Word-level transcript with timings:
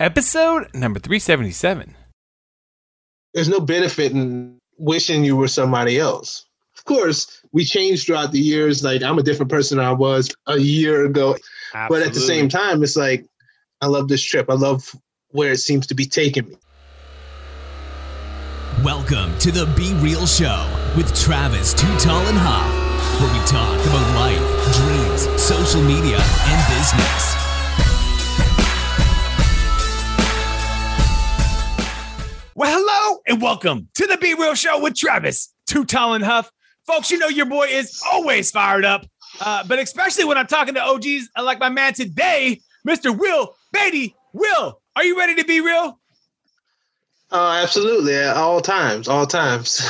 episode 0.00 0.66
number 0.74 0.98
377. 0.98 1.94
There's 3.34 3.48
no 3.48 3.60
benefit 3.60 4.12
in 4.12 4.58
wishing 4.78 5.24
you 5.24 5.36
were 5.36 5.46
somebody 5.46 5.98
else. 5.98 6.46
Of 6.76 6.86
course, 6.86 7.42
we 7.52 7.64
change 7.66 8.06
throughout 8.06 8.32
the 8.32 8.40
years. 8.40 8.82
Like 8.82 9.02
I'm 9.02 9.18
a 9.18 9.22
different 9.22 9.52
person 9.52 9.76
than 9.76 9.86
I 9.86 9.92
was 9.92 10.34
a 10.46 10.58
year 10.58 11.04
ago. 11.04 11.36
Absolutely. 11.74 11.88
But 11.88 12.08
at 12.08 12.14
the 12.14 12.20
same 12.20 12.48
time, 12.48 12.82
it's 12.82 12.96
like 12.96 13.26
I 13.82 13.86
love 13.86 14.08
this 14.08 14.22
trip. 14.22 14.48
I 14.48 14.54
love 14.54 14.90
where 15.32 15.52
it 15.52 15.58
seems 15.58 15.86
to 15.88 15.94
be 15.94 16.06
taking 16.06 16.48
me. 16.48 16.56
Welcome 18.82 19.38
to 19.40 19.52
the 19.52 19.66
Be 19.76 19.92
Real 20.02 20.26
Show 20.26 20.66
with 20.96 21.14
Travis 21.14 21.74
Too 21.74 21.94
Tall 21.98 22.26
and 22.26 22.38
Huff, 22.40 23.20
where 23.20 23.30
we 23.30 23.46
talk 23.46 23.78
about 23.86 24.14
life, 24.16 24.40
dreams, 24.76 25.40
social 25.40 25.82
media, 25.82 26.16
and 26.18 26.78
business. 26.78 27.39
And 33.30 33.40
welcome 33.40 33.88
to 33.94 34.08
the 34.08 34.16
Be 34.16 34.34
Real 34.34 34.56
Show 34.56 34.82
with 34.82 34.96
Travis, 34.96 35.54
Too 35.64 35.84
Tall 35.84 36.14
and 36.14 36.24
Huff. 36.24 36.50
Folks, 36.84 37.12
you 37.12 37.18
know 37.18 37.28
your 37.28 37.46
boy 37.46 37.68
is 37.68 38.02
always 38.10 38.50
fired 38.50 38.84
up, 38.84 39.06
uh, 39.40 39.62
but 39.68 39.78
especially 39.78 40.24
when 40.24 40.36
I'm 40.36 40.48
talking 40.48 40.74
to 40.74 40.82
OGs 40.82 41.28
like 41.40 41.60
my 41.60 41.68
man 41.68 41.94
today, 41.94 42.60
Mr. 42.84 43.16
Will 43.16 43.54
Beatty. 43.72 44.16
Will, 44.32 44.80
are 44.96 45.04
you 45.04 45.16
ready 45.16 45.36
to 45.36 45.44
be 45.44 45.60
real? 45.60 46.00
Oh, 47.30 47.52
absolutely. 47.52 48.16
At 48.16 48.36
all 48.36 48.60
times, 48.60 49.06
all 49.06 49.28
times. 49.28 49.80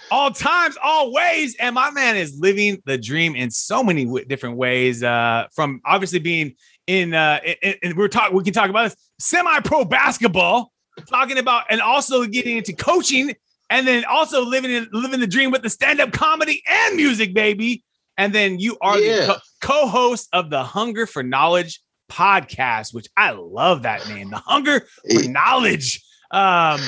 all 0.10 0.32
times, 0.32 0.76
always. 0.82 1.54
And 1.60 1.76
my 1.76 1.92
man 1.92 2.16
is 2.16 2.36
living 2.40 2.82
the 2.86 2.98
dream 2.98 3.36
in 3.36 3.52
so 3.52 3.84
many 3.84 4.04
w- 4.04 4.24
different 4.24 4.56
ways. 4.56 5.04
Uh, 5.04 5.46
from 5.54 5.80
obviously 5.86 6.18
being 6.18 6.56
in, 6.88 7.14
uh, 7.14 7.38
and 7.62 7.96
we're 7.96 8.08
talking, 8.08 8.36
we 8.36 8.42
can 8.42 8.52
talk 8.52 8.68
about 8.68 8.90
this 8.90 8.96
semi 9.20 9.60
pro 9.60 9.84
basketball 9.84 10.72
talking 11.08 11.38
about 11.38 11.64
and 11.70 11.80
also 11.80 12.24
getting 12.24 12.56
into 12.56 12.72
coaching 12.72 13.34
and 13.70 13.86
then 13.86 14.04
also 14.04 14.44
living 14.44 14.70
in, 14.70 14.88
living 14.92 15.20
the 15.20 15.26
dream 15.26 15.50
with 15.50 15.62
the 15.62 15.70
stand-up 15.70 16.12
comedy 16.12 16.62
and 16.66 16.96
music 16.96 17.34
baby. 17.34 17.82
And 18.16 18.32
then 18.32 18.58
you 18.58 18.76
are 18.80 18.98
yeah. 18.98 19.26
the 19.26 19.40
co- 19.60 19.88
host 19.88 20.28
of 20.32 20.50
the 20.50 20.62
hunger 20.62 21.06
for 21.06 21.22
knowledge 21.22 21.80
podcast 22.12 22.92
which 22.92 23.06
i 23.16 23.30
love 23.30 23.82
that 23.82 24.06
name 24.08 24.30
the 24.30 24.36
hunger 24.36 24.86
for 25.10 25.28
knowledge. 25.28 26.02
Um 26.30 26.78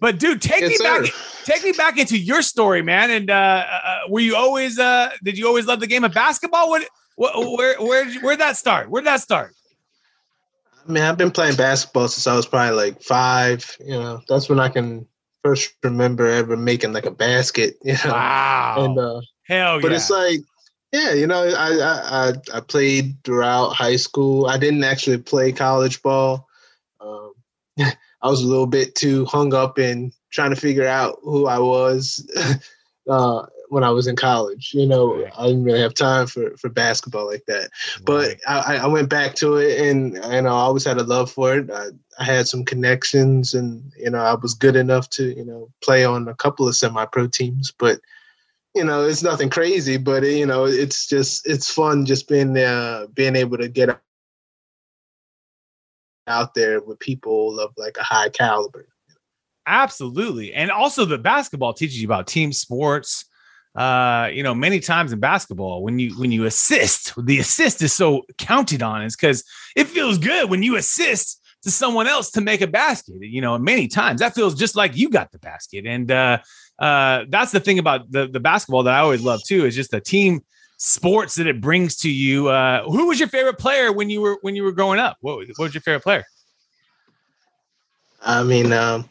but 0.00 0.18
dude 0.18 0.40
take 0.40 0.60
yes, 0.60 0.70
me 0.70 0.76
sir. 0.76 1.02
back 1.02 1.12
take 1.44 1.64
me 1.64 1.72
back 1.72 1.98
into 1.98 2.16
your 2.16 2.40
story 2.40 2.80
man. 2.80 3.10
And 3.10 3.30
uh, 3.30 3.66
uh 3.84 3.98
were 4.08 4.20
you 4.20 4.36
always 4.36 4.78
uh 4.78 5.10
did 5.22 5.36
you 5.36 5.46
always 5.46 5.66
love 5.66 5.80
the 5.80 5.86
game 5.86 6.04
of 6.04 6.14
basketball? 6.14 6.70
What, 6.70 6.88
what 7.16 7.34
where 7.58 7.80
where 7.80 8.10
where 8.20 8.32
did 8.34 8.40
that 8.40 8.56
start? 8.56 8.90
Where 8.90 9.02
did 9.02 9.08
that 9.08 9.20
start 9.20 9.54
I 10.88 10.92
mean, 10.92 11.02
I've 11.02 11.18
been 11.18 11.30
playing 11.30 11.56
basketball 11.56 12.08
since 12.08 12.26
I 12.26 12.34
was 12.34 12.46
probably 12.46 12.76
like 12.76 13.02
five. 13.02 13.76
You 13.80 13.92
know, 13.92 14.20
that's 14.28 14.48
when 14.48 14.60
I 14.60 14.68
can 14.68 15.06
first 15.42 15.74
remember 15.82 16.26
ever 16.26 16.56
making 16.56 16.92
like 16.92 17.06
a 17.06 17.10
basket. 17.10 17.76
You 17.84 17.94
know, 18.04 18.12
wow, 18.12 18.74
and 18.78 18.98
uh, 18.98 19.20
hell 19.46 19.76
yeah. 19.76 19.80
But 19.82 19.92
it's 19.92 20.10
like, 20.10 20.40
yeah, 20.92 21.12
you 21.12 21.26
know, 21.26 21.42
I 21.42 22.30
I 22.30 22.32
I 22.54 22.60
played 22.60 23.22
throughout 23.24 23.70
high 23.70 23.96
school. 23.96 24.46
I 24.46 24.58
didn't 24.58 24.84
actually 24.84 25.18
play 25.18 25.52
college 25.52 26.02
ball. 26.02 26.46
Um, 27.00 27.32
I 27.78 28.28
was 28.28 28.42
a 28.42 28.48
little 28.48 28.66
bit 28.66 28.94
too 28.94 29.24
hung 29.26 29.54
up 29.54 29.78
in 29.78 30.12
trying 30.30 30.50
to 30.50 30.60
figure 30.60 30.86
out 30.86 31.18
who 31.22 31.46
I 31.46 31.58
was. 31.58 32.26
uh, 33.08 33.46
when 33.70 33.84
I 33.84 33.90
was 33.90 34.08
in 34.08 34.16
college. 34.16 34.72
You 34.74 34.86
know, 34.86 35.24
I 35.38 35.46
didn't 35.46 35.64
really 35.64 35.80
have 35.80 35.94
time 35.94 36.26
for, 36.26 36.56
for 36.56 36.68
basketball 36.68 37.26
like 37.26 37.46
that. 37.46 37.70
But 38.04 38.36
I, 38.46 38.78
I 38.78 38.86
went 38.86 39.08
back 39.08 39.36
to 39.36 39.56
it 39.56 39.80
and, 39.80 40.18
and 40.18 40.46
I 40.46 40.50
always 40.50 40.84
had 40.84 40.98
a 40.98 41.04
love 41.04 41.30
for 41.30 41.56
it. 41.56 41.70
I, 41.70 41.86
I 42.18 42.24
had 42.24 42.48
some 42.48 42.64
connections 42.64 43.54
and, 43.54 43.92
you 43.96 44.10
know, 44.10 44.18
I 44.18 44.34
was 44.34 44.54
good 44.54 44.76
enough 44.76 45.08
to, 45.10 45.34
you 45.34 45.44
know, 45.44 45.70
play 45.82 46.04
on 46.04 46.26
a 46.28 46.34
couple 46.34 46.66
of 46.66 46.74
semi 46.74 47.04
pro 47.06 47.28
teams. 47.28 47.70
But, 47.70 48.00
you 48.74 48.84
know, 48.84 49.04
it's 49.04 49.22
nothing 49.22 49.50
crazy, 49.50 49.96
but, 49.96 50.24
you 50.24 50.46
know, 50.46 50.64
it's 50.64 51.06
just, 51.06 51.48
it's 51.48 51.70
fun 51.70 52.06
just 52.06 52.28
being, 52.28 52.58
uh, 52.58 53.06
being 53.14 53.36
able 53.36 53.56
to 53.58 53.68
get 53.68 54.00
out 56.26 56.54
there 56.54 56.80
with 56.80 56.98
people 56.98 57.60
of 57.60 57.72
like 57.76 57.96
a 57.98 58.02
high 58.02 58.28
caliber. 58.28 58.88
Absolutely. 59.66 60.52
And 60.54 60.72
also 60.72 61.04
the 61.04 61.18
basketball 61.18 61.72
teaches 61.72 62.00
you 62.00 62.08
about 62.08 62.26
team 62.26 62.52
sports, 62.52 63.26
uh 63.76 64.28
you 64.32 64.42
know 64.42 64.54
many 64.54 64.80
times 64.80 65.12
in 65.12 65.20
basketball 65.20 65.82
when 65.84 65.98
you 65.98 66.10
when 66.18 66.32
you 66.32 66.44
assist 66.44 67.14
the 67.24 67.38
assist 67.38 67.80
is 67.82 67.92
so 67.92 68.22
counted 68.36 68.82
on 68.82 69.02
is 69.02 69.14
because 69.14 69.44
it 69.76 69.86
feels 69.86 70.18
good 70.18 70.50
when 70.50 70.62
you 70.62 70.76
assist 70.76 71.40
to 71.62 71.70
someone 71.70 72.06
else 72.06 72.30
to 72.30 72.40
make 72.40 72.60
a 72.62 72.66
basket 72.66 73.14
you 73.20 73.40
know 73.40 73.56
many 73.58 73.86
times. 73.86 74.20
That 74.20 74.34
feels 74.34 74.54
just 74.54 74.76
like 74.76 74.96
you 74.96 75.10
got 75.10 75.30
the 75.32 75.38
basket. 75.38 75.86
And 75.86 76.10
uh 76.10 76.38
uh 76.78 77.24
that's 77.28 77.52
the 77.52 77.60
thing 77.60 77.78
about 77.78 78.10
the 78.10 78.26
the 78.26 78.40
basketball 78.40 78.82
that 78.84 78.94
i 78.94 79.00
always 79.00 79.22
love 79.22 79.40
too 79.46 79.66
is 79.66 79.74
just 79.74 79.90
the 79.90 80.00
team 80.00 80.40
sports 80.78 81.34
that 81.34 81.46
it 81.46 81.60
brings 81.60 81.96
to 81.98 82.10
you. 82.10 82.48
Uh 82.48 82.82
who 82.84 83.08
was 83.08 83.20
your 83.20 83.28
favorite 83.28 83.58
player 83.58 83.92
when 83.92 84.10
you 84.10 84.20
were 84.20 84.38
when 84.42 84.56
you 84.56 84.62
were 84.62 84.72
growing 84.72 84.98
up? 84.98 85.16
What, 85.20 85.46
what 85.56 85.58
was 85.58 85.74
your 85.74 85.82
favorite 85.82 86.02
player? 86.02 86.24
I 88.22 88.42
mean 88.42 88.72
um 88.72 89.08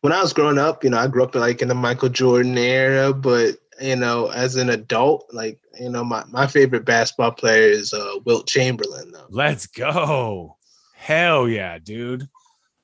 when 0.00 0.12
i 0.12 0.20
was 0.20 0.32
growing 0.32 0.58
up 0.58 0.84
you 0.84 0.90
know 0.90 0.98
i 0.98 1.06
grew 1.06 1.22
up 1.22 1.34
like 1.34 1.62
in 1.62 1.68
the 1.68 1.74
michael 1.74 2.08
jordan 2.08 2.58
era 2.58 3.12
but 3.12 3.56
you 3.80 3.96
know, 3.96 4.28
as 4.28 4.56
an 4.56 4.70
adult, 4.70 5.26
like, 5.32 5.58
you 5.80 5.88
know, 5.88 6.04
my, 6.04 6.24
my 6.28 6.46
favorite 6.46 6.84
basketball 6.84 7.32
player 7.32 7.68
is 7.68 7.92
uh, 7.92 8.18
Wilt 8.24 8.46
Chamberlain, 8.46 9.10
though. 9.12 9.26
Let's 9.30 9.66
go. 9.66 10.56
Hell 10.94 11.48
yeah, 11.48 11.78
dude. 11.78 12.28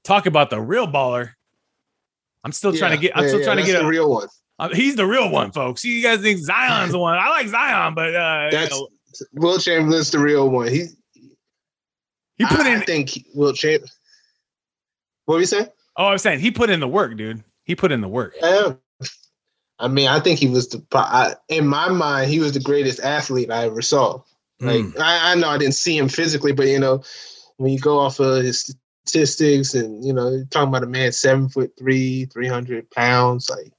Talk 0.05 0.27
about 0.27 0.51
the 0.51 0.61
real 0.61 0.87
baller. 0.87 1.31
I'm 2.45 2.53
still 2.53 2.73
yeah, 2.73 2.79
trying 2.79 2.93
to 2.93 2.99
get, 2.99 3.17
I'm 3.17 3.25
yeah, 3.25 3.29
still 3.29 3.41
yeah, 3.41 3.45
trying 3.45 3.59
to 3.59 3.65
get 3.65 3.83
a 3.83 3.87
real 3.87 4.11
one. 4.11 4.29
Uh, 4.59 4.71
he's 4.73 4.97
the 4.97 5.07
real 5.07 5.31
one, 5.31 5.53
folks. 5.53 5.85
You 5.85 6.03
guys 6.03 6.21
think 6.21 6.39
Zion's 6.39 6.93
the 6.93 6.99
one. 6.99 7.17
I 7.19 7.29
like 7.29 7.47
Zion, 7.47 7.95
but 7.95 8.15
uh, 8.15 8.49
that's 8.51 8.75
you 8.75 8.81
know. 8.81 8.89
Wilt 9.35 9.63
Chamberlain's 9.63 10.11
the 10.11 10.19
real 10.19 10.49
one. 10.49 10.69
He, 10.69 10.87
he 12.37 12.47
put 12.47 12.61
I, 12.61 12.71
in, 12.71 12.81
I 12.81 12.85
think 12.85 13.25
Wilt 13.35 13.57
Chamberlain. 13.57 13.91
What 15.27 15.35
were 15.35 15.41
you 15.41 15.47
saying? 15.47 15.69
Oh, 15.97 16.07
I 16.07 16.13
was 16.13 16.23
saying 16.23 16.41
he 16.41 16.51
put 16.51 16.71
in 16.71 16.81
the 16.81 16.89
work, 16.89 17.17
dude. 17.17 17.45
He 17.65 17.75
put 17.75 17.93
in 17.93 18.01
the 18.01 18.09
work. 18.09 18.35
Yeah, 18.41 18.73
I 19.79 19.89
mean, 19.89 20.09
I 20.09 20.21
think 20.21 20.39
he 20.39 20.49
was 20.49 20.69
the 20.69 20.83
I, 20.93 21.35
in 21.49 21.67
my 21.67 21.89
mind 21.89 22.31
he 22.31 22.41
was 22.41 22.53
the 22.53 22.61
greatest 22.61 23.01
athlete 23.01 23.51
I 23.51 23.67
ever 23.67 23.83
saw. 23.83 24.21
Like 24.61 24.81
mm. 24.81 24.99
I, 24.99 25.33
I, 25.33 25.35
know 25.37 25.49
I 25.49 25.59
didn't 25.59 25.75
see 25.75 25.97
him 25.97 26.09
physically, 26.09 26.53
but 26.53 26.67
you 26.67 26.81
know, 26.81 27.03
when 27.59 27.73
you 27.73 27.79
go 27.79 27.99
off 27.99 28.19
of 28.19 28.43
his 28.43 28.75
statistics 29.07 29.75
and 29.75 30.05
you 30.05 30.13
know, 30.13 30.45
talking 30.51 30.69
about 30.69 30.83
a 30.83 30.87
man 30.87 31.13
seven 31.13 31.49
foot 31.49 31.73
three, 31.79 32.25
three 32.27 32.49
hundred 32.49 32.91
pounds, 32.91 33.49
like 33.49 33.73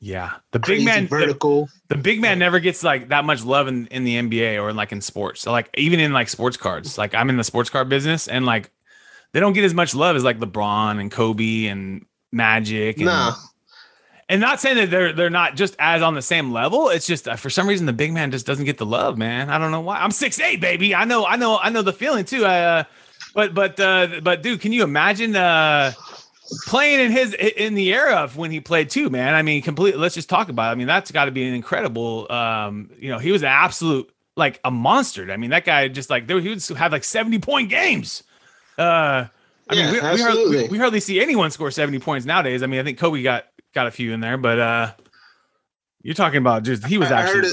yeah, 0.00 0.32
the 0.50 0.58
big 0.58 0.84
man 0.84 1.06
vertical. 1.06 1.66
The, 1.88 1.94
the, 1.94 2.02
big 2.02 2.20
man 2.20 2.38
never 2.38 2.58
gets 2.58 2.82
like 2.82 3.08
that 3.08 3.24
much 3.24 3.42
love 3.44 3.68
in, 3.68 3.86
in 3.86 4.04
the 4.04 4.16
NBA 4.16 4.60
or 4.60 4.72
like 4.72 4.92
in 4.92 5.00
sports. 5.00 5.40
So 5.40 5.52
like 5.52 5.70
even 5.78 6.00
in 6.00 6.12
like 6.12 6.28
sports 6.28 6.56
cards, 6.56 6.98
like 6.98 7.14
I'm 7.14 7.30
in 7.30 7.36
the 7.36 7.44
sports 7.44 7.70
card 7.70 7.88
business 7.88 8.28
and 8.28 8.44
like 8.44 8.70
they 9.32 9.40
don't 9.40 9.54
get 9.54 9.64
as 9.64 9.72
much 9.72 9.94
love 9.94 10.14
as 10.14 10.24
like 10.24 10.38
LeBron 10.40 11.00
and 11.00 11.10
Kobe 11.10 11.66
and 11.66 12.04
Magic. 12.32 12.96
And, 12.96 13.06
nah, 13.06 13.34
and 14.28 14.40
not 14.40 14.60
saying 14.60 14.76
that 14.76 14.90
they're 14.90 15.12
they're 15.12 15.30
not 15.30 15.56
just 15.56 15.76
as 15.78 16.02
on 16.02 16.14
the 16.14 16.22
same 16.22 16.52
level. 16.52 16.88
It's 16.88 17.06
just 17.06 17.28
uh, 17.28 17.36
for 17.36 17.50
some 17.50 17.68
reason 17.68 17.86
the 17.86 17.92
big 17.92 18.12
man 18.12 18.30
just 18.30 18.46
doesn't 18.46 18.64
get 18.64 18.78
the 18.78 18.86
love, 18.86 19.18
man. 19.18 19.50
I 19.50 19.58
don't 19.58 19.70
know 19.70 19.80
why. 19.80 19.98
I'm 19.98 20.10
six 20.10 20.40
eight, 20.40 20.60
baby. 20.60 20.94
I 20.94 21.04
know, 21.04 21.26
I 21.26 21.36
know, 21.36 21.58
I 21.58 21.70
know 21.70 21.82
the 21.82 21.92
feeling 21.92 22.24
too. 22.24 22.44
Uh, 22.44 22.84
but 23.34 23.54
but 23.54 23.78
uh, 23.78 24.20
but 24.22 24.42
dude, 24.42 24.60
can 24.60 24.72
you 24.72 24.82
imagine 24.82 25.36
uh, 25.36 25.92
playing 26.66 27.00
in 27.00 27.12
his 27.12 27.34
in 27.34 27.74
the 27.74 27.92
era 27.92 28.16
of 28.16 28.36
when 28.36 28.50
he 28.50 28.60
played 28.60 28.90
too, 28.90 29.10
man? 29.10 29.34
I 29.34 29.42
mean, 29.42 29.62
completely. 29.62 30.00
Let's 30.00 30.14
just 30.14 30.28
talk 30.28 30.48
about. 30.48 30.68
It. 30.68 30.72
I 30.72 30.74
mean, 30.76 30.86
that's 30.86 31.10
got 31.10 31.26
to 31.26 31.30
be 31.30 31.46
an 31.46 31.54
incredible. 31.54 32.30
Um, 32.30 32.90
you 32.98 33.10
know, 33.10 33.18
he 33.18 33.32
was 33.32 33.42
an 33.42 33.48
absolute 33.48 34.10
like 34.36 34.60
a 34.64 34.70
monster. 34.70 35.30
I 35.30 35.36
mean, 35.36 35.50
that 35.50 35.64
guy 35.64 35.88
just 35.88 36.10
like 36.10 36.26
there 36.26 36.40
he 36.40 36.48
would 36.48 36.62
have 36.62 36.92
like 36.92 37.04
seventy 37.04 37.38
point 37.38 37.70
games. 37.70 38.22
Uh, 38.78 39.26
I 39.68 39.74
yeah, 39.74 39.84
mean, 39.84 39.92
we, 39.92 40.00
we, 40.00 40.20
hardly, 40.20 40.68
we, 40.68 40.78
hardly, 40.78 41.00
see 41.00 41.20
anyone 41.20 41.50
score 41.50 41.70
70 41.70 41.98
points 42.00 42.26
nowadays. 42.26 42.62
I 42.62 42.66
mean, 42.66 42.80
I 42.80 42.82
think 42.82 42.98
Kobe 42.98 43.22
got 43.22 43.46
got 43.74 43.86
a 43.86 43.90
few 43.90 44.12
in 44.12 44.20
there, 44.20 44.36
but 44.36 44.58
uh 44.58 44.92
you're 46.02 46.14
talking 46.14 46.38
about 46.38 46.62
just 46.62 46.86
he 46.86 46.98
was 46.98 47.10
I 47.10 47.22
actually. 47.22 47.50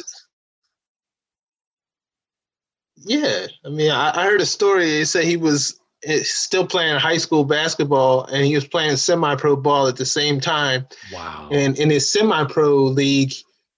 Yeah, 3.04 3.48
I 3.66 3.70
mean, 3.70 3.90
I, 3.90 4.12
I 4.16 4.26
heard 4.26 4.42
a 4.42 4.46
story. 4.46 4.86
They 4.86 5.06
said 5.06 5.24
he 5.24 5.38
was 5.38 5.80
eh, 6.04 6.20
still 6.22 6.68
playing 6.68 7.00
high 7.00 7.18
school 7.18 7.46
basketball 7.46 8.26
and 8.26 8.46
he 8.46 8.54
was 8.54 8.68
playing 8.68 8.98
semi-pro 8.98 9.56
ball 9.56 9.88
at 9.88 9.96
the 9.96 10.06
same 10.06 10.40
time. 10.40 10.86
Wow! 11.12 11.50
And 11.52 11.80
in 11.80 11.90
his 11.90 12.12
semi-pro 12.12 12.76
league, 12.76 13.34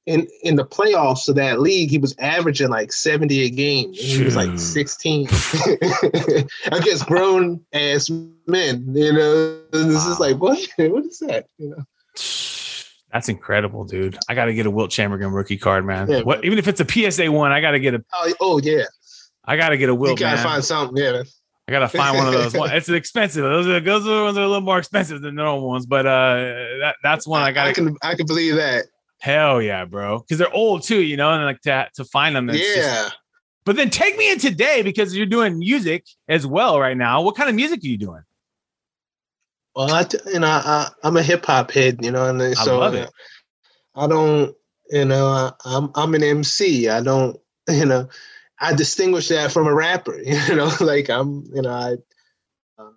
in 0.05 0.27
in 0.41 0.55
the 0.55 0.65
playoffs 0.65 1.29
of 1.29 1.35
that 1.35 1.61
league, 1.61 1.89
he 1.89 1.99
was 1.99 2.15
averaging 2.19 2.69
like 2.69 2.91
70 2.91 3.43
a 3.43 3.49
game. 3.49 3.89
And 3.89 3.95
he 3.95 4.23
was 4.23 4.35
like 4.35 4.57
16 4.57 5.27
against 6.65 7.05
grown 7.05 7.63
ass 7.73 8.09
men. 8.47 8.85
You 8.93 9.13
know, 9.13 9.59
and 9.71 9.91
this 9.91 10.03
wow. 10.03 10.11
is 10.11 10.19
like 10.19 10.37
what? 10.37 10.67
What 10.77 11.05
is 11.05 11.19
that? 11.19 11.45
You 11.57 11.69
know. 11.69 11.83
That's 12.15 13.29
incredible, 13.29 13.85
dude. 13.85 14.17
I 14.27 14.33
got 14.33 14.45
to 14.45 14.53
get 14.53 14.65
a 14.65 14.71
Wilt 14.71 14.89
Chamberlain 14.89 15.31
rookie 15.31 15.57
card, 15.57 15.85
man. 15.85 16.09
Yeah, 16.09 16.21
what, 16.21 16.43
even 16.43 16.57
if 16.57 16.67
it's 16.67 16.79
a 16.79 17.11
PSA 17.11 17.31
one, 17.31 17.51
I 17.51 17.61
got 17.61 17.71
to 17.71 17.79
get 17.79 17.93
a. 17.93 18.03
Oh, 18.11 18.33
oh 18.41 18.59
yeah. 18.59 18.83
I 19.45 19.55
got 19.55 19.69
to 19.69 19.77
get 19.77 19.89
a 19.89 19.95
Wilt. 19.95 20.19
You 20.19 20.25
gotta 20.25 20.37
man. 20.37 20.45
find 20.45 20.65
something, 20.65 20.97
yeah. 20.97 21.23
I 21.67 21.71
gotta 21.71 21.87
find 21.87 22.17
one 22.17 22.27
of 22.27 22.33
those. 22.33 22.53
It's 22.71 22.89
expensive. 22.89 23.41
Those 23.43 23.67
are 23.67 23.79
those 23.79 24.05
are 24.05 24.17
the 24.17 24.23
ones 24.23 24.35
that 24.35 24.41
are 24.41 24.45
a 24.45 24.47
little 24.47 24.61
more 24.61 24.79
expensive 24.79 25.21
than 25.21 25.35
the 25.35 25.43
normal 25.43 25.69
ones, 25.69 25.85
but 25.85 26.05
uh, 26.05 26.35
that 26.81 26.95
that's 27.03 27.25
one 27.25 27.41
I 27.41 27.53
got. 27.53 27.67
I 27.67 27.73
can 27.73 27.95
I 28.03 28.15
can 28.15 28.25
believe 28.25 28.55
that. 28.55 28.85
Hell 29.19 29.61
yeah, 29.61 29.85
bro! 29.85 30.19
Because 30.19 30.39
they're 30.39 30.53
old 30.53 30.83
too, 30.83 31.01
you 31.01 31.15
know, 31.15 31.31
and 31.31 31.45
like 31.45 31.61
to 31.61 31.87
to 31.95 32.03
find 32.03 32.35
them. 32.35 32.49
Yeah. 32.49 32.55
Just, 32.55 33.17
but 33.63 33.77
then 33.77 33.89
take 33.89 34.17
me 34.17 34.29
in 34.29 34.39
today 34.39 34.81
because 34.81 35.15
you're 35.15 35.25
doing 35.25 35.57
music 35.57 36.05
as 36.27 36.45
well 36.45 36.81
right 36.81 36.97
now. 36.97 37.21
What 37.21 37.37
kind 37.37 37.49
of 37.49 37.55
music 37.55 37.81
are 37.81 37.87
you 37.87 37.97
doing? 37.97 38.23
Well, 39.75 39.91
I 39.91 40.05
you 40.31 40.39
know 40.39 40.47
I, 40.47 40.89
I 41.03 41.07
am 41.07 41.17
a 41.17 41.23
hip 41.23 41.45
hop 41.45 41.71
head, 41.71 42.03
you 42.03 42.11
know, 42.11 42.29
and 42.29 42.57
so 42.57 42.81
I, 42.81 42.99
uh, 42.99 43.07
I 43.95 44.07
don't 44.07 44.55
you 44.89 45.05
know 45.05 45.27
I, 45.27 45.51
I'm 45.65 45.91
I'm 45.95 46.13
an 46.15 46.23
MC. 46.23 46.89
I 46.89 47.01
don't 47.01 47.39
you 47.69 47.85
know 47.85 48.07
I 48.63 48.73
distinguish 48.73 49.27
that 49.27 49.51
from 49.51 49.67
a 49.67 49.73
rapper. 49.73 50.19
You 50.23 50.55
know, 50.55 50.71
like 50.79 51.09
I'm, 51.09 51.49
you 51.53 51.61
know, 51.61 51.69
I 51.69 51.95
uh, 52.81 52.89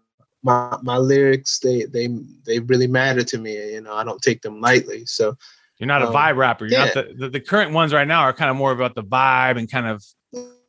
my 0.43 0.79
my 0.83 0.97
lyrics 0.97 1.59
they 1.59 1.85
they 1.85 2.09
they 2.45 2.61
really 2.61 2.87
matter 2.87 3.25
to 3.25 3.39
me. 3.39 3.73
You 3.73 3.81
know, 3.81 3.95
I 3.95 4.05
don't 4.05 4.23
take 4.23 4.43
them 4.43 4.61
lightly. 4.61 5.05
So 5.07 5.37
you're 5.79 5.89
not 5.89 6.03
a 6.03 6.09
um, 6.09 6.15
vibe 6.15 6.37
rapper. 6.37 6.67
You're 6.67 6.79
yeah. 6.79 6.85
not 6.87 6.95
the, 6.95 7.15
the, 7.17 7.29
the 7.31 7.41
current 7.41 7.73
ones 7.73 7.93
right 7.93 8.09
now 8.09 8.21
are 8.21 8.33
kind 8.33 8.51
of 8.51 8.57
more 8.57 8.73
about 8.73 8.95
the 8.95 9.03
vibe 9.03 9.59
and 9.59 9.71
kind 9.71 9.87
of 9.87 10.05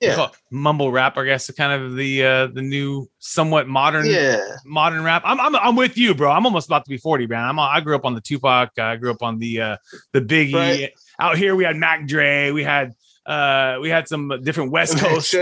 yeah 0.01 0.27
mumble 0.51 0.91
rap. 0.91 1.17
I 1.17 1.25
guess 1.25 1.49
kind 1.51 1.81
of 1.81 1.95
the 1.95 2.23
uh 2.23 2.47
the 2.47 2.61
new 2.61 3.09
somewhat 3.19 3.67
modern 3.67 4.05
yeah 4.05 4.41
modern 4.65 5.03
rap. 5.03 5.23
I'm 5.25 5.39
I'm 5.39 5.55
I'm 5.55 5.75
with 5.75 5.97
you, 5.97 6.13
bro. 6.13 6.31
I'm 6.31 6.45
almost 6.45 6.67
about 6.67 6.85
to 6.85 6.89
be 6.89 6.97
40, 6.97 7.27
man. 7.27 7.43
I'm 7.43 7.59
I 7.59 7.81
grew 7.81 7.95
up 7.95 8.05
on 8.05 8.13
the 8.13 8.21
Tupac. 8.21 8.77
I 8.77 8.95
grew 8.95 9.11
up 9.11 9.23
on 9.23 9.39
the 9.39 9.61
uh 9.61 9.77
the 10.13 10.21
Biggie. 10.21 10.53
Right. 10.53 10.91
Out 11.19 11.37
here 11.37 11.55
we 11.55 11.63
had 11.63 11.75
Mac 11.75 12.07
Dre. 12.07 12.51
We 12.51 12.63
had 12.63 12.93
uh, 13.27 13.77
we 13.81 13.89
had 13.89 14.07
some 14.07 14.31
different 14.41 14.71
West 14.71 14.97
Coast. 14.97 15.35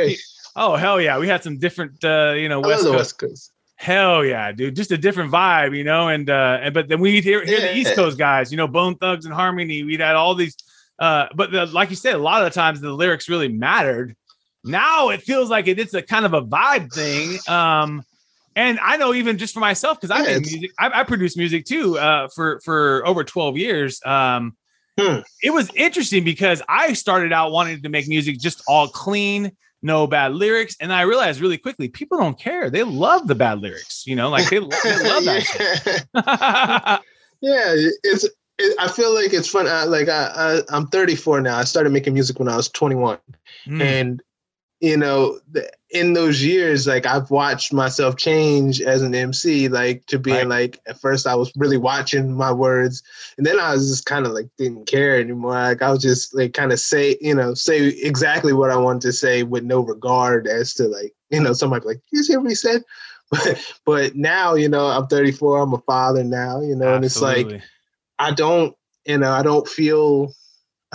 oh 0.56 0.76
hell 0.76 1.00
yeah, 1.00 1.20
we 1.20 1.28
had 1.28 1.44
some 1.44 1.60
different 1.60 2.04
uh, 2.04 2.34
you 2.36 2.50
know 2.50 2.60
West 2.60 2.84
Coast. 2.84 2.96
West 2.96 3.20
Coast. 3.20 3.52
Hell 3.78 4.26
yeah, 4.26 4.52
dude! 4.52 4.76
Just 4.76 4.92
a 4.92 4.98
different 4.98 5.32
vibe, 5.32 5.78
you 5.78 5.84
know. 5.84 6.08
And 6.08 6.30
uh, 6.30 6.60
and 6.62 6.74
but 6.74 6.88
then 6.88 7.00
we 7.00 7.22
hear, 7.22 7.46
hear 7.46 7.60
yeah. 7.60 7.68
the 7.68 7.78
East 7.78 7.96
Coast 7.96 8.18
guys, 8.18 8.52
you 8.52 8.58
know, 8.58 8.68
Bone 8.68 8.96
Thugs-n-Harmony. 8.96 9.84
We'd 9.84 10.00
had 10.00 10.16
all 10.16 10.34
these, 10.34 10.56
uh, 10.98 11.28
but 11.36 11.52
the, 11.52 11.66
like 11.68 11.90
you 11.90 11.96
said, 11.96 12.16
a 12.16 12.20
lot 12.20 12.42
of 12.42 12.52
the 12.52 12.56
times 12.56 12.82
the 12.82 12.92
lyrics 12.92 13.30
really 13.30 13.50
mattered. 13.50 14.16
Now 14.66 15.10
it 15.10 15.22
feels 15.22 15.50
like 15.50 15.68
it, 15.68 15.80
it's 15.80 15.94
a 15.94 16.02
kind 16.02 16.26
of 16.26 16.34
a 16.34 16.42
vibe 16.42 16.92
thing. 16.92 17.40
Um, 17.48 18.04
and 18.56 18.80
I 18.82 18.98
know 18.98 19.14
even 19.14 19.38
just 19.38 19.54
for 19.54 19.60
myself 19.60 20.00
because 20.00 20.12
I 20.12 20.20
yeah, 20.20 20.38
made 20.38 20.46
music, 20.46 20.72
I, 20.80 21.02
I 21.02 21.04
produce 21.04 21.38
music 21.38 21.66
too 21.66 21.98
uh, 21.98 22.28
for 22.30 22.60
for 22.64 23.06
over 23.06 23.24
twelve 23.24 23.58
years. 23.58 24.00
Um, 24.06 24.56
Hmm. 24.98 25.20
It 25.44 25.52
was 25.52 25.70
interesting 25.76 26.24
because 26.24 26.62
I 26.70 26.94
started 26.94 27.34
out 27.34 27.52
wanting 27.52 27.82
to 27.82 27.90
make 27.90 28.08
music 28.08 28.40
just 28.40 28.64
all 28.68 28.88
clean, 28.88 29.52
no 29.82 30.08
bad 30.08 30.34
lyrics, 30.34 30.78
and 30.80 30.94
I 30.94 31.02
realized 31.02 31.42
really 31.42 31.58
quickly 31.58 31.90
people 31.90 32.18
don't 32.18 32.40
care. 32.40 32.70
They 32.70 32.84
love 32.84 33.28
the 33.28 33.36
bad 33.36 33.60
lyrics, 33.60 34.08
you 34.08 34.16
know, 34.16 34.30
like 34.30 34.50
they, 34.50 34.60
they 34.60 34.64
love 34.64 35.26
that. 35.26 36.06
yeah. 36.14 37.00
yeah, 37.42 37.90
it's. 38.04 38.28
It, 38.58 38.74
I 38.80 38.88
feel 38.88 39.14
like 39.14 39.34
it's 39.34 39.50
fun. 39.50 39.68
Uh, 39.68 39.86
like 39.86 40.08
I, 40.08 40.62
I, 40.70 40.78
am 40.78 40.88
34 40.88 41.42
now. 41.42 41.58
I 41.58 41.66
started 41.66 41.92
making 41.92 42.14
music 42.14 42.40
when 42.40 42.48
I 42.48 42.56
was 42.56 42.70
21, 42.70 43.18
mm. 43.68 43.82
and 43.82 44.24
you 44.82 44.98
know, 44.98 45.40
in 45.90 46.14
those 46.14 46.44
years, 46.44 46.86
like 46.86 47.06
I've 47.06 47.32
watched 47.32 47.72
myself 47.72 48.18
change 48.18 48.82
as 48.82 49.02
an 49.02 49.16
MC, 49.16 49.70
like 49.70 50.06
to 50.08 50.20
being 50.20 50.50
right. 50.50 50.72
like 50.72 50.82
at 50.86 51.00
first 51.00 51.26
I 51.26 51.36
was 51.36 51.52
really 51.56 51.78
watching 51.78 52.36
my 52.36 52.52
words, 52.52 53.02
and 53.38 53.46
then 53.46 53.60
I 53.60 53.74
was 53.74 53.90
just 53.90 54.06
kind 54.06 54.26
of 54.26 54.34
like 54.34 54.48
didn't 54.58 54.88
care 54.88 55.20
anymore. 55.20 55.54
Like 55.54 55.82
I 55.82 55.92
was 55.92 56.02
just 56.02 56.36
like 56.36 56.54
kind 56.54 56.74
of 56.74 56.80
say, 56.80 57.18
you 57.22 57.34
know, 57.34 57.54
say 57.54 57.88
exactly 57.88 58.52
what 58.52 58.70
I 58.70 58.76
wanted 58.76 59.04
to 59.04 59.14
say 59.14 59.44
with 59.44 59.64
no 59.64 59.80
regard 59.80 60.48
as 60.48 60.74
to 60.76 60.88
like, 60.88 61.14
you 61.30 61.40
know, 61.40 61.54
somebody 61.54 61.86
like, 61.86 62.02
you 62.12 62.24
see 62.24 62.36
what 62.38 62.50
he 62.50 62.56
said? 62.56 62.84
But 63.32 63.74
but 63.86 64.16
now, 64.16 64.54
you 64.54 64.70
know, 64.70 64.86
I'm 64.86 65.08
34, 65.08 65.60
I'm 65.60 65.74
a 65.74 65.80
father 65.80 66.24
now, 66.24 66.62
you 66.62 66.76
know, 66.76 66.94
Absolutely. 66.94 66.96
and 66.96 67.06
it's 67.06 67.22
like 67.22 67.62
I 68.20 68.32
don't, 68.32 68.78
you 69.06 69.18
know, 69.18 69.32
I 69.32 69.42
don't 69.42 69.68
feel 69.68 70.32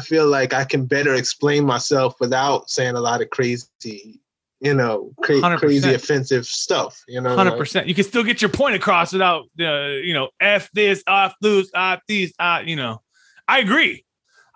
I 0.01 0.03
feel 0.03 0.27
like 0.27 0.55
I 0.55 0.65
can 0.65 0.87
better 0.87 1.15
explain 1.15 1.67
myself 1.67 2.15
without 2.21 2.71
saying 2.71 2.95
a 2.95 3.01
lot 3.01 3.21
of 3.21 3.29
crazy, 3.29 4.19
you 4.59 4.73
know, 4.73 5.13
cra- 5.23 5.59
crazy 5.59 5.93
offensive 5.93 6.47
stuff. 6.47 7.05
You 7.07 7.21
know, 7.21 7.37
hundred 7.37 7.59
percent. 7.59 7.87
You 7.87 7.95
can 7.95 8.05
still 8.05 8.25
get 8.25 8.41
your 8.41 8.49
point 8.49 8.77
across 8.77 9.13
without, 9.13 9.43
uh, 9.61 9.89
you 9.89 10.15
know, 10.15 10.31
f 10.41 10.71
this, 10.73 11.05
off 11.07 11.35
lose, 11.43 11.71
off 11.75 12.01
these, 12.09 12.33
uh, 12.39 12.63
you 12.65 12.77
know. 12.77 13.03
I 13.47 13.59
agree. 13.59 14.07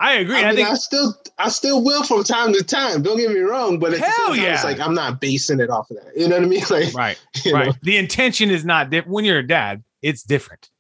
I 0.01 0.15
agree. 0.15 0.37
I, 0.37 0.41
mean, 0.41 0.47
I, 0.47 0.55
think 0.55 0.69
I 0.71 0.75
still, 0.77 1.15
I 1.39 1.49
still 1.51 1.85
will 1.85 2.05
from 2.05 2.25
time 2.25 2.55
to 2.55 2.65
time. 2.65 3.03
Don't 3.03 3.19
get 3.19 3.31
me 3.31 3.41
wrong, 3.41 3.79
but 3.79 3.93
hell 3.93 4.35
yeah, 4.35 4.55
it's 4.55 4.65
like 4.65 4.81
I'm 4.81 4.95
not 4.95 5.21
basing 5.21 5.61
it 5.61 5.69
off 5.69 5.91
of 5.91 5.99
that. 5.99 6.17
You 6.17 6.27
know 6.29 6.37
what 6.37 6.45
I 6.45 6.49
mean? 6.49 6.63
Like, 6.71 6.95
right, 6.95 7.23
right. 7.53 7.67
Know? 7.67 7.73
The 7.83 7.99
intention 7.99 8.51
is 8.51 8.65
not 8.65 8.89
different. 8.89 9.13
When 9.13 9.27
you're 9.27 9.41
a 9.41 9.47
dad, 9.47 9.85
it's 10.01 10.23
different. 10.23 10.71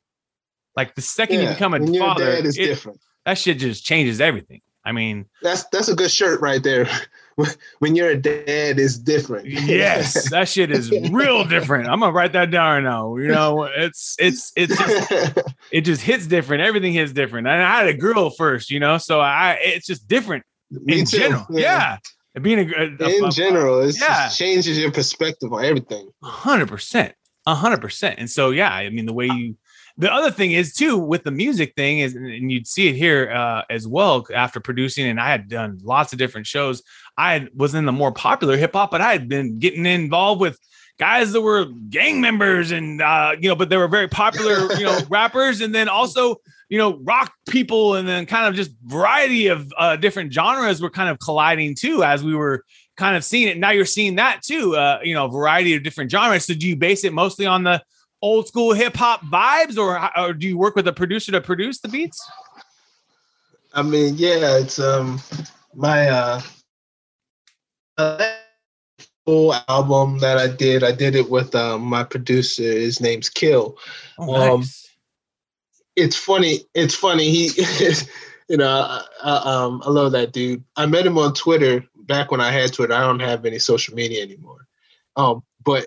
Like 0.74 0.94
the 0.94 1.02
second 1.02 1.40
yeah, 1.40 1.48
you 1.48 1.54
become 1.54 1.74
a 1.74 1.98
father, 1.98 2.24
dad, 2.24 2.46
it's 2.46 2.58
it, 2.58 2.66
different 2.66 3.00
that 3.24 3.38
shit 3.38 3.58
just 3.58 3.84
changes 3.84 4.20
everything. 4.20 4.60
I 4.84 4.92
mean, 4.92 5.26
that's 5.42 5.64
that's 5.72 5.88
a 5.88 5.96
good 5.96 6.10
shirt 6.10 6.40
right 6.40 6.62
there. 6.62 6.86
when 7.78 7.96
you're 7.96 8.10
a 8.10 8.16
dad, 8.16 8.78
it's 8.78 8.98
different. 8.98 9.46
yes, 9.48 10.30
that 10.30 10.48
shit 10.48 10.70
is 10.70 10.90
real 11.10 11.44
different. 11.44 11.88
I'm 11.88 12.00
gonna 12.00 12.12
write 12.12 12.32
that 12.32 12.50
down 12.50 12.74
right 12.74 12.82
now. 12.82 13.16
You 13.16 13.28
know, 13.28 13.64
it's 13.64 14.16
it's 14.18 14.52
it's 14.56 14.76
just, 14.76 15.38
it 15.72 15.80
just 15.82 16.02
hits 16.02 16.26
different. 16.26 16.62
Everything 16.62 16.92
hits 16.92 17.12
different. 17.12 17.48
And 17.48 17.62
I 17.62 17.78
had 17.78 17.88
a 17.88 17.94
girl 17.94 18.30
first, 18.30 18.70
you 18.70 18.78
know, 18.78 18.98
so 18.98 19.20
I 19.20 19.58
it's 19.60 19.86
just 19.86 20.06
different 20.06 20.44
Me 20.70 21.00
in 21.00 21.06
too, 21.06 21.18
general. 21.18 21.46
Yeah. 21.50 21.98
yeah. 22.34 22.40
Being 22.40 22.58
a, 22.58 22.74
a 22.74 23.16
in 23.16 23.24
a, 23.24 23.30
general, 23.30 23.80
it 23.80 23.96
yeah. 23.98 24.28
changes 24.28 24.76
your 24.76 24.90
perspective 24.90 25.52
on 25.52 25.64
everything. 25.64 26.10
hundred 26.22 26.68
percent, 26.68 27.14
hundred 27.46 27.80
percent. 27.80 28.18
And 28.18 28.28
so, 28.28 28.50
yeah, 28.50 28.72
I 28.74 28.90
mean, 28.90 29.06
the 29.06 29.12
way 29.12 29.26
you 29.26 29.56
the 29.96 30.12
other 30.12 30.30
thing 30.30 30.52
is 30.52 30.74
too 30.74 30.98
with 30.98 31.22
the 31.22 31.30
music 31.30 31.74
thing 31.76 32.00
is 32.00 32.14
and 32.14 32.50
you'd 32.50 32.66
see 32.66 32.88
it 32.88 32.96
here 32.96 33.30
uh, 33.30 33.62
as 33.70 33.86
well 33.86 34.26
after 34.34 34.60
producing 34.60 35.06
and 35.06 35.20
i 35.20 35.28
had 35.28 35.48
done 35.48 35.78
lots 35.82 36.12
of 36.12 36.18
different 36.18 36.46
shows. 36.46 36.82
I 37.16 37.46
was 37.54 37.76
in 37.76 37.84
the 37.84 37.92
more 37.92 38.12
popular 38.12 38.56
hip-hop 38.56 38.90
but 38.90 39.00
i 39.00 39.12
had 39.12 39.28
been 39.28 39.58
getting 39.58 39.86
involved 39.86 40.40
with 40.40 40.58
guys 40.98 41.32
that 41.32 41.42
were 41.42 41.66
gang 41.90 42.20
members 42.20 42.70
and 42.70 43.02
uh, 43.02 43.34
you 43.38 43.48
know 43.48 43.56
but 43.56 43.68
they 43.68 43.76
were 43.76 43.88
very 43.88 44.08
popular 44.08 44.72
you 44.78 44.84
know 44.84 45.00
rappers 45.08 45.60
and 45.60 45.74
then 45.74 45.88
also 45.88 46.36
you 46.68 46.78
know 46.78 46.98
rock 47.02 47.32
people 47.48 47.94
and 47.94 48.06
then 48.08 48.26
kind 48.26 48.46
of 48.46 48.54
just 48.54 48.72
variety 48.84 49.48
of 49.48 49.72
uh, 49.76 49.96
different 49.96 50.32
genres 50.32 50.80
were 50.80 50.90
kind 50.90 51.08
of 51.08 51.18
colliding 51.18 51.74
too 51.74 52.02
as 52.02 52.22
we 52.22 52.34
were 52.34 52.64
kind 52.96 53.16
of 53.16 53.24
seeing 53.24 53.48
it. 53.48 53.58
Now 53.58 53.70
you're 53.70 53.84
seeing 53.84 54.16
that 54.16 54.42
too 54.42 54.76
uh, 54.76 55.00
you 55.02 55.14
know 55.14 55.28
variety 55.28 55.74
of 55.74 55.82
different 55.82 56.10
genres. 56.10 56.44
So 56.44 56.54
do 56.54 56.68
you 56.68 56.76
base 56.76 57.04
it 57.04 57.12
mostly 57.12 57.46
on 57.46 57.64
the 57.64 57.82
old 58.24 58.48
school 58.48 58.72
hip 58.72 58.96
hop 58.96 59.22
vibes, 59.26 59.76
or, 59.76 60.00
or 60.18 60.32
do 60.32 60.48
you 60.48 60.56
work 60.56 60.74
with 60.74 60.88
a 60.88 60.92
producer 60.92 61.30
to 61.32 61.40
produce 61.42 61.80
the 61.80 61.88
beats? 61.88 62.26
I 63.74 63.82
mean, 63.82 64.14
yeah, 64.16 64.56
it's 64.56 64.78
um 64.78 65.20
my 65.74 66.08
uh 66.08 66.40
full 69.26 69.54
album 69.68 70.18
that 70.20 70.38
I 70.38 70.48
did. 70.48 70.82
I 70.82 70.92
did 70.92 71.14
it 71.14 71.30
with 71.30 71.54
um 71.54 71.82
my 71.82 72.02
producer. 72.02 72.62
His 72.62 73.00
name's 73.00 73.28
Kill. 73.28 73.76
Oh, 74.18 74.32
nice. 74.32 74.50
Um, 74.50 74.64
it's 75.96 76.16
funny. 76.16 76.60
It's 76.74 76.94
funny. 76.94 77.30
He, 77.30 77.50
you 78.48 78.56
know, 78.56 78.68
I, 78.68 79.04
I, 79.22 79.64
um, 79.64 79.82
I 79.84 79.90
love 79.90 80.12
that 80.12 80.32
dude. 80.32 80.64
I 80.76 80.86
met 80.86 81.06
him 81.06 81.18
on 81.18 81.34
Twitter 81.34 81.84
back 81.94 82.30
when 82.30 82.40
I 82.40 82.50
had 82.50 82.72
Twitter. 82.72 82.94
I 82.94 83.00
don't 83.00 83.20
have 83.20 83.44
any 83.44 83.58
social 83.58 83.94
media 83.94 84.22
anymore. 84.22 84.66
Um, 85.16 85.44
but 85.62 85.86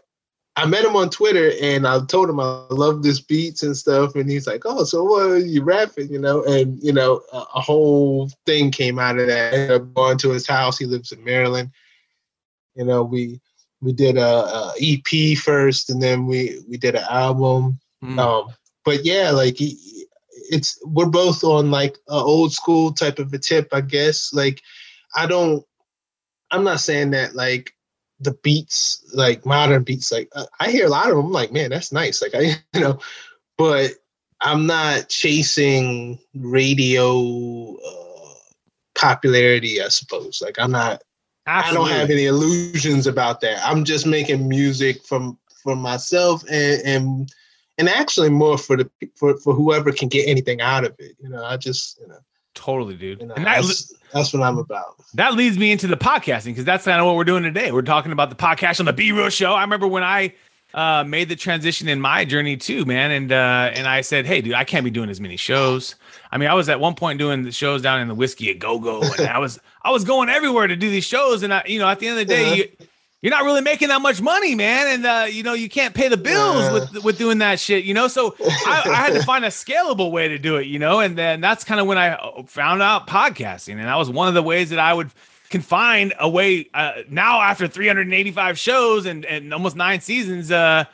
I 0.57 0.65
met 0.65 0.83
him 0.83 0.95
on 0.95 1.11
Twitter 1.11 1.51
and 1.61 1.87
I 1.87 2.03
told 2.05 2.31
him 2.31 2.39
I 2.39 2.65
love 2.71 3.03
this 3.03 3.21
beats 3.21 3.61
and 3.61 3.77
stuff. 3.77 4.15
And 4.15 4.27
he's 4.27 4.47
like, 4.47 4.63
Oh, 4.65 4.83
so 4.85 5.03
what 5.03 5.21
are 5.29 5.37
you 5.37 5.63
rapping? 5.63 6.11
You 6.11 6.17
know, 6.17 6.43
and 6.45 6.81
you 6.83 6.91
know, 6.91 7.21
a, 7.31 7.37
a 7.37 7.61
whole 7.61 8.31
thing 8.47 8.71
came 8.71 8.97
out 8.97 9.19
of 9.19 9.27
that. 9.27 9.53
I 9.53 9.57
ended 9.57 9.81
up 9.81 9.93
going 9.93 10.17
to 10.17 10.31
his 10.31 10.47
house. 10.47 10.79
He 10.79 10.85
lives 10.85 11.11
in 11.11 11.23
Maryland. 11.23 11.69
You 12.73 12.85
know, 12.85 13.03
we 13.03 13.39
we 13.81 13.93
did 13.93 14.17
a, 14.17 14.25
a 14.25 14.73
EP 14.81 15.37
first 15.37 15.91
and 15.91 16.01
then 16.01 16.25
we 16.25 16.59
we 16.67 16.77
did 16.77 16.95
an 16.95 17.05
album. 17.07 17.79
Mm. 18.03 18.17
Um, 18.17 18.53
but 18.83 19.05
yeah, 19.05 19.29
like 19.29 19.57
he, 19.57 20.07
it's 20.49 20.79
we're 20.83 21.05
both 21.05 21.43
on 21.43 21.69
like 21.69 21.93
an 22.07 22.23
old 22.23 22.51
school 22.51 22.91
type 22.91 23.19
of 23.19 23.31
a 23.31 23.37
tip, 23.37 23.69
I 23.73 23.81
guess. 23.81 24.33
Like 24.33 24.63
I 25.15 25.27
don't 25.27 25.63
I'm 26.49 26.63
not 26.63 26.79
saying 26.79 27.11
that 27.11 27.35
like 27.35 27.73
the 28.19 28.31
beats, 28.43 29.03
like 29.13 29.45
modern 29.45 29.83
beats, 29.83 30.11
like 30.11 30.29
uh, 30.35 30.45
I 30.59 30.71
hear 30.71 30.87
a 30.87 30.89
lot 30.89 31.09
of 31.09 31.17
them. 31.17 31.27
I'm 31.27 31.31
like, 31.31 31.51
man, 31.51 31.69
that's 31.69 31.91
nice. 31.91 32.21
Like 32.21 32.35
I, 32.35 32.55
you 32.73 32.81
know, 32.81 32.99
but 33.57 33.91
I'm 34.41 34.65
not 34.65 35.09
chasing 35.09 36.19
radio 36.35 37.75
uh, 37.75 38.33
popularity. 38.95 39.81
I 39.81 39.89
suppose. 39.89 40.41
Like 40.43 40.57
I'm 40.59 40.71
not. 40.71 41.01
Absolutely. 41.49 41.91
I 41.91 41.93
don't 41.93 41.99
have 41.99 42.09
any 42.09 42.25
illusions 42.25 43.07
about 43.07 43.39
that. 43.41 43.65
I'm 43.65 43.85
just 43.85 44.05
making 44.05 44.49
music 44.49 45.03
from 45.05 45.37
for 45.63 45.75
myself 45.75 46.43
and 46.49 46.81
and 46.85 47.33
and 47.77 47.89
actually 47.89 48.29
more 48.29 48.57
for 48.57 48.77
the 48.77 48.89
for 49.15 49.37
for 49.37 49.53
whoever 49.53 49.91
can 49.91 50.09
get 50.09 50.27
anything 50.27 50.59
out 50.59 50.83
of 50.83 50.95
it. 50.99 51.15
You 51.19 51.29
know, 51.29 51.43
I 51.43 51.57
just 51.57 51.99
you 51.99 52.07
know 52.07 52.19
Totally, 52.57 52.95
dude. 52.95 53.21
You 53.21 53.27
know, 53.27 53.35
and 53.35 53.45
that, 53.45 53.61
that's, 53.61 53.93
that's 54.11 54.33
what 54.33 54.41
I'm 54.41 54.57
about. 54.57 54.95
that 55.13 55.35
leads 55.35 55.57
me 55.59 55.71
into 55.71 55.85
the 55.87 55.95
podcasting 55.95 56.45
because 56.47 56.65
that's 56.65 56.85
kind 56.85 56.99
of 56.99 57.05
what 57.05 57.15
we're 57.15 57.23
doing 57.23 57.43
today. 57.43 57.71
We're 57.71 57.83
talking 57.83 58.11
about 58.11 58.29
the 58.31 58.35
podcast 58.35 58.79
on 58.79 58.87
the 58.87 58.93
Be 58.93 59.11
Real 59.11 59.29
Show. 59.29 59.53
I 59.53 59.61
remember 59.61 59.87
when 59.87 60.03
I 60.03 60.33
uh, 60.73 61.03
made 61.03 61.29
the 61.29 61.35
transition 61.35 61.87
in 61.87 62.01
my 62.01 62.25
journey 62.25 62.57
too, 62.57 62.83
man, 62.85 63.11
and 63.11 63.31
uh, 63.31 63.71
and 63.73 63.87
I 63.87 64.01
said, 64.01 64.25
hey, 64.25 64.41
dude, 64.41 64.53
I 64.55 64.63
can't 64.63 64.83
be 64.83 64.89
doing 64.91 65.09
as 65.09 65.21
many 65.21 65.37
shows. 65.37 65.95
I 66.31 66.37
mean, 66.37 66.49
I 66.49 66.55
was 66.55 66.67
at 66.67 66.79
one 66.79 66.95
point 66.95 67.19
doing 67.19 67.43
the 67.43 67.51
shows 67.51 67.81
down 67.83 68.01
in 68.01 68.07
the 68.07 68.15
Whisky 68.15 68.49
a 68.49 68.53
Go 68.55 68.79
Go, 68.79 69.01
and 69.19 69.27
I 69.27 69.37
was 69.37 69.59
I 69.83 69.91
was 69.91 70.03
going 70.03 70.29
everywhere 70.29 70.65
to 70.67 70.75
do 70.75 70.89
these 70.89 71.05
shows, 71.05 71.43
and 71.43 71.53
I, 71.53 71.63
you 71.67 71.77
know, 71.79 71.87
at 71.87 71.99
the 71.99 72.07
end 72.07 72.19
of 72.19 72.27
the 72.27 72.33
day, 72.33 72.45
Uh-huh. 72.45 72.55
you, 72.55 72.87
you're 73.21 73.31
not 73.31 73.43
really 73.43 73.61
making 73.61 73.87
that 73.87 74.01
much 74.01 74.21
money, 74.21 74.53
man, 74.55 74.87
and 74.87 75.05
uh, 75.05 75.25
you 75.29 75.41
know, 75.43 75.53
you 75.53 75.69
can't 75.69 75.93
pay 75.93 76.07
the 76.07 76.17
bills 76.17 76.63
Yeah. 76.63 76.73
with 76.73 77.03
with 77.03 77.17
doing 77.17 77.39
that 77.39 77.59
shit, 77.59 77.83
you 77.83 77.93
know. 77.93 78.07
So 78.07 78.35
I, 78.39 78.83
I 78.85 78.95
had 78.95 79.13
to 79.13 79.23
find 79.25 79.43
a 79.43 79.49
scalable 79.49 80.11
way 80.11 80.27
to 80.27 80.37
do 80.37 80.57
it, 80.57 80.67
you 80.67 80.79
know, 80.79 80.99
and 80.99 81.17
then 81.17 81.41
that's 81.41 81.63
kind 81.63 81.81
of 81.81 81.87
when 81.87 81.97
I 81.97 82.09
uh, 82.13 82.43
found 82.43 82.81
out 82.81 83.07
podcasting, 83.07 83.73
and 83.73 83.81
that 83.87 83.95
was 83.97 84.09
one 84.09 84.27
of 84.27 84.33
the 84.33 84.43
ways 84.43 84.69
that 84.69 84.79
I 84.79 84.93
would 84.93 85.09
can 85.49 85.61
find 85.61 86.13
a 86.19 86.29
way 86.29 86.67
uh, 86.73 86.91
now 87.09 87.41
after 87.41 87.67
385 87.67 88.59
shows 88.59 89.05
and 89.05 89.25
and 89.25 89.53
almost 89.53 89.75
nine 89.75 90.01
seasons. 90.01 90.51
Uh, 90.51 90.85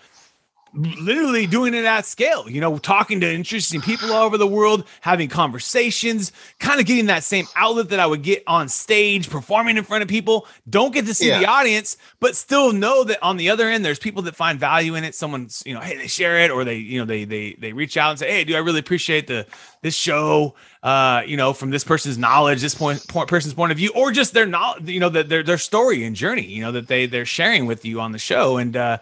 literally 0.74 1.46
doing 1.46 1.74
it 1.74 1.86
at 1.86 2.06
scale, 2.06 2.50
you 2.50 2.60
know, 2.60 2.78
talking 2.78 3.20
to 3.22 3.32
interesting 3.32 3.82
people 3.82 4.12
all 4.12 4.24
over 4.24 4.38
the 4.38 4.48
world, 4.48 4.86
having 5.02 5.30
conversations, 5.30 6.32
kind 6.60 6.80
of 6.80 6.86
getting 6.86 7.06
that 7.08 7.24
same 7.24 7.46
outlet 7.56 7.90
that 7.90 8.00
I 8.00 8.08
would 8.08 8.24
get 8.24 8.44
on 8.48 8.68
stage, 8.70 9.30
performing 9.30 9.78
in 9.78 9.84
front 9.84 10.02
of 10.02 10.08
people. 10.08 10.48
Don't 10.70 10.94
get 10.94 11.06
to 11.06 11.14
see 11.14 11.30
the 11.30 11.46
audience, 11.46 11.98
but 12.20 12.36
still 12.36 12.74
know 12.74 13.04
that 13.04 13.22
on 13.22 13.38
the 13.38 13.50
other 13.50 13.70
end, 13.70 13.86
there's 13.86 14.00
people 14.00 14.24
that 14.24 14.36
find 14.36 14.60
value 14.60 14.96
in 14.96 15.04
it. 15.04 15.14
Someone's, 15.14 15.62
you 15.66 15.74
know, 15.74 15.80
hey, 15.80 15.98
they 15.98 16.08
share 16.08 16.40
it 16.40 16.50
or 16.50 16.64
they, 16.64 16.78
you 16.78 17.00
know, 17.00 17.06
they 17.06 17.26
they 17.26 17.54
they 17.54 17.74
reach 17.74 17.96
out 17.98 18.12
and 18.12 18.20
say, 18.20 18.32
hey, 18.32 18.44
do 18.44 18.56
I 18.56 18.60
really 18.60 18.80
appreciate 18.80 19.28
the 19.28 19.46
this 19.82 19.96
show, 19.96 20.56
uh, 20.82 21.22
you 21.26 21.38
know, 21.38 21.54
from 21.54 21.70
this 21.70 21.84
person's 21.84 22.18
knowledge, 22.18 22.62
this 22.62 22.74
point, 22.74 23.08
point 23.08 23.30
person's 23.30 23.54
point 23.54 23.72
of 23.72 23.78
view, 23.78 23.92
or 23.96 24.12
just 24.12 24.34
their 24.34 24.46
knowledge, 24.48 24.90
you 24.90 25.00
know, 25.00 25.10
that 25.10 25.30
their 25.30 25.44
their 25.44 25.58
story 25.58 26.04
and 26.04 26.16
journey, 26.16 26.46
you 26.46 26.62
know, 26.62 26.72
that 26.72 26.88
they 26.88 27.06
they're 27.06 27.26
sharing 27.26 27.68
with 27.68 27.86
you 27.86 28.00
on 28.00 28.12
the 28.12 28.20
show. 28.20 28.58
And 28.58 28.76
uh 28.76 28.98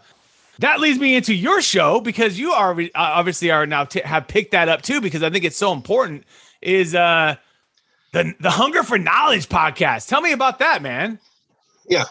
that 0.62 0.80
leads 0.80 1.00
me 1.00 1.16
into 1.16 1.34
your 1.34 1.62
show 1.62 2.00
because 2.00 2.40
you 2.40 2.52
are 2.52 2.80
uh, 2.80 2.88
obviously 2.96 3.52
are 3.52 3.66
now 3.66 3.86
t- 3.86 4.02
have 4.04 4.28
picked 4.28 4.52
that 4.52 4.70
up 4.70 4.82
too 4.82 5.02
because 5.02 5.24
I 5.24 5.30
think 5.30 5.44
it's 5.44 5.58
so 5.58 5.74
important. 5.74 6.24
Is 6.62 6.96
uh 6.96 7.36
the 8.14 8.34
the 8.40 8.52
Hunger 8.52 8.84
for 8.84 8.98
Knowledge 8.98 9.50
podcast? 9.50 10.08
Tell 10.08 10.22
me 10.22 10.32
about 10.32 10.60
that, 10.60 10.82
man. 10.82 11.20
Yeah. 11.88 12.06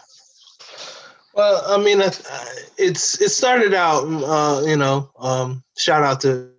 Well, 1.33 1.63
I 1.65 1.81
mean, 1.81 2.01
it's 2.77 3.21
it 3.21 3.29
started 3.29 3.73
out, 3.73 4.03
uh, 4.03 4.65
you 4.65 4.75
know. 4.75 5.09
Um, 5.17 5.63
shout 5.77 6.03
out 6.03 6.19
to 6.21 6.49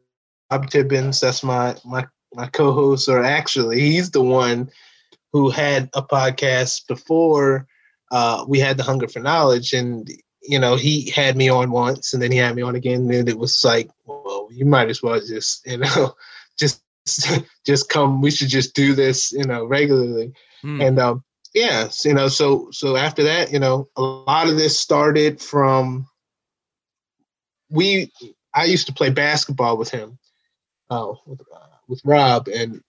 Bob 0.48 0.70
Tibbins. 0.70 1.20
That's 1.20 1.42
my 1.42 1.76
my 1.84 2.06
my 2.34 2.46
co-host, 2.48 3.08
or 3.08 3.22
actually, 3.22 3.80
he's 3.80 4.10
the 4.10 4.22
one 4.22 4.70
who 5.32 5.50
had 5.50 5.90
a 5.94 6.02
podcast 6.02 6.86
before 6.86 7.66
uh, 8.12 8.44
we 8.48 8.58
had 8.58 8.78
the 8.78 8.82
Hunger 8.82 9.08
for 9.08 9.20
Knowledge, 9.20 9.74
and 9.74 10.10
you 10.42 10.58
know, 10.58 10.76
he 10.76 11.10
had 11.10 11.36
me 11.36 11.48
on 11.48 11.70
once, 11.70 12.12
and 12.12 12.22
then 12.22 12.32
he 12.32 12.38
had 12.38 12.54
me 12.56 12.62
on 12.62 12.74
again, 12.74 13.10
and 13.10 13.28
it 13.28 13.38
was 13.38 13.62
like, 13.64 13.90
well, 14.04 14.48
you 14.50 14.66
might 14.66 14.88
as 14.88 15.02
well 15.02 15.20
just, 15.20 15.66
you 15.66 15.78
know, 15.78 16.14
just 16.58 16.82
just 17.66 17.88
come. 17.88 18.20
We 18.20 18.30
should 18.30 18.48
just 18.48 18.74
do 18.74 18.94
this, 18.94 19.32
you 19.32 19.44
know, 19.44 19.64
regularly, 19.64 20.32
Hmm. 20.62 20.80
and 20.80 20.98
um, 21.00 21.24
yes, 21.54 22.04
you 22.04 22.14
know, 22.14 22.28
so 22.28 22.68
so 22.70 22.96
after 22.96 23.24
that, 23.24 23.52
you 23.52 23.58
know, 23.58 23.88
a 23.96 24.02
lot 24.02 24.48
of 24.48 24.56
this 24.56 24.78
started 24.78 25.40
from 25.40 26.06
we. 27.70 28.12
I 28.54 28.66
used 28.66 28.86
to 28.88 28.92
play 28.92 29.08
basketball 29.08 29.78
with 29.78 29.90
him, 29.90 30.18
uh, 30.90 31.14
with, 31.26 31.40
uh, 31.40 31.76
with 31.88 32.02
Rob, 32.04 32.48
and 32.48 32.82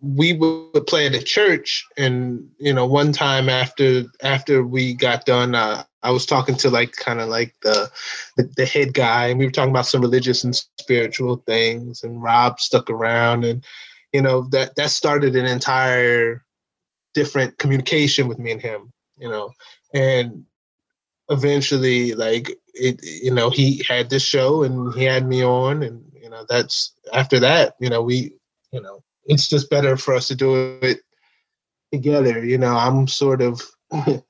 we 0.00 0.32
would 0.32 0.86
play 0.86 1.06
at 1.06 1.14
a 1.14 1.22
church. 1.22 1.86
And 1.96 2.48
you 2.58 2.72
know, 2.72 2.86
one 2.86 3.12
time 3.12 3.48
after 3.48 4.04
after 4.22 4.64
we 4.64 4.94
got 4.94 5.26
done, 5.26 5.54
uh, 5.54 5.84
I 6.02 6.10
was 6.10 6.26
talking 6.26 6.56
to 6.56 6.70
like 6.70 6.92
kind 6.92 7.20
of 7.20 7.28
like 7.28 7.54
the, 7.62 7.90
the 8.36 8.44
the 8.56 8.66
head 8.66 8.94
guy, 8.94 9.28
and 9.28 9.38
we 9.38 9.44
were 9.44 9.52
talking 9.52 9.70
about 9.70 9.86
some 9.86 10.00
religious 10.00 10.44
and 10.44 10.56
spiritual 10.56 11.36
things. 11.46 12.02
And 12.02 12.22
Rob 12.22 12.60
stuck 12.60 12.90
around, 12.90 13.44
and 13.44 13.64
you 14.12 14.22
know 14.22 14.42
that 14.50 14.76
that 14.76 14.90
started 14.90 15.36
an 15.36 15.46
entire 15.46 16.44
different 17.14 17.58
communication 17.58 18.28
with 18.28 18.38
me 18.38 18.52
and 18.52 18.62
him. 18.62 18.92
You 19.18 19.28
know, 19.28 19.52
and 19.92 20.44
eventually, 21.28 22.14
like 22.14 22.56
it, 22.74 23.00
you 23.02 23.32
know, 23.32 23.50
he 23.50 23.84
had 23.86 24.08
this 24.08 24.22
show, 24.22 24.62
and 24.62 24.94
he 24.94 25.04
had 25.04 25.26
me 25.26 25.44
on, 25.44 25.82
and 25.82 26.02
you 26.30 26.30
know, 26.30 26.46
that's 26.48 26.92
after 27.12 27.40
that, 27.40 27.74
you 27.80 27.90
know, 27.90 28.02
we, 28.02 28.32
you 28.72 28.80
know, 28.80 29.02
it's 29.26 29.48
just 29.48 29.70
better 29.70 29.96
for 29.96 30.14
us 30.14 30.28
to 30.28 30.34
do 30.34 30.78
it 30.82 31.00
together. 31.92 32.44
You 32.44 32.58
know, 32.58 32.76
I'm 32.76 33.06
sort 33.08 33.42
of. 33.42 33.60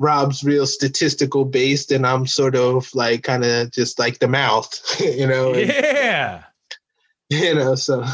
Rob's 0.00 0.42
real 0.42 0.66
statistical 0.66 1.44
based, 1.44 1.92
and 1.92 2.04
I'm 2.04 2.26
sort 2.26 2.56
of 2.56 2.92
like 2.94 3.22
kind 3.22 3.44
of 3.44 3.70
just 3.70 3.98
like 3.98 4.18
the 4.18 4.26
mouth, 4.26 4.80
you 5.00 5.26
know. 5.26 5.52
and- 5.54 5.68
Yeah, 5.68 6.42
you 7.30 7.54
know, 7.54 7.76
so 7.76 8.04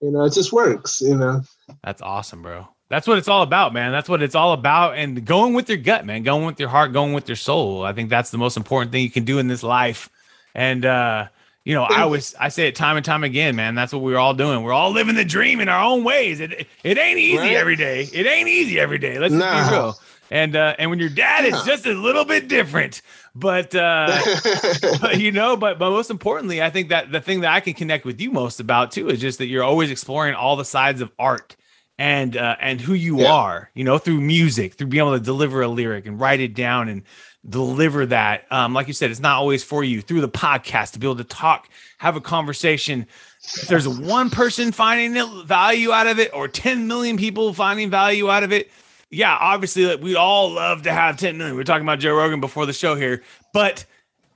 you 0.00 0.12
know, 0.12 0.24
it 0.24 0.32
just 0.32 0.52
works, 0.52 1.00
you 1.00 1.16
know. 1.16 1.42
that's 1.82 2.02
awesome, 2.02 2.40
bro. 2.42 2.68
That's 2.88 3.08
what 3.08 3.18
it's 3.18 3.26
all 3.26 3.42
about, 3.42 3.72
man. 3.72 3.90
That's 3.90 4.08
what 4.08 4.22
it's 4.22 4.36
all 4.36 4.52
about. 4.52 4.96
And 4.96 5.24
going 5.24 5.54
with 5.54 5.68
your 5.68 5.78
gut, 5.78 6.06
man. 6.06 6.22
Going 6.22 6.46
with 6.46 6.60
your 6.60 6.68
heart. 6.68 6.92
Going 6.92 7.14
with 7.14 7.28
your 7.28 7.34
soul. 7.34 7.82
I 7.82 7.92
think 7.92 8.08
that's 8.08 8.30
the 8.30 8.38
most 8.38 8.56
important 8.56 8.92
thing 8.92 9.02
you 9.02 9.10
can 9.10 9.24
do 9.24 9.40
in 9.40 9.48
this 9.48 9.64
life. 9.64 10.08
And 10.54 10.84
uh, 10.84 11.26
you 11.66 11.74
know, 11.74 11.82
I 11.82 12.02
always 12.02 12.32
I 12.38 12.48
say 12.48 12.68
it 12.68 12.76
time 12.76 12.96
and 12.96 13.04
time 13.04 13.24
again, 13.24 13.56
man. 13.56 13.74
That's 13.74 13.92
what 13.92 14.00
we're 14.00 14.18
all 14.18 14.34
doing. 14.34 14.62
We're 14.62 14.72
all 14.72 14.92
living 14.92 15.16
the 15.16 15.24
dream 15.24 15.58
in 15.60 15.68
our 15.68 15.82
own 15.84 16.04
ways. 16.04 16.38
It 16.38 16.68
it, 16.84 16.96
ain't 16.96 17.18
easy 17.18 17.38
Right. 17.38 17.56
every 17.56 17.74
day. 17.74 18.08
It 18.12 18.24
ain't 18.24 18.48
easy 18.48 18.78
every 18.78 18.98
day. 18.98 19.18
Let's 19.18 19.34
just 19.34 19.44
Nah. 19.44 19.68
be 19.68 19.74
real. 19.76 19.98
And 20.30 20.54
uh, 20.54 20.76
and 20.78 20.90
when 20.90 21.00
your 21.00 21.08
dad 21.08 21.44
is 21.44 21.60
just 21.64 21.84
a 21.84 21.92
little 21.92 22.24
bit 22.24 22.46
different, 22.46 23.02
but 23.34 23.74
uh, 23.74 24.16
but, 25.00 25.18
you 25.18 25.32
know, 25.32 25.56
but 25.56 25.76
but 25.78 25.90
most 25.90 26.08
importantly, 26.08 26.62
I 26.62 26.70
think 26.70 26.90
that 26.90 27.10
the 27.10 27.20
thing 27.20 27.40
that 27.40 27.52
I 27.52 27.58
can 27.58 27.74
connect 27.74 28.04
with 28.04 28.20
you 28.20 28.30
most 28.30 28.60
about 28.60 28.92
too 28.92 29.08
is 29.08 29.20
just 29.20 29.38
that 29.38 29.46
you're 29.46 29.64
always 29.64 29.90
exploring 29.90 30.34
all 30.34 30.54
the 30.54 30.64
sides 30.64 31.00
of 31.00 31.10
art 31.18 31.56
and 31.98 32.36
uh, 32.36 32.56
and 32.60 32.80
who 32.80 32.94
you 32.94 33.20
Yeah. 33.20 33.32
are, 33.32 33.70
you 33.74 33.84
know, 33.84 33.98
through 33.98 34.20
music, 34.20 34.74
through 34.74 34.88
being 34.88 35.00
able 35.06 35.18
to 35.18 35.24
deliver 35.24 35.62
a 35.62 35.68
lyric 35.68 36.06
and 36.06 36.20
write 36.20 36.40
it 36.40 36.54
down 36.54 36.88
and 36.88 37.02
deliver 37.48 38.06
that. 38.06 38.44
Um, 38.50 38.74
like 38.74 38.86
you 38.88 38.92
said, 38.92 39.10
it's 39.10 39.20
not 39.20 39.36
always 39.38 39.62
for 39.62 39.84
you 39.84 40.00
through 40.02 40.20
the 40.20 40.28
podcast 40.28 40.92
to 40.92 40.98
be 40.98 41.06
able 41.06 41.16
to 41.16 41.24
talk, 41.24 41.68
have 41.98 42.16
a 42.16 42.20
conversation. 42.20 43.06
If 43.44 43.68
there's 43.68 43.86
one 43.86 44.30
person 44.30 44.72
finding 44.72 45.14
value 45.46 45.92
out 45.92 46.08
of 46.08 46.18
it, 46.18 46.32
or 46.34 46.48
10 46.48 46.88
million 46.88 47.16
people 47.16 47.52
finding 47.54 47.88
value 47.90 48.28
out 48.28 48.42
of 48.42 48.52
it, 48.52 48.70
yeah, 49.10 49.36
obviously 49.40 49.86
like, 49.86 50.00
we'd 50.02 50.16
all 50.16 50.50
love 50.54 50.82
to 50.82 50.92
have 50.92 51.16
10 51.16 51.38
million. 51.38 51.54
We 51.54 51.60
are 51.62 51.64
talking 51.64 51.84
about 51.86 52.00
Joe 52.00 52.16
Rogan 52.16 52.40
before 52.40 52.66
the 52.66 52.72
show 52.72 52.96
here, 52.96 53.22
but 53.52 53.84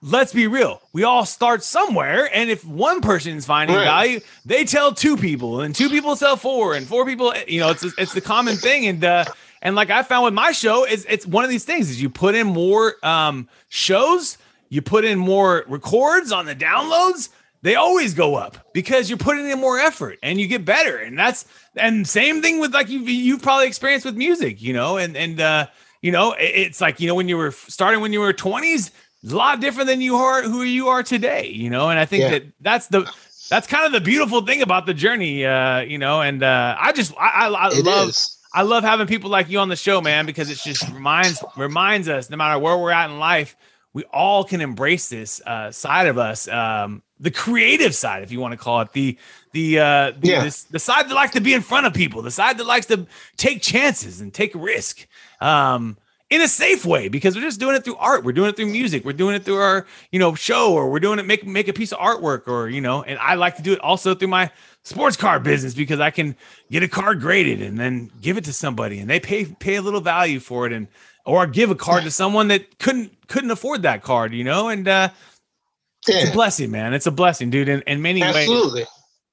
let's 0.02 0.32
be 0.32 0.46
real. 0.46 0.80
We 0.92 1.04
all 1.04 1.24
start 1.26 1.62
somewhere, 1.62 2.28
and 2.34 2.50
if 2.50 2.64
one 2.64 3.00
person 3.00 3.36
is 3.36 3.46
finding 3.46 3.76
Right. 3.76 3.84
value, 3.84 4.20
they 4.44 4.64
tell 4.64 4.92
two 4.92 5.16
people, 5.16 5.60
and 5.60 5.74
two 5.74 5.88
people 5.90 6.16
tell 6.16 6.36
four, 6.36 6.74
and 6.74 6.86
four 6.86 7.04
people. 7.06 7.34
You 7.46 7.60
know, 7.60 7.70
it's 7.70 7.82
it's 7.84 8.12
the 8.12 8.20
common 8.20 8.56
thing, 8.56 8.86
and 8.86 9.04
uh, 9.04 9.24
and 9.62 9.76
like 9.76 9.90
I 9.90 10.02
found 10.02 10.24
with 10.24 10.34
my 10.34 10.52
show, 10.52 10.84
is 10.86 11.06
it's 11.08 11.26
one 11.26 11.44
of 11.44 11.50
these 11.50 11.64
things: 11.64 11.90
is 11.90 12.00
you 12.00 12.10
put 12.10 12.34
in 12.34 12.46
more 12.46 12.94
um 13.02 13.48
shows, 13.68 14.38
you 14.68 14.82
put 14.82 15.04
in 15.04 15.18
more 15.18 15.64
records 15.68 16.32
on 16.32 16.46
the 16.46 16.54
downloads. 16.56 17.28
They 17.62 17.74
always 17.74 18.14
go 18.14 18.36
up 18.36 18.56
because 18.72 19.10
you're 19.10 19.18
putting 19.18 19.48
in 19.50 19.60
more 19.60 19.78
effort 19.78 20.18
and 20.22 20.40
you 20.40 20.46
get 20.48 20.64
better, 20.64 20.96
and 20.96 21.18
that's 21.18 21.44
and 21.76 22.08
same 22.08 22.40
thing 22.40 22.58
with 22.58 22.72
like 22.72 22.88
you 22.88 23.00
you've 23.00 23.42
probably 23.42 23.66
experienced 23.66 24.06
with 24.06 24.16
music, 24.16 24.62
you 24.62 24.72
know, 24.72 24.96
and 24.96 25.14
and 25.14 25.38
uh, 25.40 25.66
you 26.00 26.10
know 26.10 26.34
it's 26.38 26.80
like 26.80 27.00
you 27.00 27.06
know 27.06 27.14
when 27.14 27.28
you 27.28 27.36
were 27.36 27.50
starting 27.50 28.00
when 28.00 28.14
you 28.14 28.20
were 28.20 28.32
20s 28.32 28.62
it's 28.82 28.90
a 29.28 29.34
lot 29.34 29.60
different 29.60 29.86
than 29.88 30.00
you 30.00 30.16
are 30.16 30.42
who 30.42 30.62
you 30.62 30.88
are 30.88 31.02
today 31.02 31.46
you 31.48 31.68
know 31.70 31.90
and 31.90 31.98
i 31.98 32.04
think 32.04 32.22
Yeah. 32.22 32.30
that 32.30 32.42
that's 32.60 32.86
the 32.88 33.10
that's 33.50 33.66
kind 33.66 33.84
of 33.86 33.92
the 33.92 34.00
beautiful 34.00 34.40
thing 34.46 34.62
about 34.62 34.86
the 34.86 34.94
journey 34.94 35.44
uh 35.44 35.80
you 35.80 35.98
know 35.98 36.20
and 36.22 36.42
uh 36.42 36.76
i 36.78 36.92
just 36.92 37.12
i 37.18 37.46
i, 37.46 37.46
I 37.48 37.68
love 37.80 38.08
is. 38.10 38.38
i 38.54 38.62
love 38.62 38.82
having 38.84 39.06
people 39.06 39.28
like 39.30 39.48
you 39.50 39.58
on 39.58 39.68
the 39.68 39.76
show 39.76 40.00
man 40.00 40.24
because 40.26 40.50
it 40.50 40.58
just 40.58 40.88
reminds 40.90 41.42
reminds 41.56 42.08
us 42.08 42.30
no 42.30 42.36
matter 42.36 42.58
where 42.58 42.78
we're 42.78 42.92
at 42.92 43.10
in 43.10 43.18
life 43.18 43.56
we 43.92 44.04
all 44.12 44.44
can 44.44 44.60
embrace 44.60 45.08
this 45.08 45.40
uh 45.46 45.70
side 45.70 46.06
of 46.06 46.16
us 46.16 46.48
um 46.48 47.02
the 47.18 47.30
creative 47.30 47.94
side 47.94 48.22
if 48.22 48.32
you 48.32 48.40
want 48.40 48.52
to 48.52 48.56
call 48.56 48.80
it 48.80 48.92
the 48.92 49.18
the 49.52 49.78
uh 49.78 50.12
the, 50.18 50.28
Yeah. 50.28 50.44
this- 50.44 50.62
the 50.62 50.78
side 50.78 51.08
that 51.10 51.14
likes 51.14 51.32
to 51.34 51.40
be 51.40 51.52
in 51.52 51.60
front 51.60 51.86
of 51.86 51.92
people 51.92 52.22
the 52.22 52.30
side 52.30 52.56
that 52.58 52.66
likes 52.66 52.86
to 52.86 53.06
take 53.36 53.60
chances 53.60 54.20
and 54.22 54.32
take 54.32 54.52
risk 54.54 55.06
um 55.42 55.98
in 56.30 56.40
a 56.40 56.48
safe 56.48 56.84
way 56.84 57.08
because 57.08 57.34
we're 57.34 57.42
just 57.42 57.58
doing 57.60 57.74
it 57.74 57.84
through 57.84 57.96
art. 57.96 58.24
We're 58.24 58.32
doing 58.32 58.50
it 58.50 58.56
through 58.56 58.66
music. 58.66 59.04
We're 59.04 59.12
doing 59.12 59.34
it 59.34 59.44
through 59.44 59.56
our, 59.56 59.86
you 60.12 60.18
know, 60.18 60.34
show 60.34 60.72
or 60.72 60.88
we're 60.88 61.00
doing 61.00 61.18
it 61.18 61.26
make 61.26 61.44
make 61.44 61.68
a 61.68 61.72
piece 61.72 61.92
of 61.92 61.98
artwork 61.98 62.46
or 62.46 62.68
you 62.68 62.80
know. 62.80 63.02
And 63.02 63.18
I 63.18 63.34
like 63.34 63.56
to 63.56 63.62
do 63.62 63.72
it 63.72 63.80
also 63.80 64.14
through 64.14 64.28
my 64.28 64.50
sports 64.84 65.16
card 65.16 65.42
business 65.42 65.74
because 65.74 66.00
I 66.00 66.10
can 66.10 66.36
get 66.70 66.82
a 66.82 66.88
car 66.88 67.14
graded 67.14 67.60
and 67.60 67.78
then 67.78 68.10
give 68.20 68.38
it 68.38 68.44
to 68.44 68.52
somebody 68.52 69.00
and 69.00 69.10
they 69.10 69.20
pay 69.20 69.44
pay 69.44 69.74
a 69.74 69.82
little 69.82 70.00
value 70.00 70.40
for 70.40 70.66
it 70.66 70.72
and 70.72 70.86
or 71.26 71.46
give 71.46 71.70
a 71.70 71.74
card 71.74 72.04
to 72.04 72.10
someone 72.10 72.48
that 72.48 72.78
couldn't 72.78 73.12
couldn't 73.28 73.50
afford 73.50 73.82
that 73.82 74.02
card, 74.02 74.32
you 74.32 74.44
know. 74.44 74.68
And 74.68 74.86
uh, 74.86 75.10
it's 76.06 76.30
a 76.30 76.32
blessing, 76.32 76.70
man. 76.70 76.94
It's 76.94 77.06
a 77.06 77.10
blessing, 77.10 77.50
dude. 77.50 77.68
In, 77.68 77.82
in 77.82 78.00
many 78.02 78.22
ways, 78.22 78.36
absolutely. 78.36 78.84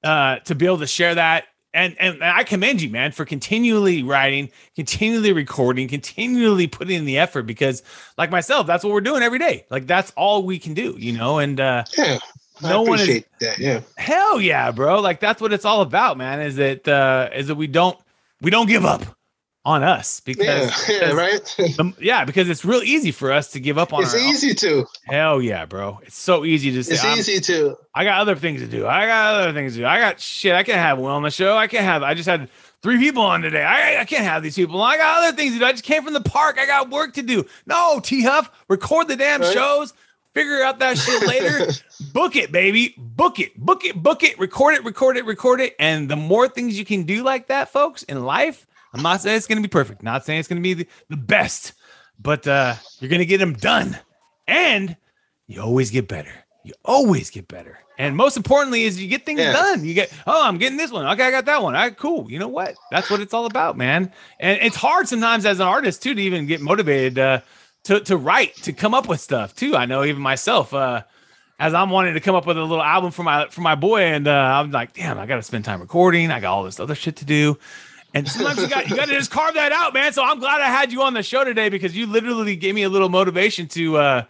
uh, 0.04 0.38
to 0.40 0.54
be 0.54 0.66
able 0.66 0.78
to 0.78 0.86
share 0.86 1.14
that 1.14 1.44
and, 1.74 1.94
and 1.98 2.14
and 2.16 2.24
I 2.24 2.44
commend 2.44 2.80
you, 2.82 2.90
man, 2.90 3.12
for 3.12 3.24
continually 3.24 4.02
writing, 4.02 4.50
continually 4.74 5.32
recording, 5.32 5.88
continually 5.88 6.66
putting 6.66 6.96
in 6.96 7.04
the 7.04 7.18
effort. 7.18 7.42
Because, 7.42 7.82
like 8.16 8.30
myself, 8.30 8.66
that's 8.66 8.82
what 8.84 8.92
we're 8.92 9.00
doing 9.00 9.22
every 9.22 9.38
day. 9.38 9.66
Like 9.70 9.86
that's 9.86 10.12
all 10.16 10.42
we 10.44 10.58
can 10.58 10.74
do, 10.74 10.96
you 10.98 11.12
know. 11.12 11.38
And 11.38 11.60
uh, 11.60 11.84
yeah, 11.96 12.18
I 12.62 12.70
no 12.70 12.82
one 12.82 12.94
is- 12.94 13.02
appreciate 13.02 13.26
that. 13.40 13.58
Yeah, 13.58 13.80
hell 13.96 14.40
yeah, 14.40 14.70
bro! 14.70 15.00
Like 15.00 15.20
that's 15.20 15.40
what 15.40 15.52
it's 15.52 15.64
all 15.64 15.82
about, 15.82 16.16
man. 16.16 16.40
Is 16.40 16.56
that 16.56 16.88
uh, 16.88 17.28
is 17.34 17.48
that 17.48 17.56
we 17.56 17.66
don't 17.66 17.98
we 18.40 18.50
don't 18.50 18.66
give 18.66 18.84
up 18.84 19.02
on 19.68 19.82
us 19.84 20.20
because 20.20 20.88
yeah, 20.88 20.96
yeah, 21.08 21.12
right. 21.12 21.44
the- 21.58 21.94
yeah, 22.00 22.24
because 22.24 22.48
it's 22.48 22.64
real 22.64 22.82
easy 22.82 23.10
for 23.12 23.30
us 23.32 23.52
to 23.52 23.60
give 23.60 23.76
up 23.78 23.92
on. 23.92 24.02
it's 24.02 24.14
easy 24.14 24.54
to. 24.54 24.86
Hell 25.04 25.42
yeah, 25.42 25.66
bro! 25.66 26.00
It's 26.04 26.16
so 26.16 26.44
easy 26.44 26.72
to 26.72 26.82
say. 26.82 26.94
It's 26.94 27.04
I'm- 27.04 27.18
easy 27.18 27.40
to. 27.40 27.76
I 27.94 28.04
got 28.04 28.20
other 28.20 28.36
things 28.36 28.60
to 28.60 28.66
do. 28.66 28.86
I 28.86 29.06
got 29.06 29.34
other 29.34 29.52
things 29.52 29.74
to 29.74 29.80
do. 29.80 29.86
I 29.86 29.98
got 29.98 30.20
shit. 30.20 30.54
I 30.54 30.62
can't 30.62 30.78
have 30.78 30.98
Will 30.98 31.06
on 31.06 31.22
the 31.22 31.30
show. 31.30 31.56
I 31.56 31.66
can't 31.66 31.84
have. 31.84 32.02
I 32.02 32.14
just 32.14 32.28
had 32.28 32.48
three 32.80 32.98
people 32.98 33.22
on 33.22 33.42
today. 33.42 33.62
I, 33.64 34.00
I 34.00 34.04
can't 34.04 34.24
have 34.24 34.42
these 34.42 34.54
people. 34.56 34.80
on. 34.80 34.94
I 34.94 34.96
got 34.96 35.24
other 35.24 35.36
things 35.36 35.52
to 35.54 35.58
do. 35.58 35.64
I 35.64 35.72
just 35.72 35.84
came 35.84 36.04
from 36.04 36.12
the 36.14 36.20
park. 36.20 36.58
I 36.58 36.66
got 36.66 36.90
work 36.90 37.14
to 37.14 37.22
do. 37.22 37.44
No, 37.66 38.00
T 38.00 38.22
Huff, 38.22 38.50
record 38.68 39.08
the 39.08 39.16
damn 39.16 39.40
Right. 39.40 39.52
shows. 39.52 39.92
Figure 40.34 40.62
out 40.62 40.78
that 40.78 40.96
shit 40.96 41.26
later. 41.26 41.72
book 42.12 42.36
it, 42.36 42.52
baby. 42.52 42.94
Book 42.96 43.40
it. 43.40 43.58
Book 43.58 43.84
it. 43.84 44.00
Book 44.00 44.22
it. 44.22 44.38
Record 44.38 44.74
it. 44.74 44.84
Record 44.84 45.16
it. 45.16 45.24
Record 45.24 45.60
it. 45.60 45.74
And 45.80 46.08
the 46.08 46.14
more 46.16 46.46
things 46.46 46.78
you 46.78 46.84
can 46.84 47.02
do 47.02 47.24
like 47.24 47.48
that, 47.48 47.70
folks, 47.70 48.04
in 48.04 48.22
life, 48.24 48.64
I'm 48.94 49.02
not 49.02 49.20
saying 49.20 49.36
it's 49.36 49.46
going 49.46 49.62
to 49.62 49.66
be 49.68 49.70
perfect. 49.70 50.02
Not 50.02 50.24
saying 50.24 50.40
it's 50.40 50.48
going 50.48 50.62
to 50.62 50.66
be 50.66 50.74
the, 50.74 50.88
the 51.08 51.16
best, 51.16 51.74
but 52.18 52.46
uh, 52.46 52.74
you're 53.00 53.10
going 53.10 53.20
to 53.20 53.26
get 53.26 53.38
them 53.38 53.52
done. 53.54 53.98
And 54.46 54.96
you 55.46 55.60
always 55.60 55.90
get 55.90 56.08
better. 56.08 56.32
You 56.64 56.72
always 56.84 57.30
get 57.30 57.48
better. 57.48 57.78
And 57.98 58.16
most 58.16 58.36
importantly, 58.36 58.84
is 58.84 59.00
you 59.00 59.08
get 59.08 59.26
things 59.26 59.40
Yeah. 59.40 59.52
done. 59.52 59.84
You 59.84 59.92
get, 59.94 60.12
oh, 60.26 60.46
I'm 60.46 60.58
getting 60.58 60.78
this 60.78 60.90
one. 60.90 61.06
Okay, 61.06 61.24
I 61.24 61.30
got 61.30 61.46
that 61.46 61.62
one. 61.62 61.74
All 61.74 61.82
right, 61.82 61.96
cool. 61.96 62.30
You 62.30 62.38
know 62.38 62.48
what? 62.48 62.76
That's 62.90 63.10
what 63.10 63.20
it's 63.20 63.34
all 63.34 63.46
about, 63.46 63.76
man. 63.76 64.12
And 64.38 64.58
it's 64.62 64.76
hard 64.76 65.08
sometimes 65.08 65.44
as 65.44 65.60
an 65.60 65.66
artist 65.66 66.02
too 66.02 66.14
to 66.14 66.20
even 66.22 66.46
get 66.46 66.60
motivated 66.60 67.18
uh, 67.18 67.40
to 67.84 68.00
to 68.00 68.16
write, 68.16 68.54
to 68.62 68.72
come 68.72 68.94
up 68.94 69.08
with 69.08 69.20
stuff 69.20 69.54
too. 69.54 69.74
I 69.76 69.86
know 69.86 70.04
even 70.04 70.22
myself, 70.22 70.72
uh, 70.72 71.02
as 71.58 71.74
I'm 71.74 71.90
wanting 71.90 72.14
to 72.14 72.20
come 72.20 72.36
up 72.36 72.46
with 72.46 72.56
a 72.56 72.62
little 72.62 72.82
album 72.82 73.10
for 73.10 73.22
my 73.24 73.46
for 73.48 73.62
my 73.62 73.74
boy, 73.74 74.02
and 74.02 74.28
uh, 74.28 74.32
I'm 74.32 74.70
like, 74.70 74.92
damn, 74.94 75.18
I 75.18 75.26
got 75.26 75.36
to 75.36 75.42
spend 75.42 75.64
time 75.64 75.80
recording. 75.80 76.30
I 76.30 76.38
got 76.40 76.52
all 76.52 76.62
this 76.64 76.78
other 76.78 76.94
shit 76.94 77.16
to 77.16 77.24
do. 77.24 77.58
And 78.14 78.26
sometimes 78.28 78.60
you 78.60 78.68
got 78.68 78.88
you 78.88 78.96
got 78.96 79.06
to 79.08 79.14
just 79.14 79.30
carve 79.30 79.54
that 79.54 79.72
out, 79.72 79.92
man. 79.94 80.12
So 80.12 80.24
I'm 80.24 80.38
glad 80.38 80.60
I 80.60 80.66
had 80.68 80.92
you 80.92 81.02
on 81.02 81.14
the 81.14 81.22
show 81.22 81.44
today 81.44 81.68
because 81.68 81.96
you 81.96 82.06
literally 82.06 82.56
gave 82.56 82.74
me 82.74 82.82
a 82.82 82.88
little 82.88 83.08
motivation 83.10 83.68
to 83.68 83.96
uh 83.98 84.24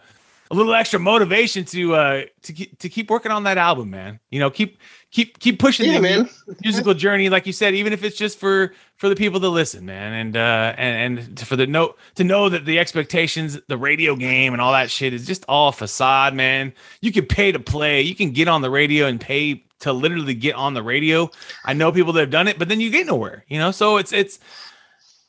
a 0.51 0.55
little 0.55 0.73
extra 0.73 0.99
motivation 0.99 1.63
to 1.65 1.95
uh 1.95 2.23
to 2.41 2.53
keep 2.53 2.77
to 2.79 2.89
keep 2.89 3.09
working 3.09 3.31
on 3.31 3.43
that 3.43 3.57
album, 3.57 3.89
man. 3.89 4.19
You 4.31 4.39
know, 4.39 4.49
keep 4.49 4.79
keep 5.11 5.39
keep 5.39 5.59
pushing 5.59 5.85
Yeah, 5.85 5.95
the 5.97 6.01
man. 6.01 6.29
musical 6.61 6.93
journey, 6.93 7.29
like 7.29 7.47
you 7.47 7.53
said, 7.53 7.73
even 7.73 7.93
if 7.93 8.03
it's 8.03 8.17
just 8.17 8.37
for 8.37 8.73
for 8.97 9.07
the 9.07 9.15
people 9.15 9.39
to 9.39 9.47
listen, 9.47 9.85
man, 9.85 10.11
and 10.13 10.35
uh 10.35 10.73
and 10.77 11.19
and 11.19 11.39
for 11.39 11.55
the 11.55 11.65
note 11.67 11.97
to 12.15 12.23
know 12.25 12.49
that 12.49 12.65
the 12.65 12.79
expectations, 12.79 13.59
the 13.67 13.77
radio 13.77 14.15
game, 14.15 14.51
and 14.53 14.61
all 14.61 14.73
that 14.73 14.91
shit 14.91 15.13
is 15.13 15.25
just 15.25 15.45
all 15.47 15.71
facade, 15.71 16.33
man. 16.33 16.73
You 16.99 17.11
can 17.13 17.27
pay 17.27 17.51
to 17.53 17.59
play, 17.59 18.01
you 18.01 18.15
can 18.15 18.31
get 18.31 18.47
on 18.49 18.61
the 18.61 18.69
radio 18.69 19.05
and 19.05 19.21
pay 19.21 19.63
to 19.81 19.93
literally 19.93 20.33
get 20.33 20.55
on 20.55 20.73
the 20.73 20.83
radio. 20.83 21.29
I 21.65 21.73
know 21.73 21.91
people 21.91 22.13
that 22.13 22.21
have 22.21 22.29
done 22.29 22.47
it, 22.47 22.59
but 22.59 22.67
then 22.69 22.79
you 22.79 22.89
get 22.89 23.07
nowhere, 23.07 23.45
you 23.47 23.57
know. 23.59 23.71
So 23.71 23.97
it's 23.97 24.11
it's 24.13 24.39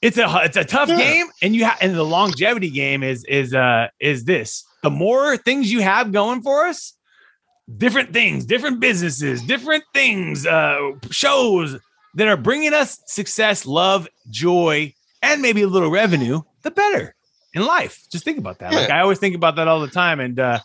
it's 0.03 0.19
a 0.19 0.27
it's 0.45 0.57
a 0.57 0.65
tough 0.65 0.89
Yeah. 0.89 0.97
game, 0.99 1.27
and 1.43 1.55
you 1.55 1.65
have 1.65 1.79
and 1.81 1.95
the 1.95 2.05
longevity 2.05 2.71
game 2.71 3.03
is 3.03 3.25
is 3.25 3.55
uh 3.55 3.89
is 4.01 4.25
this 4.25 4.65
the 4.83 4.91
more 4.91 5.37
things 5.37 5.71
you 5.71 5.81
have 5.81 6.11
going 6.13 6.43
for 6.43 6.67
us, 6.67 6.95
different 7.77 8.13
things, 8.13 8.45
different 8.47 8.81
businesses, 8.81 9.43
different 9.43 9.85
things, 9.93 10.47
uh, 10.47 10.93
shows 11.11 11.79
that 12.15 12.27
are 12.29 12.37
bringing 12.37 12.73
us 12.73 12.99
success, 13.07 13.67
love, 13.67 14.09
joy, 14.31 14.93
and 15.23 15.43
maybe 15.43 15.63
a 15.63 15.67
little 15.69 15.91
revenue, 15.91 16.41
the 16.63 16.71
better 16.71 17.15
in 17.53 17.65
life. 17.65 18.01
Just 18.11 18.25
think 18.25 18.39
about 18.39 18.59
that. 18.61 18.73
Like 18.73 18.91
I 18.91 19.01
always 19.01 19.19
think 19.19 19.35
about 19.35 19.57
that 19.57 19.69
all 19.69 19.81
the 19.81 19.89
time. 19.89 20.19
And 20.19 20.41
uh, 20.41 20.61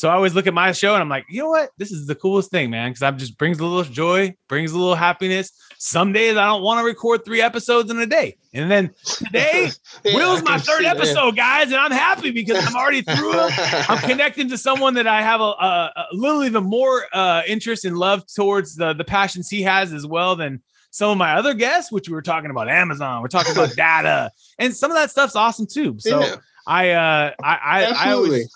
so 0.00 0.08
I 0.08 0.14
always 0.14 0.34
look 0.34 0.46
at 0.46 0.54
my 0.54 0.72
show 0.72 0.94
and 0.94 1.02
I'm 1.02 1.10
like, 1.10 1.26
you 1.28 1.42
know 1.42 1.50
what? 1.50 1.72
This 1.76 1.92
is 1.92 2.06
the 2.06 2.14
coolest 2.14 2.50
thing, 2.50 2.70
man. 2.70 2.90
Cause 2.90 3.02
I'm 3.02 3.18
just 3.18 3.36
brings 3.36 3.58
a 3.58 3.66
little 3.66 3.84
joy, 3.84 4.34
brings 4.48 4.72
a 4.72 4.78
little 4.78 4.94
happiness. 4.94 5.52
Some 5.76 6.14
days 6.14 6.38
I 6.38 6.46
don't 6.46 6.62
want 6.62 6.80
to 6.80 6.84
record 6.86 7.22
three 7.22 7.42
episodes 7.42 7.90
in 7.90 7.98
a 7.98 8.06
day. 8.06 8.38
And 8.54 8.70
then 8.70 8.94
today, 9.04 9.68
Yeah, 10.04 10.14
Will's 10.14 10.42
my 10.42 10.56
third 10.56 10.84
that. 10.84 10.96
episode, 10.96 11.36
guys. 11.36 11.66
And 11.66 11.76
I'm 11.76 11.90
happy 11.90 12.30
because 12.30 12.66
I'm 12.66 12.76
already 12.76 13.02
through 13.02 13.32
them. 13.32 13.50
I'm 13.90 13.98
connecting 14.08 14.48
to 14.48 14.56
someone 14.56 14.94
that 14.94 15.06
I 15.06 15.20
have 15.20 15.42
a, 15.42 15.44
a, 15.44 15.92
a 15.96 16.06
little 16.12 16.44
even 16.44 16.64
more 16.64 17.04
uh, 17.12 17.42
interest 17.46 17.84
and 17.84 17.98
love 17.98 18.24
towards 18.26 18.76
the 18.76 18.94
the 18.94 19.04
passions 19.04 19.50
he 19.50 19.60
has 19.64 19.92
as 19.92 20.06
well 20.06 20.34
than 20.34 20.62
some 20.90 21.10
of 21.10 21.18
my 21.18 21.34
other 21.34 21.52
guests, 21.52 21.92
which 21.92 22.08
we 22.08 22.14
were 22.14 22.22
talking 22.22 22.50
about 22.50 22.70
Amazon, 22.70 23.20
we're 23.20 23.28
talking 23.28 23.52
about 23.52 23.76
data, 23.76 24.30
and 24.58 24.74
some 24.74 24.90
of 24.90 24.96
that 24.96 25.10
stuff's 25.10 25.36
awesome 25.36 25.66
too. 25.66 25.96
So 25.98 26.20
Yeah, 26.20 26.36
I 26.66 26.90
uh 26.92 27.32
I 27.42 27.54
I, 27.54 28.08
I 28.08 28.12
always 28.12 28.50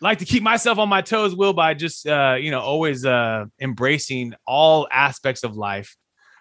like 0.00 0.18
to 0.18 0.24
keep 0.24 0.42
myself 0.42 0.78
on 0.78 0.88
my 0.88 1.02
toes, 1.02 1.34
Will, 1.34 1.52
by 1.52 1.74
just 1.74 2.06
uh 2.06 2.36
you 2.40 2.50
know 2.50 2.60
always 2.60 3.04
uh 3.04 3.44
embracing 3.60 4.34
all 4.46 4.88
aspects 4.90 5.44
of 5.44 5.56
life. 5.56 5.96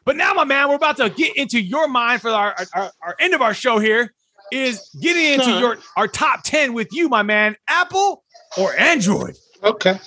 But 0.06 0.15
now, 0.15 0.34
my 0.34 0.45
man, 0.45 0.69
we're 0.69 0.76
about 0.76 0.98
to 0.98 1.10
get 1.10 1.36
into 1.36 1.62
your 1.62 1.88
mind 1.88 2.22
for 2.22 2.30
our 2.30 2.56
our, 2.74 2.91
our 3.02 3.15
end 3.19 3.34
of 3.34 3.41
our 3.41 3.54
show 3.54 3.80
here. 3.80 4.13
Is 4.52 4.89
getting 5.00 5.34
into 5.34 5.45
Sure. 5.45 5.60
your 5.60 5.78
our 5.95 6.08
top 6.08 6.41
10 6.43 6.74
with 6.74 6.88
you, 6.91 7.08
my 7.08 7.22
man. 7.22 7.56
Apple 7.67 8.24
or 8.58 8.76
Android? 8.76 9.36
Okay. 9.63 10.00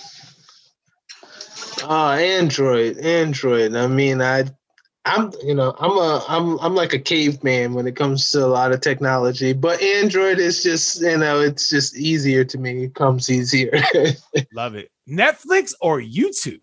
Uh 1.83 2.11
Android, 2.11 2.97
Android. 2.97 3.73
I 3.75 3.87
mean, 3.87 4.21
I 4.21 4.45
I'm 5.05 5.31
you 5.43 5.53
know, 5.53 5.75
I'm 5.79 5.97
a 5.97 6.23
I'm 6.29 6.59
I'm 6.59 6.75
like 6.75 6.93
a 6.93 6.99
caveman 6.99 7.73
when 7.73 7.87
it 7.87 7.95
comes 7.95 8.29
to 8.31 8.45
a 8.45 8.47
lot 8.47 8.71
of 8.71 8.79
technology, 8.81 9.51
but 9.51 9.81
Android 9.81 10.39
is 10.39 10.63
just, 10.63 11.01
you 11.01 11.17
know, 11.17 11.41
it's 11.41 11.69
just 11.69 11.97
easier 11.97 12.45
to 12.45 12.57
me. 12.57 12.85
It 12.85 12.95
comes 12.95 13.29
easier. 13.29 13.71
Love 14.53 14.75
it. 14.75 14.91
Netflix 15.09 15.73
or 15.81 15.99
YouTube? 15.99 16.61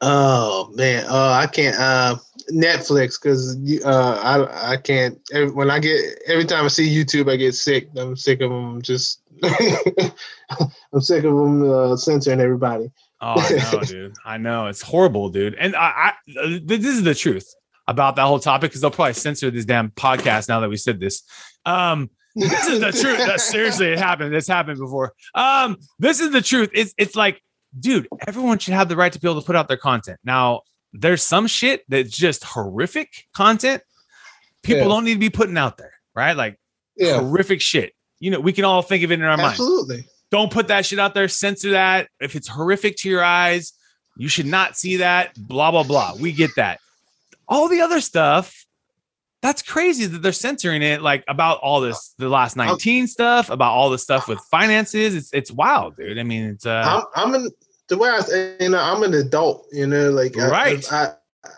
oh 0.00 0.70
man. 0.74 1.04
Uh 1.06 1.32
I 1.32 1.46
can't 1.46 1.76
uh 1.76 2.16
Netflix 2.50 3.20
because 3.20 3.56
uh 3.84 4.20
I 4.22 4.72
I 4.72 4.76
can't 4.78 5.18
every, 5.32 5.50
when 5.50 5.70
I 5.70 5.78
get 5.78 6.00
every 6.26 6.44
time 6.44 6.64
I 6.64 6.68
see 6.68 6.88
YouTube 6.88 7.30
I 7.30 7.36
get 7.36 7.54
sick. 7.54 7.88
I'm 7.96 8.16
sick 8.16 8.40
of 8.40 8.50
them 8.50 8.80
just 8.80 9.20
I'm 9.42 11.00
sick 11.00 11.24
of 11.24 11.36
them 11.36 11.70
uh, 11.70 11.96
censoring 11.96 12.40
everybody. 12.40 12.90
Oh, 13.20 13.34
I 13.38 13.72
know, 13.72 13.80
dude. 13.84 14.14
I 14.24 14.38
know 14.38 14.66
it's 14.66 14.82
horrible, 14.82 15.28
dude. 15.30 15.54
And 15.54 15.74
I, 15.74 16.12
I 16.28 16.60
this 16.64 16.84
is 16.84 17.02
the 17.02 17.14
truth 17.14 17.52
about 17.88 18.16
that 18.16 18.22
whole 18.24 18.38
topic 18.40 18.70
because 18.70 18.80
they'll 18.80 18.90
probably 18.90 19.14
censor 19.14 19.50
this 19.50 19.64
damn 19.64 19.90
podcast 19.90 20.48
now 20.48 20.60
that 20.60 20.68
we 20.68 20.76
said 20.76 21.00
this. 21.00 21.22
Um, 21.64 22.10
this 22.34 22.66
is 22.68 22.80
the 22.80 22.92
truth. 22.92 23.18
That 23.18 23.40
seriously, 23.52 23.86
it 23.88 23.98
happened. 23.98 24.34
It's 24.34 24.48
happened 24.48 24.78
before. 24.78 25.12
Um, 25.34 25.78
this 25.98 26.20
is 26.20 26.30
the 26.32 26.42
truth. 26.42 26.70
It's 26.74 26.92
it's 26.98 27.16
like, 27.16 27.40
dude, 27.78 28.08
everyone 28.26 28.58
should 28.58 28.74
have 28.74 28.88
the 28.88 28.96
right 28.96 29.12
to 29.12 29.18
be 29.20 29.28
able 29.28 29.40
to 29.40 29.46
put 29.46 29.56
out 29.56 29.68
their 29.68 29.76
content. 29.78 30.18
Now, 30.24 30.62
there's 30.92 31.22
some 31.22 31.46
shit 31.46 31.82
that's 31.88 32.10
just 32.14 32.44
horrific 32.44 33.24
content. 33.34 33.82
People 34.62 34.82
Yeah. 34.82 34.88
don't 34.88 35.04
need 35.04 35.14
to 35.14 35.20
be 35.20 35.30
putting 35.30 35.56
out 35.56 35.78
there, 35.78 35.92
right? 36.14 36.36
Like 36.36 36.58
Yeah, 36.96 37.20
horrific 37.20 37.60
shit. 37.60 37.92
You 38.18 38.30
know, 38.30 38.40
we 38.40 38.52
can 38.52 38.64
all 38.64 38.82
think 38.82 39.04
of 39.04 39.10
it 39.12 39.14
in 39.20 39.22
our 39.24 39.36
minds 39.36 39.52
absolutely. 39.60 40.06
Don't 40.30 40.50
put 40.50 40.68
that 40.68 40.84
shit 40.84 40.98
out 40.98 41.14
there 41.14 41.28
censor 41.28 41.70
that 41.70 42.08
if 42.20 42.34
it's 42.34 42.48
horrific 42.48 42.96
to 42.96 43.08
your 43.08 43.22
eyes 43.22 43.72
you 44.16 44.28
should 44.28 44.46
not 44.46 44.76
see 44.76 44.96
that 44.96 45.34
blah 45.36 45.70
blah 45.70 45.82
blah 45.82 46.12
we 46.18 46.32
get 46.32 46.50
that 46.56 46.78
all 47.48 47.68
the 47.68 47.80
other 47.80 48.00
stuff 48.00 48.64
that's 49.42 49.62
crazy 49.62 50.06
that 50.06 50.22
they're 50.22 50.32
censoring 50.32 50.82
it 50.82 51.02
like 51.02 51.22
about 51.28 51.58
all 51.58 51.80
this 51.80 52.14
the 52.18 52.28
last 52.28 52.56
19 52.56 53.06
stuff 53.06 53.50
about 53.50 53.72
all 53.72 53.90
the 53.90 53.98
stuff 53.98 54.26
with 54.28 54.40
finances 54.50 55.14
it's 55.14 55.32
it's 55.32 55.52
wild 55.52 55.96
dude 55.96 56.18
i 56.18 56.22
mean 56.22 56.46
it's 56.46 56.66
uh 56.66 57.02
I'm, 57.14 57.28
I'm 57.28 57.34
an 57.34 57.50
the 57.88 57.98
way 57.98 58.08
I, 58.10 58.62
you 58.62 58.70
know, 58.70 58.78
I'm 58.78 59.02
an 59.02 59.14
adult. 59.14 59.66
You 59.72 59.86
know, 59.86 60.10
like 60.10 60.36
Right. 60.36 60.84
I, 60.92 61.12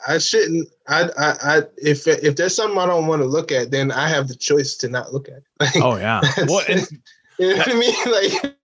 I, 0.07 0.19
shouldn't. 0.19 0.69
I, 0.87 1.09
I, 1.19 1.37
I, 1.43 1.63
if 1.79 2.07
if 2.07 2.37
there's 2.37 2.55
something 2.55 2.79
I 2.79 2.87
don't 2.87 3.07
want 3.07 3.23
to 3.23 3.29
look 3.29 3.53
at, 3.53 3.71
then 3.71 3.91
I 3.91 4.09
have 4.09 4.29
the 4.29 4.37
choice 4.37 4.77
to 4.79 4.89
not 4.89 5.13
look 5.13 5.29
at. 5.29 5.43
It. 5.75 5.83
oh 5.83 5.97
yeah 5.97 6.21
well, 6.47 6.65
and, 6.69 6.87
you 7.39 7.51
know 7.51 7.57
what 7.57 7.69
I 7.69 7.75
mean? 7.75 8.43
Like 8.43 8.58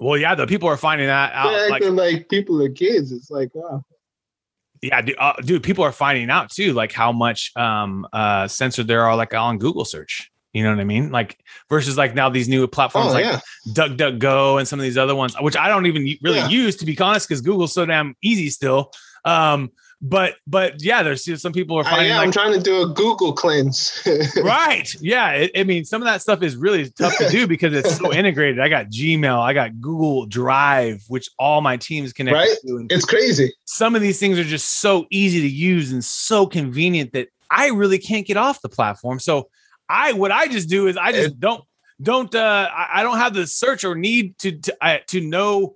well 0.00 0.18
yeah 0.18 0.34
the 0.34 0.46
people 0.46 0.68
are 0.68 0.76
finding 0.76 1.06
that 1.06 1.32
out 1.32 1.50
they're 1.50 1.70
like 1.70 1.82
like 1.84 2.28
people 2.28 2.60
are 2.62 2.68
kids. 2.68 3.12
It's 3.12 3.30
like 3.30 3.54
wow. 3.54 3.84
yeah 4.82 5.00
dude, 5.02 5.16
uh, 5.18 5.34
dude 5.44 5.62
people 5.62 5.84
are 5.84 5.92
finding 5.92 6.30
out 6.30 6.50
too 6.50 6.72
like 6.72 6.92
how 6.92 7.12
much 7.12 7.52
um 7.56 8.06
uh 8.12 8.48
censored 8.48 8.88
there 8.88 9.04
are 9.06 9.14
like 9.14 9.34
on 9.34 9.58
google 9.58 9.84
search 9.84 10.30
you 10.52 10.64
know 10.64 10.70
what 10.70 10.80
i 10.80 10.84
mean 10.84 11.12
like 11.12 11.38
versus 11.68 11.96
like 11.96 12.14
now 12.14 12.28
these 12.28 12.48
new 12.48 12.66
platforms 12.66 13.10
Oh 13.10 13.12
like 13.12 13.24
yeah. 13.24 13.40
DuckDuckGo 13.68 14.58
and 14.58 14.66
some 14.66 14.78
of 14.78 14.82
these 14.84 14.98
other 14.98 15.14
ones, 15.14 15.36
which 15.40 15.56
I 15.56 15.68
don't 15.68 15.86
even 15.86 16.02
really 16.22 16.38
Yeah. 16.38 16.48
use 16.48 16.76
to 16.76 16.86
be 16.86 16.98
honest, 16.98 17.28
because 17.28 17.40
Google's 17.40 17.72
so 17.72 17.84
damn 17.86 18.16
easy 18.22 18.48
still. 18.50 18.90
Um, 19.24 19.70
but 20.02 20.36
but 20.46 20.82
yeah, 20.82 21.02
there's 21.02 21.40
some 21.40 21.52
people 21.52 21.78
are 21.78 21.84
I 21.84 21.90
finding 21.90 22.12
am 22.12 22.24
like 22.24 22.32
trying 22.32 22.52
to 22.54 22.60
do 22.60 22.82
a 22.82 22.88
Google 22.88 23.32
cleanse. 23.34 24.00
right. 24.42 24.88
Yeah. 25.00 25.32
It, 25.32 25.50
I 25.54 25.64
mean, 25.64 25.84
some 25.84 26.00
of 26.00 26.06
that 26.06 26.22
stuff 26.22 26.42
is 26.42 26.56
really 26.56 26.88
tough 26.90 27.16
to 27.18 27.28
do 27.28 27.46
because 27.46 27.74
it's 27.74 27.96
so 27.98 28.12
integrated. 28.12 28.60
I 28.60 28.68
got 28.68 28.86
Gmail, 28.86 29.38
I 29.38 29.52
got 29.52 29.78
Google 29.80 30.24
Drive, 30.26 31.02
which 31.08 31.28
all 31.38 31.60
my 31.60 31.76
teams 31.76 32.12
connect 32.14 32.34
Right? 32.34 32.56
to. 32.66 32.76
And 32.78 32.90
It's 32.90 33.04
crazy. 33.04 33.52
some 33.66 33.94
of 33.94 34.00
these 34.00 34.18
things 34.18 34.38
are 34.38 34.44
just 34.44 34.80
so 34.80 35.06
easy 35.10 35.42
to 35.42 35.48
use 35.48 35.92
and 35.92 36.02
so 36.04 36.46
convenient 36.46 37.12
that 37.12 37.28
I 37.50 37.68
really 37.68 37.98
can't 37.98 38.26
get 38.26 38.38
off 38.38 38.62
the 38.62 38.68
platform. 38.70 39.18
So 39.18 39.48
I 39.88 40.12
what 40.14 40.30
I 40.32 40.46
just 40.46 40.68
do 40.70 40.86
is 40.86 40.96
I 40.96 41.12
just 41.12 41.38
don't 41.40 41.62
don't 42.00 42.34
uh 42.34 42.68
I, 42.74 43.00
I 43.00 43.02
don't 43.02 43.18
have 43.18 43.34
the 43.34 43.46
search 43.46 43.84
or 43.84 43.94
need 43.94 44.38
to 44.38 44.52
to, 44.52 44.76
I, 44.80 45.00
to 45.08 45.20
know 45.20 45.74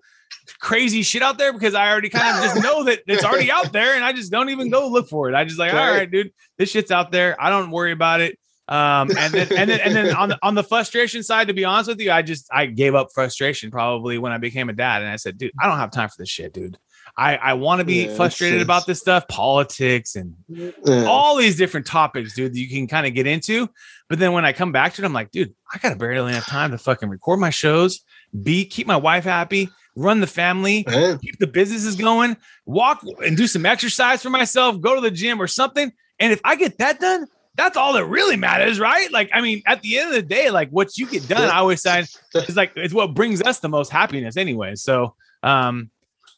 crazy 0.60 1.02
shit 1.02 1.22
out 1.22 1.38
there 1.38 1.52
because 1.52 1.74
I 1.74 1.90
already 1.90 2.08
kind 2.08 2.36
of 2.36 2.42
just 2.42 2.56
know 2.56 2.84
that 2.84 3.00
it's 3.06 3.24
already 3.24 3.50
out 3.50 3.72
there 3.72 3.94
and 3.94 4.04
I 4.04 4.12
just 4.12 4.30
don't 4.30 4.50
even 4.50 4.70
go 4.70 4.88
look 4.88 5.08
for 5.08 5.28
it. 5.28 5.34
I 5.34 5.44
just 5.44 5.58
like, 5.58 5.72
all 5.72 5.78
Right. 5.78 6.10
dude, 6.10 6.32
this 6.58 6.70
shit's 6.70 6.90
out 6.90 7.10
there. 7.12 7.40
I 7.40 7.50
don't 7.50 7.70
worry 7.70 7.92
about 7.92 8.20
it. 8.20 8.38
Um, 8.66 9.12
and 9.18 9.34
then 9.34 9.48
and 9.56 9.68
then 9.68 9.80
and 9.80 9.94
then 9.94 10.10
on 10.12 10.30
the 10.30 10.38
on 10.42 10.54
the 10.54 10.62
frustration 10.64 11.22
side, 11.22 11.48
to 11.48 11.54
be 11.54 11.66
honest 11.66 11.88
with 11.88 12.00
you, 12.00 12.10
I 12.10 12.22
just 12.22 12.48
I 12.50 12.64
gave 12.66 12.94
up 12.94 13.08
frustration 13.14 13.70
probably 13.70 14.16
when 14.16 14.32
I 14.32 14.38
became 14.38 14.70
a 14.70 14.72
dad, 14.72 15.02
and 15.02 15.10
I 15.10 15.16
said, 15.16 15.36
dude, 15.36 15.52
I 15.60 15.66
don't 15.68 15.76
have 15.76 15.90
time 15.90 16.08
for 16.08 16.14
this 16.16 16.30
shit, 16.30 16.54
dude. 16.54 16.78
I 17.14 17.36
I 17.36 17.52
want 17.54 17.80
to 17.80 17.84
be 17.84 18.06
Yeah, 18.06 18.14
frustrated 18.16 18.62
about 18.62 18.86
this 18.86 19.00
stuff, 19.00 19.28
politics 19.28 20.16
and 20.16 20.34
Yeah. 20.48 20.70
all 21.06 21.36
these 21.36 21.56
different 21.58 21.84
topics, 21.86 22.32
dude, 22.34 22.54
that 22.54 22.58
you 22.58 22.68
can 22.70 22.86
kind 22.88 23.06
of 23.06 23.12
get 23.12 23.26
into. 23.26 23.68
But 24.08 24.18
then 24.18 24.32
when 24.32 24.46
I 24.46 24.54
come 24.54 24.72
back 24.72 24.94
to 24.94 25.02
it, 25.02 25.04
I'm 25.04 25.12
like, 25.12 25.30
dude, 25.30 25.54
I 25.72 25.76
got 25.76 25.90
to 25.90 25.96
barely 25.96 26.32
have 26.32 26.46
time 26.46 26.70
to 26.70 26.78
fucking 26.78 27.10
record 27.10 27.40
my 27.40 27.50
shows, 27.50 28.00
be 28.42 28.64
keep 28.64 28.86
my 28.86 28.96
wife 28.96 29.24
happy, 29.24 29.74
run 29.96 30.20
the 30.20 30.26
family, 30.26 30.84
keep 31.20 31.38
the 31.38 31.46
businesses 31.46 31.96
going, 31.96 32.36
walk 32.66 33.04
and 33.24 33.36
do 33.36 33.46
some 33.46 33.64
exercise 33.66 34.22
for 34.22 34.30
myself, 34.30 34.80
go 34.80 34.94
to 34.94 35.00
the 35.00 35.10
gym 35.10 35.40
or 35.40 35.46
something. 35.46 35.92
And 36.18 36.32
if 36.32 36.40
I 36.44 36.56
get 36.56 36.78
that 36.78 37.00
done, 37.00 37.26
that's 37.56 37.76
all 37.76 37.92
that 37.92 38.04
really 38.06 38.36
matters, 38.36 38.80
right? 38.80 39.10
Like, 39.12 39.30
I 39.32 39.40
mean, 39.40 39.62
at 39.66 39.80
the 39.82 39.98
end 39.98 40.08
of 40.08 40.14
the 40.14 40.22
day, 40.22 40.50
like 40.50 40.70
what 40.70 40.98
you 40.98 41.06
get 41.06 41.28
done, 41.28 41.48
I 41.48 41.58
always 41.58 41.82
say 41.82 42.00
is 42.34 42.56
like 42.56 42.72
it's 42.76 42.92
what 42.94 43.14
brings 43.14 43.40
us 43.42 43.60
the 43.60 43.68
most 43.68 43.90
happiness 43.90 44.36
anyway. 44.36 44.74
So 44.74 45.14
um 45.42 45.90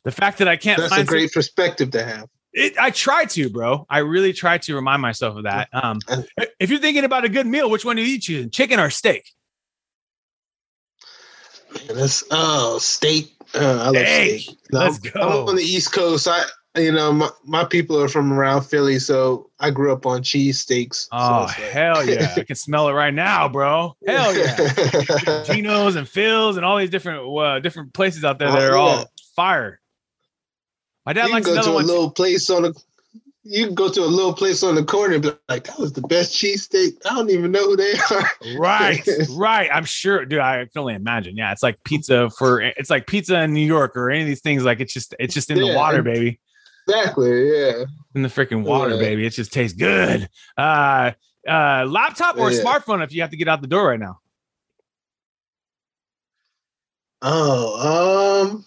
the 0.04 0.10
fact 0.12 0.38
that 0.38 0.48
I 0.48 0.56
can't 0.56 0.78
That's 0.78 0.92
a 0.92 0.96
find 0.96 1.08
some- 1.08 1.12
great 1.14 1.32
perspective 1.32 1.90
to 1.92 2.04
have. 2.04 2.28
it, 2.52 2.78
I 2.78 2.90
try 2.90 3.24
to, 3.24 3.48
bro. 3.50 3.86
I 3.90 3.98
really 3.98 4.32
try 4.32 4.58
to 4.58 4.74
remind 4.74 5.02
myself 5.02 5.36
of 5.38 5.44
that. 5.44 5.68
Um, 5.72 5.98
if 6.60 6.70
you're 6.70 6.78
thinking 6.78 7.04
about 7.04 7.24
a 7.24 7.28
good 7.28 7.46
meal, 7.46 7.68
which 7.70 7.84
one 7.84 7.96
do 7.96 8.02
you 8.02 8.20
choose, 8.20 8.50
chicken 8.50 8.78
or 8.78 8.88
steak? 8.90 9.24
That's 11.88 12.24
oh 12.30 12.78
steak. 12.78 13.32
Uh, 13.54 13.58
I 13.58 13.86
love 13.90 13.96
Steak. 13.96 14.40
steak. 14.42 14.58
No, 14.72 14.78
Let's 14.80 14.96
I'm, 15.04 15.10
go. 15.12 15.20
I'm 15.42 15.48
on 15.48 15.56
the 15.56 15.62
East 15.62 15.92
Coast. 15.92 16.26
I 16.28 16.42
you 16.76 16.92
know 16.92 17.12
my, 17.12 17.30
my 17.44 17.64
people 17.64 18.00
are 18.00 18.08
from 18.08 18.32
around 18.32 18.62
Philly, 18.62 18.98
so 18.98 19.48
I 19.60 19.70
grew 19.70 19.92
up 19.92 20.04
on 20.04 20.22
cheese 20.22 20.60
steaks. 20.60 21.08
Oh 21.12 21.18
so 21.18 21.42
like- 21.44 21.54
hell 21.72 22.04
yeah! 22.08 22.34
I 22.36 22.42
can 22.42 22.56
smell 22.56 22.88
it 22.88 22.92
right 22.92 23.14
now, 23.14 23.48
bro. 23.48 23.96
Hell 24.06 24.36
yeah! 24.36 25.42
Geno's 25.44 25.96
and 25.96 26.08
Phil's 26.08 26.56
and 26.56 26.66
all 26.66 26.76
these 26.76 26.90
different 26.90 27.26
uh, 27.38 27.60
different 27.60 27.92
places 27.94 28.24
out 28.24 28.38
there 28.38 28.50
that 28.50 28.62
Oh, 28.62 28.72
are 28.72 28.76
all 28.76 29.04
fire. 29.34 29.80
My 31.06 31.12
dad 31.12 31.22
you 31.22 31.26
can 31.28 31.34
likes 31.34 31.46
go 31.46 31.52
another 31.52 31.68
to 31.70 31.76
a 31.78 31.86
little 31.86 32.10
place 32.10 32.50
on 32.50 32.62
the. 32.62 32.82
You 33.48 33.66
can 33.66 33.74
go 33.74 33.88
to 33.88 34.00
a 34.02 34.06
little 34.06 34.34
place 34.34 34.62
on 34.64 34.74
the 34.74 34.84
corner 34.84 35.14
and 35.14 35.22
be 35.22 35.30
like, 35.48 35.64
"That 35.64 35.78
was 35.78 35.92
the 35.92 36.00
best 36.02 36.34
cheesesteak." 36.34 36.94
I 37.08 37.14
don't 37.14 37.30
even 37.30 37.52
know 37.52 37.64
who 37.64 37.76
they 37.76 37.92
are. 38.10 38.30
Right, 38.58 39.08
right. 39.30 39.70
I'm 39.72 39.84
sure, 39.84 40.24
dude. 40.24 40.40
I 40.40 40.64
can 40.64 40.80
only 40.80 40.94
imagine. 40.94 41.36
Yeah, 41.36 41.52
it's 41.52 41.62
like 41.62 41.82
pizza 41.84 42.28
for 42.30 42.60
it's 42.60 42.90
like 42.90 43.06
pizza 43.06 43.40
in 43.42 43.52
New 43.54 43.64
York 43.64 43.96
or 43.96 44.10
any 44.10 44.22
of 44.22 44.26
these 44.26 44.40
things. 44.40 44.64
Like 44.64 44.80
it's 44.80 44.92
just 44.92 45.14
it's 45.20 45.32
just 45.32 45.50
in 45.50 45.58
the 45.58 45.74
water, 45.74 46.02
baby. 46.02 46.40
Exactly. 46.88 47.48
Yeah. 47.50 47.84
In 48.14 48.22
the 48.22 48.28
freaking 48.28 48.62
water, 48.64 48.94
Yeah. 48.94 49.00
baby. 49.00 49.26
It 49.26 49.30
just 49.30 49.52
tastes 49.52 49.76
good. 49.76 50.28
Uh, 50.56 51.12
uh, 51.48 51.84
laptop 51.88 52.38
or 52.38 52.48
a 52.48 52.52
Yeah. 52.52 52.62
smartphone 52.62 53.04
if 53.04 53.12
you 53.12 53.20
have 53.22 53.30
to 53.30 53.36
get 53.36 53.46
out 53.48 53.60
the 53.60 53.66
door 53.68 53.88
right 53.88 54.00
now. 54.00 54.18
Oh, 57.22 58.48
um, 58.50 58.64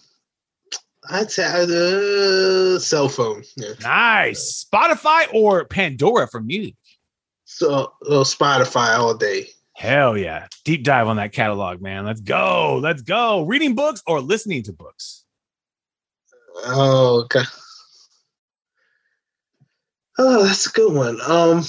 I'd 1.10 1.30
say 1.30 1.44
uh, 1.44 2.78
cell 2.78 3.08
phone. 3.08 3.42
Yeah. 3.56 3.72
Nice. 3.82 4.64
Spotify 4.64 5.32
or 5.34 5.64
Pandora 5.64 6.28
for 6.28 6.40
music. 6.40 6.76
So 7.44 7.92
uh, 8.06 8.22
Spotify 8.22 8.96
all 8.96 9.14
day. 9.14 9.48
Hell 9.74 10.16
yeah. 10.16 10.46
Deep 10.64 10.84
dive 10.84 11.08
on 11.08 11.16
that 11.16 11.32
catalog, 11.32 11.80
man. 11.80 12.04
Let's 12.04 12.20
go. 12.20 12.78
Let's 12.82 13.02
go. 13.02 13.42
Reading 13.42 13.74
books 13.74 14.02
or 14.06 14.20
listening 14.20 14.62
to 14.64 14.72
books. 14.72 15.24
Oh, 16.66 17.22
okay. 17.24 17.42
Oh, 20.18 20.44
that's 20.44 20.66
a 20.66 20.70
good 20.70 20.92
one. 20.92 21.18
Um, 21.26 21.64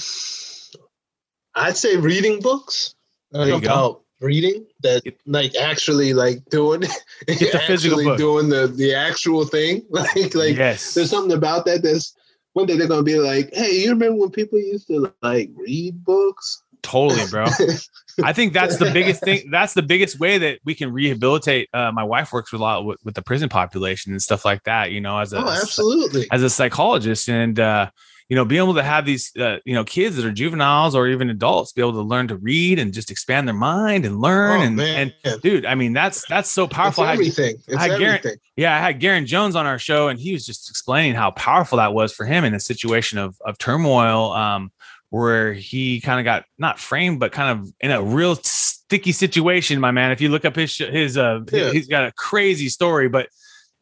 I'd 1.54 1.76
say 1.76 1.96
reading 1.96 2.40
books. 2.40 2.94
There 3.30 3.48
you 3.48 3.60
go. 3.60 4.02
Reading 4.22 4.64
that, 4.82 5.02
like 5.26 5.54
actually, 5.56 6.14
like 6.14 6.44
doing, 6.50 6.80
Get 7.26 7.52
the 7.52 7.62
physical 7.66 8.02
book. 8.02 8.18
doing 8.18 8.48
the 8.48 8.68
the 8.68 8.94
actual 8.94 9.44
thing. 9.44 9.82
Like, 9.90 10.34
like 10.34 10.56
yes. 10.56 10.94
there's 10.94 11.10
something 11.10 11.36
about 11.36 11.64
that 11.66 11.82
that's 11.82 12.16
one 12.54 12.66
day 12.66 12.76
they're 12.76 12.88
gonna 12.88 13.02
be 13.02 13.18
like, 13.18 13.50
hey, 13.52 13.82
you 13.82 13.90
remember 13.90 14.20
when 14.20 14.30
people 14.30 14.58
used 14.58 14.86
to 14.88 15.12
like 15.22 15.50
read 15.56 16.04
books? 16.04 16.62
Totally, 16.82 17.24
bro. 17.30 17.46
I 18.24 18.32
think 18.32 18.52
that's 18.52 18.76
the 18.76 18.90
biggest 18.90 19.22
thing. 19.22 19.48
That's 19.50 19.72
the 19.72 19.82
biggest 19.82 20.18
way 20.18 20.38
that 20.38 20.58
we 20.64 20.74
can 20.74 20.92
rehabilitate. 20.92 21.68
Uh, 21.72 21.92
my 21.92 22.02
wife 22.02 22.32
works 22.32 22.52
a 22.52 22.58
lot 22.58 22.84
with, 22.84 22.98
with 23.04 23.14
the 23.14 23.22
prison 23.22 23.48
population 23.48 24.12
and 24.12 24.20
stuff 24.20 24.44
like 24.44 24.64
that. 24.64 24.90
You 24.90 25.00
know, 25.00 25.18
as 25.18 25.32
a 25.32 25.38
oh, 25.38 25.48
absolutely. 25.48 26.26
as 26.32 26.42
a 26.42 26.50
psychologist, 26.50 27.28
and 27.28 27.58
uh, 27.60 27.90
you 28.32 28.36
know, 28.36 28.46
being 28.46 28.62
able 28.62 28.72
to 28.72 28.82
have 28.82 29.04
these 29.04 29.30
uh, 29.36 29.58
you 29.66 29.74
know 29.74 29.84
kids 29.84 30.16
that 30.16 30.24
are 30.24 30.32
juveniles 30.32 30.94
or 30.94 31.06
even 31.06 31.28
adults 31.28 31.72
be 31.72 31.82
able 31.82 31.92
to 31.92 32.00
learn 32.00 32.28
to 32.28 32.36
read 32.38 32.78
and 32.78 32.94
just 32.94 33.10
expand 33.10 33.46
their 33.46 33.54
mind 33.54 34.06
and 34.06 34.22
learn. 34.22 34.60
Oh, 34.60 34.62
and 34.64 34.74
man. 34.76 35.12
and 35.26 35.42
dude, 35.42 35.66
I 35.66 35.74
mean, 35.74 35.92
that's 35.92 36.26
that's 36.30 36.50
so 36.50 36.66
powerful. 36.66 37.04
I 37.04 37.08
had- 37.08 37.12
everything. 37.16 37.56
It's 37.68 37.76
I 37.76 37.88
guarantee- 37.88 38.04
everything. 38.06 38.36
yeah, 38.56 38.74
I 38.74 38.78
had 38.78 39.00
Garen 39.00 39.26
Jones 39.26 39.54
on 39.54 39.66
our 39.66 39.78
show, 39.78 40.08
and 40.08 40.18
he 40.18 40.32
was 40.32 40.46
just 40.46 40.70
explaining 40.70 41.14
how 41.14 41.32
powerful 41.32 41.76
that 41.76 41.92
was 41.92 42.14
for 42.14 42.24
him 42.24 42.42
in 42.44 42.54
a 42.54 42.60
situation 42.60 43.18
of 43.18 43.36
of 43.44 43.58
turmoil, 43.58 44.32
um, 44.32 44.72
where 45.10 45.52
he 45.52 46.00
kind 46.00 46.18
of 46.18 46.24
got 46.24 46.46
not 46.56 46.80
framed, 46.80 47.20
but 47.20 47.32
kind 47.32 47.60
of 47.60 47.68
in 47.80 47.90
a 47.90 48.02
real 48.02 48.36
sticky 48.36 49.12
situation. 49.12 49.78
My 49.78 49.90
man, 49.90 50.10
if 50.10 50.22
you 50.22 50.30
look 50.30 50.46
up 50.46 50.56
his 50.56 50.74
his 50.78 51.18
uh, 51.18 51.40
Yeah. 51.52 51.70
he's 51.70 51.86
got 51.86 52.04
a 52.06 52.12
crazy 52.12 52.70
story, 52.70 53.10
but 53.10 53.28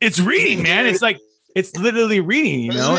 it's 0.00 0.18
reading, 0.18 0.64
man. 0.64 0.86
It's 0.86 1.02
like 1.02 1.20
it's 1.54 1.76
literally 1.76 2.18
reading. 2.18 2.62
You 2.62 2.72
know? 2.72 2.98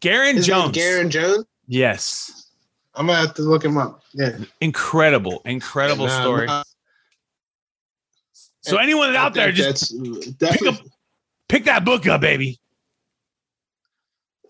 Garen 0.00 0.42
Jones. 0.42 0.72
Garen 0.76 1.10
Jones. 1.10 1.44
Yes, 1.66 2.50
I'm 2.94 3.06
gonna 3.06 3.18
have 3.18 3.34
to 3.34 3.42
look 3.42 3.64
him 3.64 3.76
up. 3.78 4.02
Yeah. 4.14 4.36
incredible, 4.60 5.42
incredible 5.44 6.06
Nah, 6.06 6.20
story. 6.22 6.46
nah, 6.46 6.62
So 8.62 8.76
anyone 8.78 9.14
out 9.16 9.34
there, 9.34 9.52
just 9.52 9.94
that's 10.38 10.48
uh, 10.50 10.52
pick 10.58 10.66
up, 10.66 10.74
pick 11.48 11.64
that 11.64 11.84
book 11.84 12.06
up, 12.06 12.20
baby. 12.20 12.58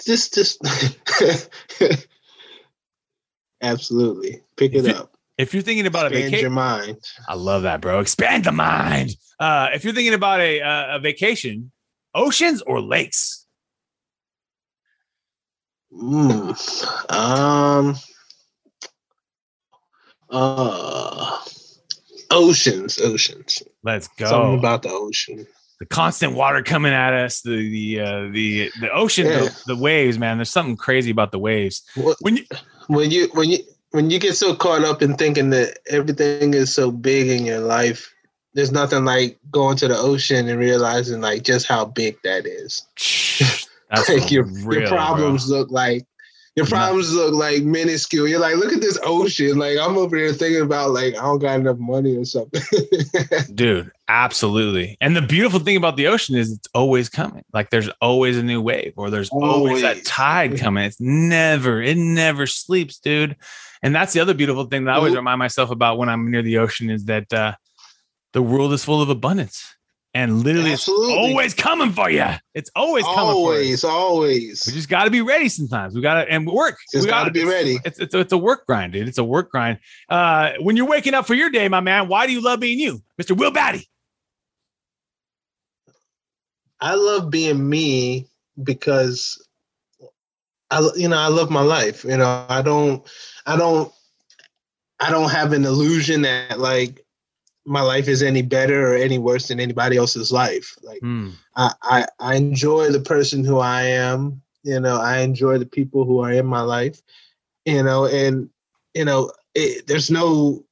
just 0.05 0.35
just 0.35 0.61
absolutely 3.63 4.43
pick 4.57 4.75
If 4.75 4.85
it 4.85 4.91
it- 4.91 4.97
up. 4.97 5.15
If 5.37 5.55
you're 5.55 5.63
thinking 5.63 5.87
about 5.87 6.07
a 6.07 6.09
Expand 6.09 6.25
vacation. 6.25 6.41
your 6.43 6.51
mind. 6.51 6.97
I 7.29 7.35
love 7.35 7.63
that, 7.63 7.81
bro. 7.81 8.01
Expand 8.01 8.43
the 8.43 8.51
mind. 8.51 9.11
Uh, 9.39 9.69
if 9.73 9.85
you're 9.85 9.93
thinking 9.95 10.15
about 10.15 10.41
a 10.41 10.61
uh, 10.61 10.97
a 10.97 10.99
vacation, 10.99 11.71
oceans 12.13 12.61
or 12.63 12.81
lakes? 12.81 13.47
Mm. 15.93 17.13
Um. 17.13 17.97
Uh. 20.31 21.39
Oceans, 22.31 22.99
oceans. 23.01 23.63
Let's 23.83 24.09
go. 24.09 24.27
Something 24.27 24.59
about 24.59 24.83
the 24.83 24.91
ocean. 24.91 25.47
the 25.81 25.87
constant 25.87 26.35
water 26.35 26.63
coming 26.63 26.93
at 26.93 27.15
us, 27.15 27.41
the 27.41 27.57
the 27.57 28.01
uh, 28.01 28.29
the 28.33 28.71
the 28.81 28.91
ocean, 28.93 29.27
Yeah. 29.27 29.39
the, 29.41 29.63
the 29.69 29.77
waves, 29.77 30.19
man. 30.19 30.37
There's 30.37 30.51
something 30.51 30.77
crazy 30.77 31.11
about 31.11 31.33
the 31.33 31.39
waves. 31.39 31.83
What- 31.95 32.19
When 32.21 32.37
you 32.37 32.45
when 32.89 33.11
you 33.11 33.29
when 33.33 33.49
you 33.51 33.59
when 33.93 34.11
you 34.11 34.19
get 34.19 34.37
so 34.37 34.55
caught 34.55 34.85
up 34.85 35.01
in 35.01 35.15
thinking 35.17 35.49
that 35.51 35.79
everything 35.89 36.53
is 36.53 36.75
so 36.75 36.91
big 36.91 37.29
in 37.29 37.47
your 37.47 37.61
life 37.61 38.13
there's 38.55 38.73
nothing 38.73 39.05
like 39.05 39.39
going 39.51 39.77
to 39.77 39.89
the 39.89 39.97
ocean 39.97 40.49
and 40.49 40.59
realizing 40.59 41.21
like 41.21 41.43
just 41.43 41.67
how 41.67 41.85
big 41.85 42.17
that 42.25 42.45
is 42.47 42.83
that's 43.91 44.09
like 44.09 44.31
your, 44.31 44.45
real, 44.45 44.81
your 44.81 44.89
bro. 44.89 44.97
problems 44.97 45.49
look 45.49 45.71
like 45.71 46.05
your 46.57 46.67
problems 46.67 47.15
look 47.15 47.35
like 47.35 47.63
minuscule 47.63 48.27
you're 48.27 48.41
like 48.41 48.57
look 48.57 48.73
at 48.73 48.81
this 48.81 48.99
ocean 49.05 49.57
like 49.59 49.79
i'm 49.79 49.97
over 49.97 50.17
here 50.17 50.33
thinking 50.33 50.63
about 50.63 50.91
like 50.91 51.15
i 51.15 51.23
don't 51.23 51.39
got 51.39 51.61
enough 51.61 51.79
money 51.79 52.17
or 52.17 52.25
something 52.25 52.63
dude. 53.55 53.91
Absolutely. 54.09 54.97
And 55.01 55.15
the 55.15 55.23
beautiful 55.23 55.61
thing 55.61 55.77
about 55.77 55.97
the 55.97 56.07
ocean 56.07 56.35
is 56.35 56.53
it's 56.53 56.69
always 56.75 57.11
coming. 57.11 57.45
Like 57.53 57.69
there's 57.69 57.91
always 58.01 58.39
a 58.39 58.43
new 58.43 58.63
wave, 58.63 58.95
or 58.97 59.11
there's 59.11 59.29
always, 59.29 59.83
that 59.83 60.05
tide 60.07 60.59
coming. 60.59 60.85
It's 60.85 61.01
never, 61.01 61.83
it 61.83 61.99
never 61.99 62.47
sleeps, 62.47 62.99
dude. 62.99 63.37
And 63.83 63.95
that's 63.95 64.15
the 64.15 64.21
other 64.21 64.35
beautiful 64.35 64.65
thing 64.65 64.85
that 64.85 64.93
I 64.93 64.97
always 64.97 65.15
remind 65.15 65.39
myself 65.39 65.71
about 65.71 65.99
when 65.99 66.09
I'm 66.09 66.31
near 66.31 66.43
the 66.43 66.59
ocean 66.59 66.89
is 66.89 67.05
that 67.05 67.31
uh, 67.33 67.55
the 68.33 68.43
world 68.43 68.73
is 68.73 68.83
full 68.83 69.03
of 69.03 69.11
abundance. 69.11 69.77
And 70.15 70.43
literally 70.43 70.73
Absolutely. 70.73 71.13
it's 71.15 71.31
always 71.31 71.55
coming 71.55 71.93
for 71.93 72.11
you. 72.11 72.25
It's 72.55 72.71
always 72.75 73.05
coming 73.05 73.19
always, 73.19 73.85
always. 73.85 74.65
We 74.67 74.73
just 74.73 74.89
got 74.89 75.05
to 75.05 75.11
be 75.11 75.21
ready 75.21 75.49
sometimes. 75.49 75.95
We 75.95 76.01
got 76.01 76.25
to 76.25 76.31
and 76.31 76.47
work. 76.47 76.79
Just 76.93 77.05
we 77.05 77.11
gotta 77.11 77.31
be 77.31 77.41
it's- 77.41 77.53
ready. 77.53 77.79
It's, 77.85 77.99
it's 77.99 78.15
it's 78.15 78.33
a 78.33 78.39
work 78.39 78.67
grind, 78.67 78.95
dude. 78.95 79.07
It's 79.07 79.19
a 79.19 79.25
work 79.25 79.51
grind. 79.51 79.79
Uh, 80.09 80.53
when 80.61 80.77
you're 80.77 80.87
waking 80.89 81.15
up 81.15 81.27
for 81.27 81.35
your 81.35 81.51
day, 81.51 81.69
my 81.69 81.81
man, 81.81 82.09
why 82.09 82.27
do 82.27 82.33
you 82.33 82.41
love 82.41 82.61
being 82.61 82.79
you, 82.79 83.03
Mister 83.19 83.35
Will 83.35 83.51
Batty? 83.51 83.89
I 86.81 86.95
love 86.95 87.31
being 87.31 87.69
me 87.69 88.29
because 88.63 89.45
I 90.71 90.89
you 90.97 91.09
know 91.09 91.19
I 91.19 91.29
love 91.29 91.51
my 91.51 91.63
life. 91.63 92.05
You 92.05 92.17
know 92.17 92.47
I 92.49 92.63
don't 92.63 93.07
I 93.47 93.57
don't 93.57 93.93
I 95.01 95.11
don't 95.11 95.31
have 95.31 95.53
an 95.53 95.65
illusion 95.65 96.23
that 96.23 96.59
like 96.59 97.05
my 97.69 97.83
life 97.83 98.09
is 98.09 98.23
any 98.23 98.43
better 98.43 98.93
or 98.93 98.97
any 98.97 99.19
worse 99.19 99.49
than 99.49 99.61
anybody 99.61 99.97
else's 99.97 100.33
life. 100.33 100.77
Like 100.83 101.01
Hmm. 101.01 101.31
I, 101.57 101.73
I 101.83 102.07
I 102.19 102.35
enjoy 102.37 102.91
the 102.91 103.01
person 103.01 103.45
who 103.45 103.59
I 103.59 103.83
am. 103.83 104.43
You 104.63 104.81
know 104.81 104.97
I 105.01 105.19
enjoy 105.19 105.59
the 105.59 105.67
people 105.67 106.05
who 106.05 106.21
are 106.21 106.33
in 106.33 106.47
my 106.47 106.63
life. 106.63 107.01
You 107.65 107.83
know 107.83 108.07
and 108.07 108.49
you 108.95 109.05
know 109.05 109.31
it, 109.55 109.87
there's 109.87 110.11
no 110.11 110.65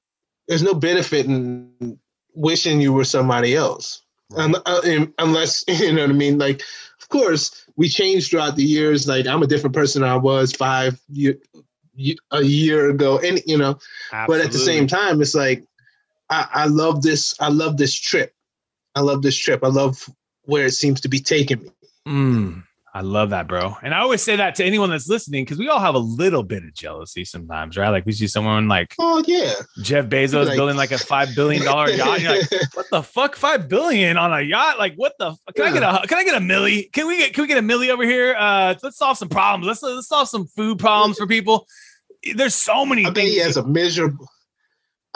there's 0.49 0.63
no 0.63 0.75
benefit 0.75 1.27
in 1.27 1.99
wishing 2.35 2.81
you 2.81 2.93
were 2.93 3.05
somebody 3.05 3.55
else. 3.55 4.03
Un- 4.37 4.57
uh, 4.67 5.07
unless 5.19 5.65
you 5.69 5.93
know 5.93 6.03
what 6.03 6.11
I 6.11 6.15
mean. 6.15 6.39
Like, 6.39 6.63
of 7.01 7.09
course, 7.09 7.65
we 7.77 7.89
change 7.89 8.31
throughout 8.31 8.57
the 8.57 8.65
years. 8.65 9.07
Like, 9.07 9.27
I'm 9.27 9.43
a 9.43 9.47
different 9.47 9.75
person 9.75 10.03
than 10.03 10.11
I 10.11 10.17
was 10.17 10.53
five 10.53 11.01
year, 11.09 11.39
a 12.31 12.43
year 12.43 12.91
ago, 12.91 13.19
and 13.19 13.41
you 13.47 13.59
know. 13.59 13.79
But 14.27 14.41
at 14.41 14.53
the 14.53 14.59
same 14.59 14.87
time, 14.87 15.21
it's 15.21 15.35
like 15.35 15.65
I, 16.31 16.49
I 16.53 16.67
love 16.67 17.03
this. 17.03 17.35
I 17.41 17.49
love 17.49 17.77
this 17.77 17.95
trip. 17.95 18.33
I 18.95 19.01
love 19.01 19.23
this 19.23 19.37
trip. 19.37 19.61
I 19.63 19.69
love 19.69 20.09
where 20.45 20.67
it 20.67 20.73
seems 20.73 21.01
to 21.03 21.09
be 21.09 21.21
taking 21.21 21.63
me. 21.63 21.71
Mm, 22.09 22.63
I 22.95 23.01
love 23.03 23.31
that, 23.31 23.47
bro. 23.47 23.77
And 23.83 23.93
I 23.93 23.99
always 23.99 24.23
say 24.23 24.37
that 24.37 24.55
to 24.57 24.65
anyone 24.65 24.91
that's 24.91 25.09
listening 25.09 25.45
because 25.45 25.59
we 25.59 25.69
all 25.69 25.81
have 25.81 25.95
a 25.95 25.99
little 25.99 26.43
bit 26.43 26.63
of 26.65 26.73
jealousy 26.73 27.25
sometimes, 27.25 27.77
right? 27.77 27.91
Like 27.91 28.07
we 28.07 28.13
see 28.13 28.27
someone 28.27 28.69
like 28.69 28.95
Oh 28.99 29.23
yeah, 29.27 29.53
Jeff 29.83 30.07
Bezos 30.07 30.47
Like- 30.47 30.57
building 30.57 30.77
like 30.77 30.93
a 30.93 30.99
five 30.99 31.35
billion 31.35 31.65
dollar 31.65 31.91
yacht. 31.91 32.21
You're 32.21 32.33
like, 32.39 32.51
what 32.75 32.87
the 32.91 33.03
fuck? 33.03 33.37
Five 33.37 33.69
billion 33.69 34.17
on 34.17 34.33
a 34.33 34.41
yacht? 34.41 34.79
Like, 34.79 34.95
what 34.97 35.13
the? 35.19 35.33
Fuck? 35.33 35.55
Can 35.57 35.65
I 35.67 35.73
get 35.73 35.83
a? 35.83 36.07
Can 36.09 36.19
I 36.19 36.25
get 36.25 36.37
a 36.37 36.41
milli? 36.45 36.91
Can 36.93 37.07
we 37.07 37.19
get? 37.19 37.35
Can 37.35 37.43
we 37.43 37.49
get 37.49 37.59
a 37.59 37.63
milli 37.63 37.91
over 37.91 38.05
here? 38.05 38.35
Uh, 38.39 38.75
let's 38.83 38.97
solve 38.97 39.19
some 39.19 39.29
problems. 39.29 39.67
Let's 39.67 39.83
let's 39.83 40.09
solve 40.09 40.29
some 40.29 40.47
food 40.47 40.79
problems 40.79 41.19
for 41.19 41.27
people. 41.27 41.67
There's 42.35 42.55
so 42.55 42.87
many 42.87 43.05
I 43.05 43.11
think 43.11 43.29
he 43.31 43.39
has 43.41 43.57
a 43.57 43.67
miserable. 43.67 44.29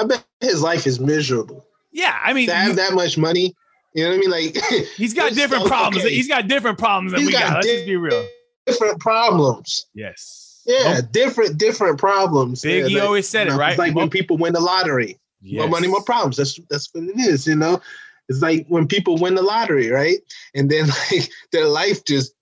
I 0.00 0.04
bet 0.04 0.24
his 0.40 0.62
life 0.62 0.86
is 0.86 0.98
miserable. 1.00 1.64
yeah, 1.92 2.18
I 2.22 2.32
mean, 2.32 2.48
To 2.48 2.54
have 2.54 2.68
you- 2.70 2.74
that 2.76 2.92
much 2.94 3.18
money, 3.18 3.54
you 3.94 4.04
know 4.04 4.10
what 4.10 4.16
I 4.16 4.18
mean? 4.18 4.30
Like 4.30 4.56
he's 4.96 5.14
got 5.14 5.32
different 5.34 5.64
so- 5.64 5.68
problems. 5.68 6.04
okay. 6.04 6.14
He's 6.14 6.28
got 6.28 6.48
different 6.48 6.78
problems 6.78 7.12
than 7.12 7.20
He's 7.20 7.26
we 7.28 7.32
got 7.32 7.48
got. 7.48 7.54
Let's 7.56 7.66
just 7.66 7.86
be 7.86 7.96
real. 7.96 8.26
different 8.66 9.00
problems. 9.00 9.86
Yes. 9.94 10.62
Yeah, 10.66 10.98
Oh, 10.98 11.00
different 11.10 11.58
different 11.58 11.98
problems. 11.98 12.60
Big, 12.62 12.90
yeah, 12.90 12.98
like, 12.98 13.06
always 13.08 13.28
said 13.28 13.46
you 13.48 13.54
it, 13.54 13.56
right? 13.56 13.70
It's 13.70 13.78
like 13.78 13.94
when 13.94 14.10
people 14.10 14.36
win 14.36 14.52
the 14.52 14.60
lottery. 14.60 15.18
More 15.42 15.68
money, 15.68 15.88
more 15.88 16.02
problems. 16.04 16.36
That's 16.36 16.58
that's 16.68 16.88
what 16.92 17.04
it 17.04 17.18
is, 17.18 17.46
you 17.46 17.56
know. 17.56 17.80
It's 18.28 18.42
like 18.42 18.66
when 18.68 18.86
people 18.86 19.16
win 19.16 19.34
the 19.34 19.42
lottery, 19.42 19.88
right? 19.90 20.18
And 20.54 20.70
then 20.70 20.86
like 21.10 21.30
their 21.50 21.66
life 21.66 22.04
just 22.04 22.34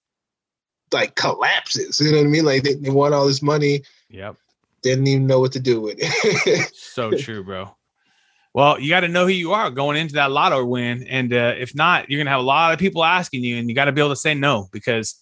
like 0.92 1.14
collapses. 1.14 2.00
You 2.00 2.10
know 2.10 2.18
what 2.18 2.24
I 2.26 2.28
mean? 2.30 2.44
Like 2.44 2.64
they, 2.64 2.74
they 2.74 2.90
want 2.90 3.14
all 3.14 3.26
this 3.28 3.40
money, 3.40 3.82
Yep. 4.10 4.36
Didn't 4.82 5.06
even 5.06 5.26
know 5.26 5.40
what 5.40 5.52
to 5.52 5.60
do 5.60 5.80
with 5.80 5.96
it. 5.98 6.70
So 6.74 7.12
true, 7.12 7.44
bro. 7.44 7.76
Well, 8.54 8.80
you 8.80 8.88
got 8.88 9.00
to 9.00 9.08
know 9.08 9.24
who 9.24 9.32
you 9.32 9.52
are 9.52 9.70
going 9.70 9.96
into 9.96 10.14
that 10.14 10.32
lotto 10.32 10.64
win, 10.64 11.06
and 11.08 11.32
uh, 11.32 11.54
if 11.58 11.74
not, 11.74 12.10
you're 12.10 12.18
gonna 12.18 12.30
have 12.30 12.40
a 12.40 12.42
lot 12.42 12.72
of 12.72 12.78
people 12.78 13.04
asking 13.04 13.44
you, 13.44 13.56
and 13.56 13.68
you 13.68 13.74
got 13.74 13.84
to 13.84 13.92
be 13.92 14.00
able 14.00 14.10
to 14.10 14.16
say 14.16 14.34
no 14.34 14.68
because 14.72 15.14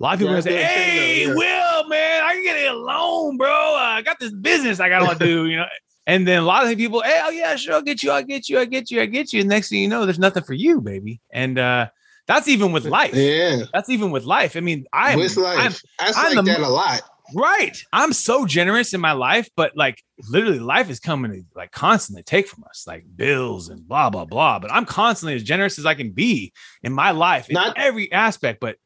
a 0.00 0.02
lot 0.02 0.14
of 0.14 0.18
people 0.18 0.34
Yeah, 0.34 0.40
say, 0.40 0.58
I 0.58 0.66
"Hey, 0.66 1.26
no, 1.26 1.36
Will, 1.36 1.88
man, 1.88 2.24
I 2.24 2.32
can 2.32 2.42
get 2.42 2.72
a 2.72 2.76
loan, 2.76 3.36
bro. 3.36 3.48
Uh, 3.48 3.78
I 3.78 4.02
got 4.02 4.18
this 4.18 4.32
business 4.32 4.80
I 4.80 4.88
gotta 4.88 5.16
do," 5.18 5.46
you 5.46 5.58
know. 5.58 5.66
And 6.06 6.26
then 6.26 6.40
a 6.40 6.44
lot 6.44 6.66
of 6.66 6.76
people, 6.76 7.02
"Hey, 7.02 7.20
oh 7.22 7.30
yeah, 7.30 7.54
sure, 7.54 7.74
I'll 7.74 7.82
get 7.82 8.02
you, 8.02 8.10
I'll 8.10 8.24
get 8.24 8.48
you, 8.48 8.58
I 8.58 8.64
get 8.64 8.90
you, 8.90 9.00
I 9.00 9.06
get 9.06 9.32
you." 9.32 9.40
And 9.40 9.48
next 9.48 9.68
thing 9.68 9.80
you 9.80 9.88
know, 9.88 10.04
there's 10.04 10.18
nothing 10.18 10.42
for 10.42 10.54
you, 10.54 10.80
baby. 10.80 11.20
And 11.32 11.58
uh, 11.58 11.90
that's 12.26 12.48
even 12.48 12.72
with 12.72 12.84
life. 12.84 13.14
yeah, 13.14 13.64
That's 13.72 13.88
even 13.90 14.10
with 14.10 14.24
life. 14.24 14.56
I 14.56 14.60
mean, 14.60 14.86
I'm, 14.92 15.18
with 15.18 15.36
life, 15.36 15.84
I'm 16.00 16.34
like 16.34 16.44
the 16.44 16.50
that 16.50 16.60
a 16.60 16.68
lot. 16.68 17.02
Right. 17.34 17.76
I'm 17.92 18.12
so 18.12 18.46
generous 18.46 18.94
in 18.94 19.00
my 19.00 19.12
life, 19.12 19.48
but 19.56 19.76
like 19.76 20.02
literally 20.28 20.58
life 20.58 20.90
is 20.90 21.00
coming 21.00 21.32
to 21.32 21.42
like 21.54 21.70
constantly 21.72 22.22
take 22.22 22.46
from 22.46 22.64
us, 22.64 22.84
like 22.86 23.04
bills 23.16 23.68
and 23.68 23.86
blah, 23.86 24.10
blah, 24.10 24.24
blah. 24.24 24.58
But 24.58 24.72
I'm 24.72 24.84
constantly 24.84 25.34
as 25.34 25.42
generous 25.42 25.78
as 25.78 25.86
I 25.86 25.94
can 25.94 26.10
be 26.10 26.52
in 26.82 26.92
my 26.92 27.10
life 27.10 27.48
in 27.48 27.54
Not- 27.54 27.78
every 27.78 28.10
aspect, 28.12 28.60
but 28.60 28.76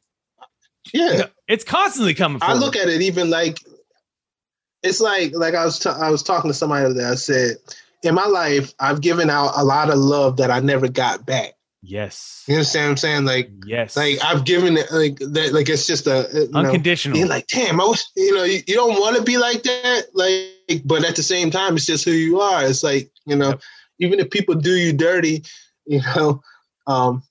Yeah, 0.93 1.27
it's 1.49 1.65
constantly 1.65 2.15
coming 2.15 2.39
I 2.43 2.55
look 2.55 2.77
at 2.77 2.89
it 2.89 3.03
even 3.03 3.31
like 3.31 3.59
it's 4.83 5.01
like 5.01 5.33
like 5.35 5.55
I 5.55 5.65
was 5.65 5.79
ta- 5.79 5.99
I 6.01 6.11
was 6.11 6.23
talking 6.23 6.49
to 6.51 6.55
somebody 6.55 6.93
that. 6.93 7.13
I 7.13 7.15
said, 7.17 7.57
in 8.03 8.15
my 8.15 8.27
life, 8.27 8.73
I've 8.79 9.01
given 9.01 9.31
out 9.31 9.53
a 9.57 9.65
lot 9.65 9.91
of 9.91 9.99
love 9.99 10.37
that 10.37 10.51
I 10.51 10.61
never 10.61 10.89
got 10.89 11.27
back. 11.27 11.55
Yes. 11.83 12.45
You 12.49 12.55
understand 12.55 12.87
what 12.87 12.91
I'm 12.91 12.97
saying? 12.97 13.25
Like 13.25 13.51
Yes. 13.67 13.97
like 13.97 14.19
I've 14.25 14.45
given 14.45 14.77
it 14.77 14.91
like 14.93 15.19
that 15.19 15.53
like 15.53 15.69
it's 15.69 15.87
just 15.87 16.07
a 16.07 16.49
know, 16.51 16.61
unconditional. 16.61 17.15
being 17.17 17.29
like, 17.29 17.47
damn, 17.49 17.81
I 17.81 17.85
was 17.85 18.05
you 18.17 18.35
know, 18.35 18.45
you, 18.45 18.61
you 18.67 18.75
don't 18.75 18.99
want 19.01 19.17
to 19.17 19.23
be 19.23 19.39
like 19.39 19.62
that, 19.65 20.03
like, 20.15 20.83
but 20.85 21.05
at 21.05 21.17
the 21.17 21.23
same 21.23 21.51
time, 21.51 21.77
it's 21.77 21.87
just 21.87 22.05
who 22.05 22.12
you 22.12 22.41
are. 22.41 22.65
It's 22.65 22.83
like, 22.83 23.11
you 23.27 23.37
know, 23.37 23.49
Yep. 23.51 23.61
even 24.01 24.21
if 24.21 24.31
people 24.31 24.55
do 24.55 24.77
you 24.77 24.93
dirty, 24.93 25.45
you 25.87 26.01
know, 26.15 26.41
um, 26.87 27.23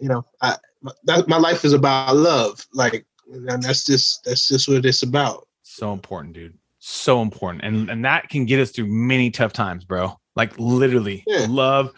you 0.00 0.08
know, 0.08 0.24
I 0.40 0.56
my, 0.82 0.92
that, 1.04 1.28
my 1.28 1.36
life 1.38 1.64
is 1.64 1.72
about 1.72 2.16
love, 2.16 2.66
like, 2.74 3.06
and 3.32 3.62
that's 3.62 3.84
just 3.84 4.24
that's 4.24 4.48
just 4.48 4.68
what 4.68 4.84
it's 4.84 5.02
about. 5.02 5.46
so 5.62 5.92
important, 5.92 6.34
dude. 6.34 6.54
So 6.80 7.22
important. 7.22 7.64
And 7.64 7.88
and 7.88 8.04
that 8.04 8.28
can 8.28 8.44
get 8.46 8.58
us 8.60 8.72
through 8.72 8.88
many 8.88 9.30
tough 9.30 9.52
times, 9.52 9.84
bro. 9.84 10.18
Like 10.34 10.58
literally 10.58 11.22
Yeah. 11.26 11.46
love. 11.48 11.92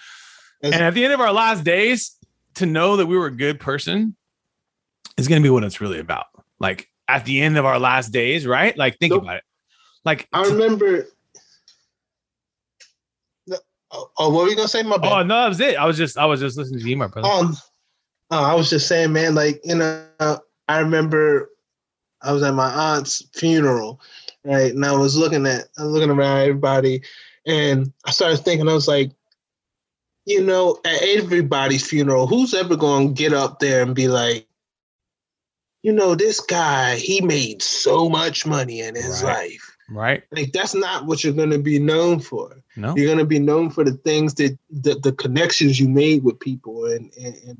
And 0.73 0.83
at 0.83 0.95
the 0.95 1.05
end 1.05 1.13
of 1.13 1.21
our 1.21 1.33
last 1.33 1.65
days, 1.65 2.17
to 2.55 2.67
know 2.67 2.97
that 2.97 3.07
we 3.07 3.17
were 3.19 3.27
a 3.27 3.37
good 3.37 3.61
person 3.61 4.17
is 5.17 5.29
going 5.29 5.43
to 5.43 5.47
be 5.47 5.51
what 5.51 5.65
it's 5.65 5.81
really 5.81 5.99
about. 5.99 6.27
Like 6.59 6.89
at 7.09 7.25
the 7.25 7.41
end 7.41 7.59
of 7.59 7.65
our 7.65 7.79
last 7.79 8.11
days, 8.13 8.47
right? 8.47 8.77
Like 8.77 8.99
think 8.99 9.13
Nope. 9.13 9.23
about 9.23 9.37
it. 9.37 9.45
Like 10.05 10.29
I 10.33 10.45
remember. 10.45 11.07
Oh, 13.97 14.11
oh, 14.19 14.31
what 14.31 14.45
were 14.45 14.49
you 14.49 14.57
gonna 14.57 14.67
say? 14.67 14.83
My 14.83 14.97
bad. 14.97 15.13
oh 15.13 15.23
no, 15.23 15.43
that 15.43 15.49
was 15.49 15.61
it. 15.61 15.77
I 15.77 15.85
was 15.85 15.97
just 15.97 16.19
I 16.19 16.27
was 16.27 16.41
just 16.41 16.59
listening 16.59 16.81
to 16.81 16.89
you, 16.89 16.97
my 16.97 17.07
brother. 17.07 17.29
Um, 17.29 17.57
uh, 18.31 18.43
I 18.43 18.55
was 18.55 18.69
just 18.69 18.89
saying, 18.89 19.13
man, 19.13 19.37
like, 19.37 19.61
you 19.63 19.77
know, 19.77 20.05
I 20.67 20.81
remember 20.81 21.51
I 22.23 22.33
was 22.33 22.43
at 22.43 22.55
my 22.55 22.69
aunt's 22.69 23.23
funeral, 23.35 24.01
right? 24.45 24.75
And 24.75 24.85
I 24.85 24.93
was 24.93 25.17
looking 25.17 25.47
at, 25.47 25.69
I 25.79 25.85
was 25.85 25.93
looking 25.93 26.11
around 26.11 26.39
everybody, 26.41 27.03
and 27.47 27.93
I 28.05 28.11
started 28.11 28.39
thinking, 28.39 28.69
I 28.69 28.73
was 28.73 28.89
like, 28.89 29.13
you 30.27 30.43
know, 30.43 30.79
at 30.85 31.03
everybody's 31.03 31.87
funeral, 31.87 32.27
who's 32.27 32.55
ever 32.55 32.77
going 32.77 33.09
to 33.09 33.15
get 33.15 33.33
up 33.33 33.59
there 33.59 33.83
and 33.83 33.95
be 33.95 34.09
like, 34.09 34.47
you 35.83 35.93
know, 35.93 36.15
this 36.15 36.41
guy, 36.41 36.97
he 36.97 37.21
made 37.21 37.61
so 37.63 38.09
much 38.09 38.47
money 38.47 38.81
in 38.81 38.95
his 38.95 39.23
Right. 39.23 39.53
life. 39.53 39.77
Right? 39.91 40.23
Like, 40.33 40.53
that's 40.53 40.75
not 40.75 41.05
what 41.05 41.23
you're 41.23 41.35
going 41.35 41.51
to 41.51 41.59
be 41.59 41.79
known 41.79 42.19
for 42.21 42.63
No. 42.77 42.97
you're 42.97 43.05
going 43.07 43.19
to 43.19 43.27
be 43.27 43.39
known 43.39 43.69
for 43.69 43.85
the 43.85 43.93
things 43.93 44.33
that 44.37 44.57
the, 44.71 44.95
the 44.95 45.13
connections 45.13 45.79
you 45.79 45.89
made 45.89 46.25
with 46.25 46.41
people 46.41 46.87
and, 46.87 47.13
and, 47.23 47.37
and 47.47 47.59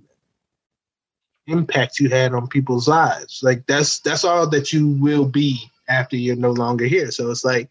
impact 1.47 2.01
you 2.01 2.09
had 2.09 2.33
on 2.33 2.49
people's 2.49 2.89
lives 2.89 3.41
like 3.43 3.67
that's 3.67 4.01
that's 4.01 4.25
all 4.25 4.49
that 4.49 4.73
you 4.73 4.89
will 4.99 5.27
be 5.27 5.61
after 5.91 6.17
you're 6.17 6.35
no 6.35 6.51
longer 6.51 6.87
here 6.87 7.11
so 7.11 7.31
it's 7.31 7.45
like 7.45 7.69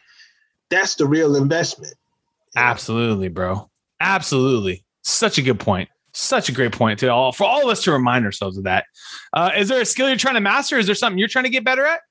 that's 0.70 0.94
the 0.94 1.08
real 1.08 1.36
investment 1.36 1.96
Absolutely, 2.56 3.30
bro. 3.30 3.68
Absolutely. 4.00 4.83
Such 5.04 5.38
a 5.38 5.42
good 5.42 5.60
point. 5.60 5.90
Such 6.14 6.50
a 6.50 6.52
great 6.52 6.72
point 6.72 7.00
to 7.00 7.08
all 7.08 7.32
for 7.32 7.46
all 7.46 7.64
of 7.64 7.70
us 7.70 7.84
to 7.84 7.92
remind 7.92 8.26
ourselves 8.26 8.58
of 8.58 8.66
that. 8.66 8.86
Uh, 9.34 9.52
is 9.58 9.68
there 9.68 9.82
a 9.82 9.86
skill 9.86 10.08
you're 10.08 10.18
trying 10.18 10.36
to 10.36 10.42
master? 10.42 10.78
Is 10.78 10.86
there 10.86 10.96
something 10.96 11.18
you're 11.18 11.28
trying 11.28 11.46
to 11.46 11.50
get 11.50 11.64
better 11.64 11.86
at? 11.86 12.02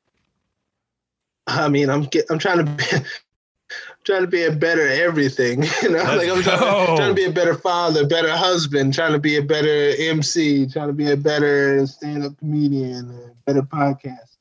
i 1.47 1.69
mean 1.69 1.91
i'm 1.91 2.05
get, 2.05 2.25
i'm 2.31 2.39
trying 2.39 2.59
to 2.59 2.65
be 2.65 2.85
trying 4.05 4.21
to 4.21 4.27
be 4.29 4.45
a 4.45 4.53
better 4.53 4.87
everything 4.89 5.63
you 5.83 5.91
know 5.91 5.99
Let's 5.99 6.17
like 6.17 6.29
i'm 6.29 6.43
trying, 6.43 6.97
trying 6.97 7.09
to 7.09 7.15
be 7.15 7.25
a 7.25 7.33
better 7.33 7.55
father 7.55 8.07
better 8.07 8.35
husband 8.37 8.95
trying 8.95 9.13
to 9.13 9.19
be 9.19 9.37
a 9.37 9.43
better 9.43 9.93
mc 9.99 10.67
trying 10.69 10.89
to 10.89 10.93
be 10.93 11.11
a 11.11 11.17
better 11.17 11.87
stand-up 11.87 12.37
comedian 12.39 13.11
a 13.11 13.35
better 13.47 13.63
podcaster 13.63 14.32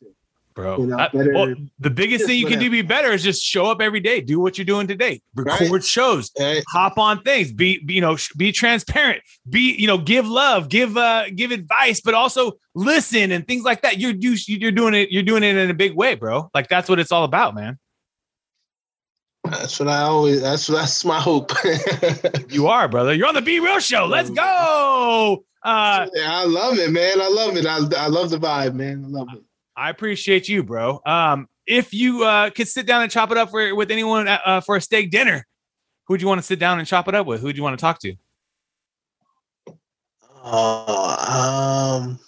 Bro, 0.62 0.78
You 0.80 0.86
know, 0.88 0.98
That- 0.98 1.12
better- 1.14 1.34
well, 1.34 1.56
the 1.80 1.90
biggest 1.90 2.26
thing 2.26 2.38
you 2.38 2.46
can 2.46 2.60
do 2.60 2.66
whatever. 2.70 2.84
be 2.84 2.88
better 2.88 3.12
is 3.12 3.24
just 3.24 3.44
show 3.44 3.66
up 3.66 3.82
every 3.82 4.00
day. 4.00 4.22
Do 4.22 4.40
what 4.40 4.58
you're 4.58 4.66
doing 4.66 4.86
today. 4.88 5.22
Record 5.36 5.72
Right. 5.72 5.84
shows. 5.84 6.32
right? 6.40 6.64
hop 6.70 6.98
on 6.98 7.22
things 7.24 7.52
be, 7.52 7.80
be 7.84 7.96
you 7.96 8.02
know 8.02 8.16
sh- 8.16 8.32
be 8.38 8.52
transparent 8.52 9.22
be 9.50 9.74
you 9.76 9.88
know 9.88 9.98
give 9.98 10.28
love 10.28 10.70
give 10.70 10.96
uh 10.98 11.30
give 11.36 11.52
advice 11.52 12.00
but 12.02 12.14
also 12.14 12.54
listen 12.76 13.32
and 13.32 13.48
things 13.48 13.64
like 13.64 13.82
that 13.82 14.00
you're 14.00 14.14
you, 14.14 14.36
you're 14.48 14.72
doing 14.72 14.94
it 14.94 15.12
you're 15.12 15.24
doing 15.24 15.44
it 15.44 15.56
in 15.56 15.70
a 15.70 15.74
big 15.74 15.94
way 15.96 16.16
bro 16.16 16.50
like 16.54 16.68
that's 16.70 16.88
what 16.90 17.00
it's 17.00 17.12
all 17.12 17.24
about 17.24 17.56
man 17.56 17.78
That's 19.44 19.80
what 19.80 19.90
I 19.90 20.02
always. 20.04 20.42
That's 20.42 20.68
that's 20.68 21.04
my 21.04 21.20
hope. 21.20 21.52
you 22.50 22.68
are 22.68 22.88
brother 22.88 23.14
you're 23.14 23.28
on 23.28 23.34
the 23.34 23.42
be 23.42 23.60
real 23.60 23.80
show 23.80 24.06
let's 24.06 24.30
go 24.30 25.44
Uh, 25.64 26.08
Yeah, 26.16 26.30
I 26.42 26.46
love 26.46 26.78
it, 26.80 26.92
man. 26.92 27.22
I 27.22 27.28
love 27.30 27.56
it. 27.58 27.66
I, 27.66 27.78
I 28.06 28.08
love 28.08 28.30
the 28.32 28.38
vibe, 28.38 28.74
man. 28.74 29.04
I 29.06 29.10
love 29.10 29.28
it. 29.36 29.44
I 29.76 29.90
appreciate 29.90 30.48
you, 30.50 30.64
bro. 30.64 31.02
Um, 31.06 31.48
if 31.66 31.94
you 31.94 32.24
uh, 32.24 32.50
could 32.50 32.68
sit 32.68 32.86
down 32.86 33.04
and 33.04 33.12
chop 33.12 33.32
it 33.32 33.38
up 33.38 33.50
for, 33.52 33.74
with 33.76 33.92
anyone 33.92 34.28
uh, 34.28 34.62
for 34.62 34.76
a 34.76 34.82
steak 34.82 35.12
dinner, 35.12 35.46
who 36.06 36.14
would 36.14 36.22
you 36.22 36.28
want 36.28 36.40
to 36.40 36.46
sit 36.46 36.60
down 36.60 36.80
and 36.80 36.88
chop 36.88 37.08
it 37.08 37.16
up 37.16 37.26
with? 37.26 37.40
Who 37.42 37.48
would 37.48 37.58
you 37.58 37.64
want 37.64 37.78
to 37.78 37.82
talk 37.82 38.00
to? 38.00 38.14
Oh, 40.44 42.00
um, 42.02 42.20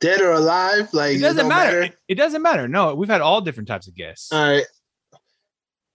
dead 0.00 0.20
or 0.20 0.32
alive? 0.32 0.88
Like 0.92 1.16
It 1.16 1.20
doesn't 1.20 1.38
don't 1.38 1.48
matter. 1.48 1.82
It, 1.82 1.96
it 2.08 2.14
doesn't 2.14 2.42
matter. 2.42 2.68
No, 2.68 2.94
we've 2.94 3.08
had 3.08 3.20
all 3.20 3.40
different 3.40 3.68
types 3.68 3.88
of 3.88 3.94
guests. 3.94 4.32
All 4.32 4.40
right. 4.42 4.64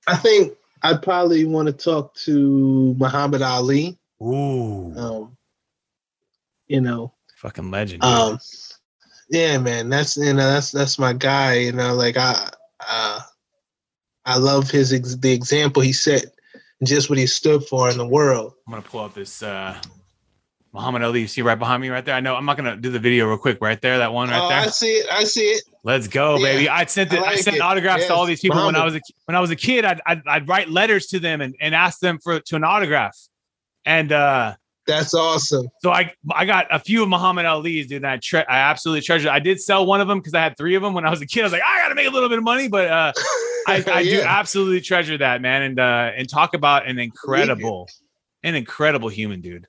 I 0.08 0.18
think 0.18 0.54
I'd 0.84 1.02
probably 1.02 1.46
want 1.46 1.68
to 1.68 1.74
talk 1.74 2.14
to 2.26 2.94
Muhammad 2.96 3.42
Ali. 3.42 3.98
Ooh, 4.22 4.94
Um, 4.96 5.38
you 6.68 6.82
know, 6.82 7.14
fucking 7.38 7.72
legend. 7.72 8.04
um, 8.04 8.38
yeah, 9.32 9.58
man. 9.58 9.90
That's 9.90 10.18
you 10.18 10.34
know 10.34 10.52
that's 10.52 10.72
that's 10.72 11.00
my 11.00 11.14
guy. 11.14 11.56
You 11.56 11.72
know, 11.72 11.96
like 11.96 12.18
I 12.18 12.50
uh, 12.86 13.20
I 14.26 14.38
love 14.38 14.70
his 14.70 14.92
ex- 14.92 15.16
the 15.16 15.32
example 15.32 15.82
he 15.82 15.94
set, 15.94 16.26
just 16.84 17.10
what 17.10 17.18
he 17.18 17.26
stood 17.26 17.64
for 17.64 17.90
in 17.90 17.98
the 17.98 18.06
world. 18.06 18.54
I'm 18.68 18.74
gonna 18.74 18.84
pull 18.84 19.00
up 19.00 19.14
this 19.14 19.42
uh, 19.42 19.80
Muhammad 20.74 21.04
Ali. 21.04 21.22
You 21.22 21.28
see 21.28 21.42
right 21.42 21.58
behind 21.58 21.82
me, 21.82 21.88
right 21.88 22.04
there. 22.04 22.14
I 22.14 22.20
know. 22.20 22.36
I'm 22.36 22.46
not 22.46 22.58
gonna 22.58 22.76
do 22.76 22.92
the 22.92 23.00
video 23.00 23.26
real 23.26 23.38
quick. 23.38 23.60
Right 23.62 23.82
there, 23.82 24.00
that 24.00 24.12
one 24.12 24.30
right 24.30 24.42
oh, 24.42 24.50
there. 24.50 24.60
I 24.60 24.68
see 24.68 24.98
it. 24.98 25.06
I 25.10 25.24
see 25.24 25.46
it. 25.46 25.64
Let's 25.86 26.10
go, 26.10 26.38
Yeah, 26.38 26.44
baby! 26.44 26.70
I 26.70 26.86
sent 26.86 27.14
I 27.14 27.16
it. 27.16 27.20
I, 27.20 27.22
like 27.24 27.40
sent 27.40 27.56
it. 27.56 27.62
autographs 27.62 28.08
to 28.08 28.14
all 28.14 28.26
these 28.26 28.42
people 28.42 28.66
when 28.66 28.76
I 28.76 28.84
was 28.84 28.96
a 28.96 29.02
when 29.26 29.36
I 29.36 29.40
was 29.40 29.50
a 29.50 29.56
kid. 29.56 29.86
I'd, 29.86 30.02
I'd 30.06 30.22
I'd 30.28 30.48
write 30.50 30.70
letters 30.70 31.08
to 31.08 31.20
them 31.20 31.40
and, 31.40 31.56
and 31.62 31.74
ask 31.74 32.00
them 32.02 32.20
for 32.20 32.42
to 32.42 32.56
an 32.58 32.66
autograph. 32.66 33.18
And 33.86 34.12
uh, 34.12 34.56
That's 34.88 35.14
awesome. 35.14 35.68
so 35.84 35.92
I 35.92 36.14
I 36.34 36.46
got 36.46 36.68
a 36.72 36.80
few 36.80 37.04
of 37.04 37.10
Muhammad 37.10 37.46
Ali's, 37.46 37.88
dude. 37.88 38.04
I 38.04 38.18
tre- 38.18 38.46
I 38.46 38.58
absolutely 38.58 39.02
treasure. 39.02 39.30
I 39.30 39.40
did 39.40 39.62
sell 39.62 39.86
one 39.86 40.02
of 40.02 40.08
them 40.08 40.20
because 40.20 40.34
I 40.34 40.42
had 40.42 40.58
three 40.58 40.76
of 40.76 40.82
them 40.82 40.94
when 40.94 41.06
I 41.06 41.10
was 41.10 41.22
a 41.22 41.28
kid. 41.28 41.42
I 41.42 41.44
was 41.44 41.54
like, 41.54 41.62
I 41.62 41.82
got 41.82 41.90
to 41.90 41.96
make 41.96 42.08
a 42.08 42.12
little 42.12 42.30
bit 42.30 42.40
of 42.40 42.44
money, 42.44 42.68
but 42.68 42.88
uh, 42.88 43.14
I, 43.68 43.84
I 43.92 44.04
do 44.04 44.22
absolutely 44.22 44.82
treasure 44.82 45.18
that 45.20 45.42
man. 45.42 45.62
And 45.62 45.80
uh, 45.80 46.12
and 46.16 46.28
talk 46.28 46.56
about 46.56 46.88
an 46.88 46.98
incredible, 46.98 47.88
an 48.44 48.56
incredible 48.56 49.10
human, 49.10 49.42
dude. 49.42 49.68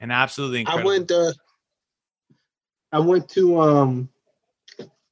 An 0.00 0.10
absolutely 0.10 0.66
I 0.66 0.82
went 0.82 1.12
uh 1.12 1.32
I 2.90 2.98
went 2.98 3.28
to 3.30 3.60
um 3.60 4.08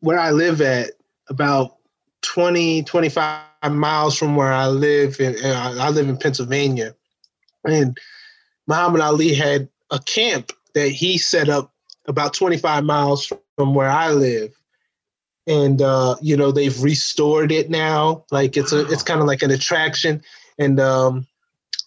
where 0.00 0.18
I 0.18 0.32
live 0.32 0.60
at 0.60 0.90
about 1.28 1.76
20 2.22 2.82
25 2.82 3.44
miles 3.70 4.18
from 4.18 4.34
where 4.34 4.52
I 4.52 4.66
live 4.66 5.20
and 5.20 5.36
I 5.44 5.86
I 5.86 5.90
live 5.90 6.08
in 6.08 6.16
Pennsylvania 6.16 6.96
and 7.64 7.96
Muhammad 8.70 9.00
Ali 9.00 9.34
had 9.34 9.68
a 9.90 9.98
camp 9.98 10.52
that 10.74 10.88
he 10.88 11.18
set 11.18 11.48
up 11.48 11.74
about 12.06 12.32
25 12.32 12.84
miles 12.84 13.32
from 13.56 13.74
where 13.74 13.90
I 13.90 14.12
live 14.12 14.54
and 15.46 15.82
uh 15.82 16.14
you 16.22 16.36
know 16.36 16.52
they've 16.52 16.82
restored 16.82 17.50
it 17.50 17.68
now 17.68 18.24
like 18.30 18.56
it's 18.56 18.72
a 18.72 18.86
it's 18.86 19.02
kind 19.02 19.20
of 19.20 19.26
like 19.26 19.42
an 19.42 19.50
attraction 19.50 20.22
and 20.58 20.78
um 20.78 21.26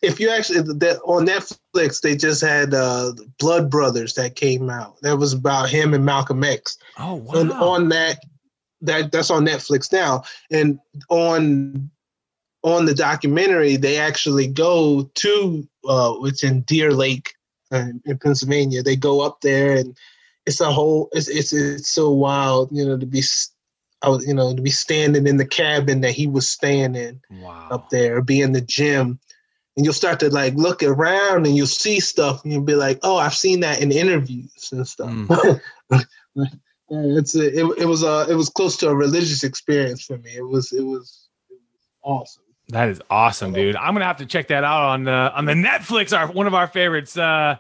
if 0.02 0.19
you 0.19 0.30
actually 0.30 0.62
that 0.80 1.00
on 1.06 1.26
Netflix, 1.26 2.02
they 2.02 2.15
just 2.15 2.41
had 2.41 2.74
uh, 2.74 3.13
Blood 3.39 3.72
Brothers 3.72 4.15
that 4.15 4.36
came 4.36 4.69
out. 4.69 5.02
That 5.02 5.17
was 5.17 5.32
about 5.32 5.69
him 5.69 5.93
and 5.93 6.06
Malcolm 6.06 6.43
X. 6.43 6.78
oh 7.00 7.15
wow. 7.15 7.39
And 7.39 7.52
on 7.54 7.89
that, 7.89 8.19
that 8.82 9.13
that's 9.13 9.32
on 9.32 9.46
Netflix 9.46 9.93
now. 9.93 10.24
And 10.52 10.78
on 11.08 11.89
on 12.63 12.86
the 12.86 12.95
documentary, 12.95 13.76
they 13.76 13.97
actually 13.97 14.47
go 14.47 15.04
to 15.15 15.67
uh, 15.88 16.15
it's 16.23 16.43
in 16.43 16.62
Deer 16.62 16.93
Lake 16.93 17.34
uh, 17.71 17.89
in 18.06 18.17
Pennsylvania. 18.17 18.82
They 18.82 18.95
go 18.95 19.21
up 19.21 19.41
there, 19.41 19.76
and 19.76 19.97
it's 20.45 20.62
a 20.62 20.71
whole. 20.71 21.10
It's 21.12 21.28
it's 21.28 21.54
it's 21.54 21.89
so 21.89 22.10
wild, 22.12 22.69
you 22.71 22.86
know, 22.86 22.97
to 22.97 23.06
be. 23.06 23.21
I 24.02 24.10
was, 24.10 24.28
you 24.28 24.34
know, 24.34 24.54
to 24.54 24.62
be 24.62 24.69
standing 24.69 25.28
in 25.28 25.38
the 25.38 25.45
cabin 25.45 26.02
that 26.02 26.12
he 26.12 26.28
was 26.28 26.49
staying 26.49 26.95
in 26.95 27.21
wow. 27.32 27.69
up 27.71 27.89
there, 27.89 28.21
be 28.21 28.41
in 28.41 28.52
the 28.52 28.60
gym, 28.60 29.17
and 29.78 29.86
you'll 29.86 29.93
start 29.93 30.19
to 30.19 30.30
like 30.30 30.54
look 30.56 30.84
around 30.84 31.45
and 31.45 31.56
you'll 31.56 31.67
see 31.67 31.99
stuff, 31.99 32.43
and 32.43 32.52
you'll 32.52 32.63
be 32.63 32.76
like, 32.76 32.99
"Oh, 33.04 33.17
I've 33.17 33.34
seen 33.34 33.62
that 33.62 33.82
in 33.82 33.91
interviews 33.91 34.69
and 34.71 34.88
stuff." 34.88 35.10
Yeah, 35.30 35.99
it's 36.89 37.36
a, 37.36 37.47
it, 37.47 37.78
it 37.80 37.86
was 37.86 38.04
a 38.04 38.26
it 38.30 38.36
was 38.36 38.49
close 38.49 38.78
to 38.78 38.89
a 38.89 38.95
religious 38.95 39.43
experience 39.43 40.04
for 40.04 40.17
me. 40.17 40.32
It 40.36 40.47
was 40.47 40.71
it 40.73 40.84
was, 40.84 41.30
it 41.49 41.54
was 41.54 41.88
awesome. 42.04 42.43
That 42.69 42.89
is 42.89 43.02
awesome, 43.10 43.54
dude. 43.54 43.76
I'm 43.76 43.93
gonna 43.93 44.06
have 44.06 44.17
to 44.17 44.26
check 44.26 44.47
that 44.47 44.63
out 44.63 44.84
on 44.84 45.04
the 45.04 45.12
on 45.12 45.45
the 45.45 45.54
Netflix. 45.54 46.17
Our 46.17 46.32
one 46.32 46.47
of 46.47 46.54
our 46.54 46.67
favorites. 46.67 47.17
Uh, 47.17 47.58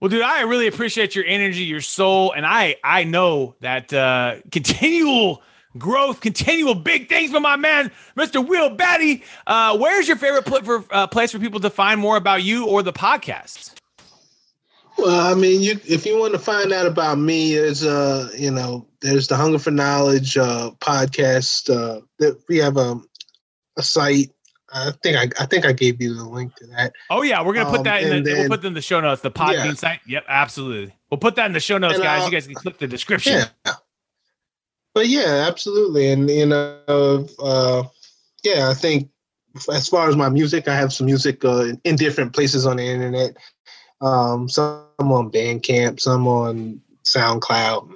well, 0.00 0.08
dude, 0.08 0.22
I 0.22 0.42
really 0.42 0.66
appreciate 0.66 1.14
your 1.14 1.24
energy, 1.24 1.64
your 1.64 1.80
soul, 1.80 2.32
and 2.32 2.44
I 2.44 2.76
I 2.84 3.04
know 3.04 3.54
that 3.60 3.92
uh, 3.92 4.36
continual 4.52 5.42
growth, 5.78 6.20
continual 6.20 6.74
big 6.74 7.08
things 7.08 7.30
from 7.30 7.42
my 7.42 7.56
man, 7.56 7.90
Mr. 8.16 8.46
Will 8.46 8.70
Batty. 8.70 9.24
Uh, 9.46 9.76
where's 9.78 10.06
your 10.06 10.16
favorite 10.16 10.44
pl- 10.44 10.62
for 10.62 10.84
uh, 10.90 11.06
place 11.06 11.32
for 11.32 11.38
people 11.38 11.60
to 11.60 11.70
find 11.70 12.00
more 12.00 12.16
about 12.16 12.42
you 12.42 12.66
or 12.66 12.82
the 12.82 12.92
podcast? 12.92 13.74
Well, 14.98 15.32
I 15.32 15.34
mean, 15.34 15.60
you 15.60 15.80
if 15.86 16.06
you 16.06 16.18
want 16.18 16.34
to 16.34 16.38
find 16.38 16.72
out 16.72 16.86
about 16.86 17.18
me, 17.18 17.54
there's 17.54 17.84
uh 17.84 18.30
you 18.36 18.50
know 18.50 18.86
there's 19.00 19.26
the 19.26 19.36
Hunger 19.36 19.58
for 19.58 19.70
Knowledge 19.70 20.36
uh, 20.36 20.70
podcast. 20.80 21.68
Uh, 21.68 22.00
that 22.18 22.38
we 22.48 22.58
have 22.58 22.76
a 22.76 23.00
a 23.76 23.82
site. 23.82 24.30
I 24.74 24.90
think 25.02 25.16
I 25.16 25.42
I 25.42 25.46
think 25.46 25.64
I 25.64 25.72
gave 25.72 26.02
you 26.02 26.14
the 26.14 26.24
link 26.24 26.54
to 26.56 26.66
that. 26.68 26.92
Oh 27.10 27.22
yeah, 27.22 27.42
we're 27.42 27.54
gonna 27.54 27.70
put 27.70 27.78
Um, 27.78 27.84
that 27.84 28.02
in 28.02 28.08
the 28.24 28.30
and 28.30 28.38
we'll 28.40 28.48
put 28.48 28.60
them 28.62 28.68
in 28.68 28.74
the 28.74 28.82
show 28.82 29.00
notes. 29.00 29.22
The 29.22 29.30
Podbean 29.30 29.64
Yeah. 29.64 29.74
site. 29.74 30.00
Yep, 30.06 30.24
absolutely. 30.28 30.94
We'll 31.10 31.18
put 31.18 31.36
that 31.36 31.46
in 31.46 31.52
the 31.52 31.60
show 31.60 31.78
notes, 31.78 31.94
And, 31.94 32.02
guys. 32.02 32.22
uh, 32.22 32.26
you 32.26 32.32
guys 32.32 32.46
can 32.46 32.56
click 32.56 32.78
the 32.78 32.86
description. 32.88 33.44
Yeah. 33.64 33.74
But 34.94 35.08
yeah, 35.08 35.46
absolutely. 35.48 36.10
And 36.12 36.28
you 36.28 36.46
know, 36.46 37.26
uh, 37.38 37.84
yeah, 38.42 38.68
I 38.68 38.74
think 38.74 39.10
as 39.72 39.88
far 39.88 40.08
as 40.08 40.16
my 40.16 40.28
music, 40.28 40.66
I 40.68 40.74
have 40.74 40.92
some 40.92 41.06
music 41.06 41.44
uh, 41.44 41.72
in 41.84 41.96
different 41.96 42.32
places 42.32 42.66
on 42.66 42.76
the 42.76 42.84
internet. 42.84 43.36
Um, 44.00 44.48
some 44.48 44.84
on 44.98 45.30
Bandcamp, 45.30 46.00
some 46.00 46.26
on 46.26 46.80
SoundCloud. 47.04 47.92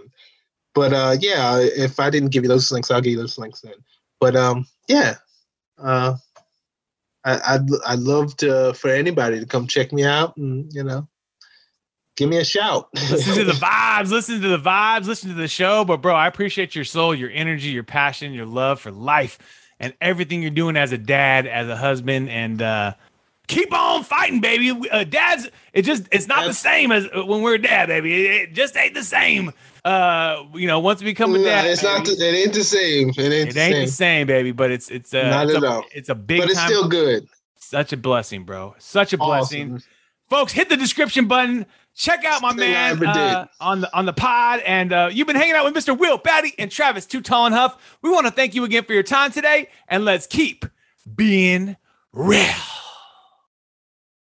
But 0.74 0.92
uh, 0.92 1.16
yeah, 1.20 1.58
if 1.58 1.98
I 1.98 2.08
didn't 2.08 2.30
give 2.30 2.44
you 2.44 2.48
those 2.48 2.70
links, 2.70 2.90
I'll 2.90 3.00
give 3.00 3.12
you 3.12 3.18
those 3.18 3.36
links 3.38 3.60
then. 3.60 3.74
But 4.20 4.36
um, 4.36 4.66
yeah, 4.88 5.16
uh, 5.78 6.14
I, 7.24 7.54
I'd 7.54 7.66
I'd 7.86 7.98
love 7.98 8.36
to 8.38 8.74
for 8.74 8.90
anybody 8.90 9.40
to 9.40 9.46
come 9.46 9.66
check 9.66 9.92
me 9.92 10.04
out 10.04 10.36
and 10.36 10.72
you 10.72 10.82
know, 10.84 11.08
give 12.16 12.28
me 12.28 12.38
a 12.38 12.44
shout. 12.44 12.88
listen 12.94 13.34
to 13.34 13.44
the 13.44 13.52
vibes, 13.60 14.10
listen 14.10 14.40
to 14.40 14.48
the 14.48 14.58
vibes, 14.58 15.06
listen 15.06 15.30
to 15.30 15.36
the 15.36 15.48
show. 15.48 15.84
But 15.84 15.98
bro, 15.98 16.14
I 16.14 16.26
appreciate 16.26 16.74
your 16.74 16.84
soul, 16.84 17.14
your 17.14 17.30
energy, 17.30 17.68
your 17.68 17.84
passion, 17.84 18.32
your 18.32 18.46
love 18.46 18.80
for 18.80 18.90
life, 18.90 19.38
and 19.80 19.94
everything 20.00 20.42
you're 20.42 20.50
doing 20.50 20.76
as 20.76 20.92
a 20.92 20.98
dad, 20.98 21.46
as 21.46 21.68
a 21.68 21.76
husband, 21.76 22.28
and 22.28 22.62
uh 22.62 22.94
keep 23.48 23.72
on 23.72 24.04
fighting, 24.04 24.40
baby. 24.40 24.70
Uh, 24.90 25.04
dads, 25.04 25.48
it 25.72 25.82
just 25.82 26.04
it's 26.12 26.28
not 26.28 26.46
the 26.46 26.54
same 26.54 26.92
as 26.92 27.08
uh, 27.16 27.24
when 27.24 27.42
we're 27.42 27.54
a 27.54 27.62
dad, 27.62 27.88
baby. 27.88 28.14
It, 28.26 28.30
it 28.30 28.52
just 28.54 28.76
ain't 28.76 28.94
the 28.94 29.02
same. 29.02 29.52
Uh, 29.84 30.44
you 30.54 30.66
know, 30.66 30.78
once 30.80 31.00
we 31.00 31.06
become 31.06 31.34
a 31.34 31.38
No, 31.38 31.44
dad, 31.44 31.66
it's 31.66 31.82
not. 31.82 32.04
The, 32.04 32.12
it 32.12 32.34
ain't 32.46 32.54
the 32.54 32.62
same. 32.64 33.08
It 33.10 33.18
ain't, 33.18 33.48
it 33.50 33.54
the, 33.54 33.60
ain't 33.60 33.74
same. 33.74 33.86
the 33.86 33.92
same, 33.92 34.26
baby. 34.26 34.52
But 34.52 34.70
it's 34.70 34.90
it's 34.90 35.12
uh, 35.12 35.28
Not 35.30 35.46
it's, 35.48 35.56
at 35.56 35.62
a, 35.64 35.66
all. 35.68 35.84
it's 35.92 36.08
a 36.08 36.14
big 36.14 36.40
but 36.40 36.50
it's 36.50 36.58
time, 36.58 36.68
still 36.68 36.88
good. 36.88 37.26
such 37.56 37.92
a 37.92 37.96
blessing, 37.96 38.44
bro. 38.44 38.74
Such 38.78 39.12
a 39.12 39.18
blessing 39.18 39.74
Awesome. 39.74 39.88
folks 40.28 40.52
hit 40.52 40.68
the 40.68 40.76
description 40.76 41.26
button 41.26 41.66
check 41.94 42.24
out 42.24 42.40
my 42.42 42.50
Thing 42.50 42.58
man 42.70 43.04
uh, 43.04 43.46
on 43.60 43.80
the 43.80 43.96
on 43.96 44.06
the 44.06 44.12
pod 44.12 44.60
and 44.64 44.92
uh, 44.92 45.08
you've 45.12 45.26
been 45.26 45.34
hanging 45.34 45.54
out 45.56 45.64
with 45.64 45.74
mr 45.74 45.98
will 45.98 46.16
batty 46.16 46.54
and 46.56 46.70
travis 46.70 47.06
too 47.06 47.20
tall 47.20 47.46
and 47.46 47.54
huff 47.54 47.76
we 48.02 48.10
want 48.10 48.24
to 48.24 48.30
thank 48.30 48.54
you 48.54 48.62
again 48.62 48.84
for 48.84 48.92
your 48.92 49.02
time 49.02 49.32
today 49.32 49.68
and 49.88 50.04
let's 50.04 50.24
keep 50.26 50.64
being 51.16 51.76
real 52.12 52.44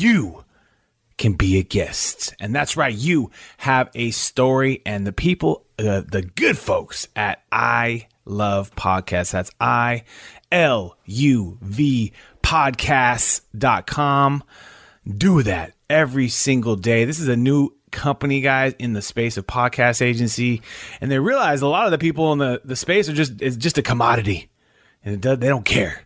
you 0.00 0.44
can 1.18 1.34
be 1.34 1.58
a 1.58 1.62
guest. 1.62 2.34
And 2.40 2.54
that's 2.54 2.76
right, 2.76 2.94
you 2.94 3.30
have 3.58 3.90
a 3.94 4.10
story, 4.10 4.82
and 4.84 5.06
the 5.06 5.12
people, 5.12 5.64
uh, 5.78 6.02
the 6.06 6.22
good 6.34 6.58
folks 6.58 7.08
at 7.16 7.42
I 7.50 8.08
Love 8.24 8.74
Podcasts, 8.74 9.32
that's 9.32 9.50
I 9.60 10.04
L 10.52 10.96
U 11.06 11.58
V 11.62 12.12
podcasts.com. 12.42 14.42
Do 15.06 15.42
that. 15.42 15.72
every 15.88 16.28
single 16.28 16.76
day. 16.76 17.04
This 17.04 17.20
is 17.20 17.28
a 17.28 17.36
new 17.36 17.70
company, 17.90 18.40
guys, 18.40 18.74
in 18.78 18.92
the 18.92 19.02
space 19.02 19.36
of 19.36 19.46
podcast 19.46 20.02
agency, 20.02 20.62
and 21.00 21.10
they 21.10 21.18
realize 21.18 21.62
a 21.62 21.68
lot 21.68 21.86
of 21.86 21.92
the 21.92 21.98
people 21.98 22.32
in 22.32 22.38
the, 22.38 22.60
the 22.64 22.76
space 22.76 23.08
are 23.08 23.12
just 23.12 23.40
it's 23.40 23.56
just 23.56 23.78
a 23.78 23.82
commodity, 23.82 24.50
and 25.04 25.20
does, 25.20 25.38
they 25.38 25.48
don't 25.48 25.64
care. 25.64 26.02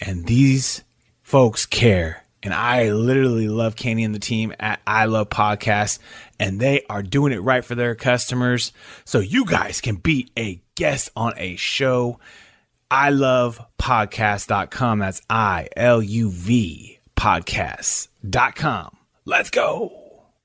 And 0.00 0.26
these 0.26 0.82
folks 1.22 1.66
care. 1.66 2.24
And 2.42 2.54
I 2.54 2.90
literally 2.92 3.48
love 3.48 3.74
Kenny 3.74 4.04
and 4.04 4.14
the 4.14 4.20
team 4.20 4.54
at 4.60 4.80
I 4.86 5.06
Love 5.06 5.28
Podcasts, 5.28 5.98
and 6.38 6.60
they 6.60 6.84
are 6.88 7.02
doing 7.02 7.32
it 7.32 7.42
right 7.42 7.64
for 7.64 7.74
their 7.74 7.94
customers. 7.94 8.72
So 9.04 9.18
you 9.18 9.44
guys 9.44 9.80
can 9.80 9.96
be 9.96 10.30
a 10.38 10.62
guest 10.76 11.10
on 11.16 11.32
a 11.36 11.56
show. 11.56 12.20
I 12.90 13.10
love 13.10 13.60
podcast.com. 13.78 15.00
That's 15.00 15.20
I 15.28 15.68
L 15.76 16.00
U 16.02 16.30
V 16.30 17.00
podcast.com. 17.16 18.96
Let's 19.24 19.50
go. 19.50 20.07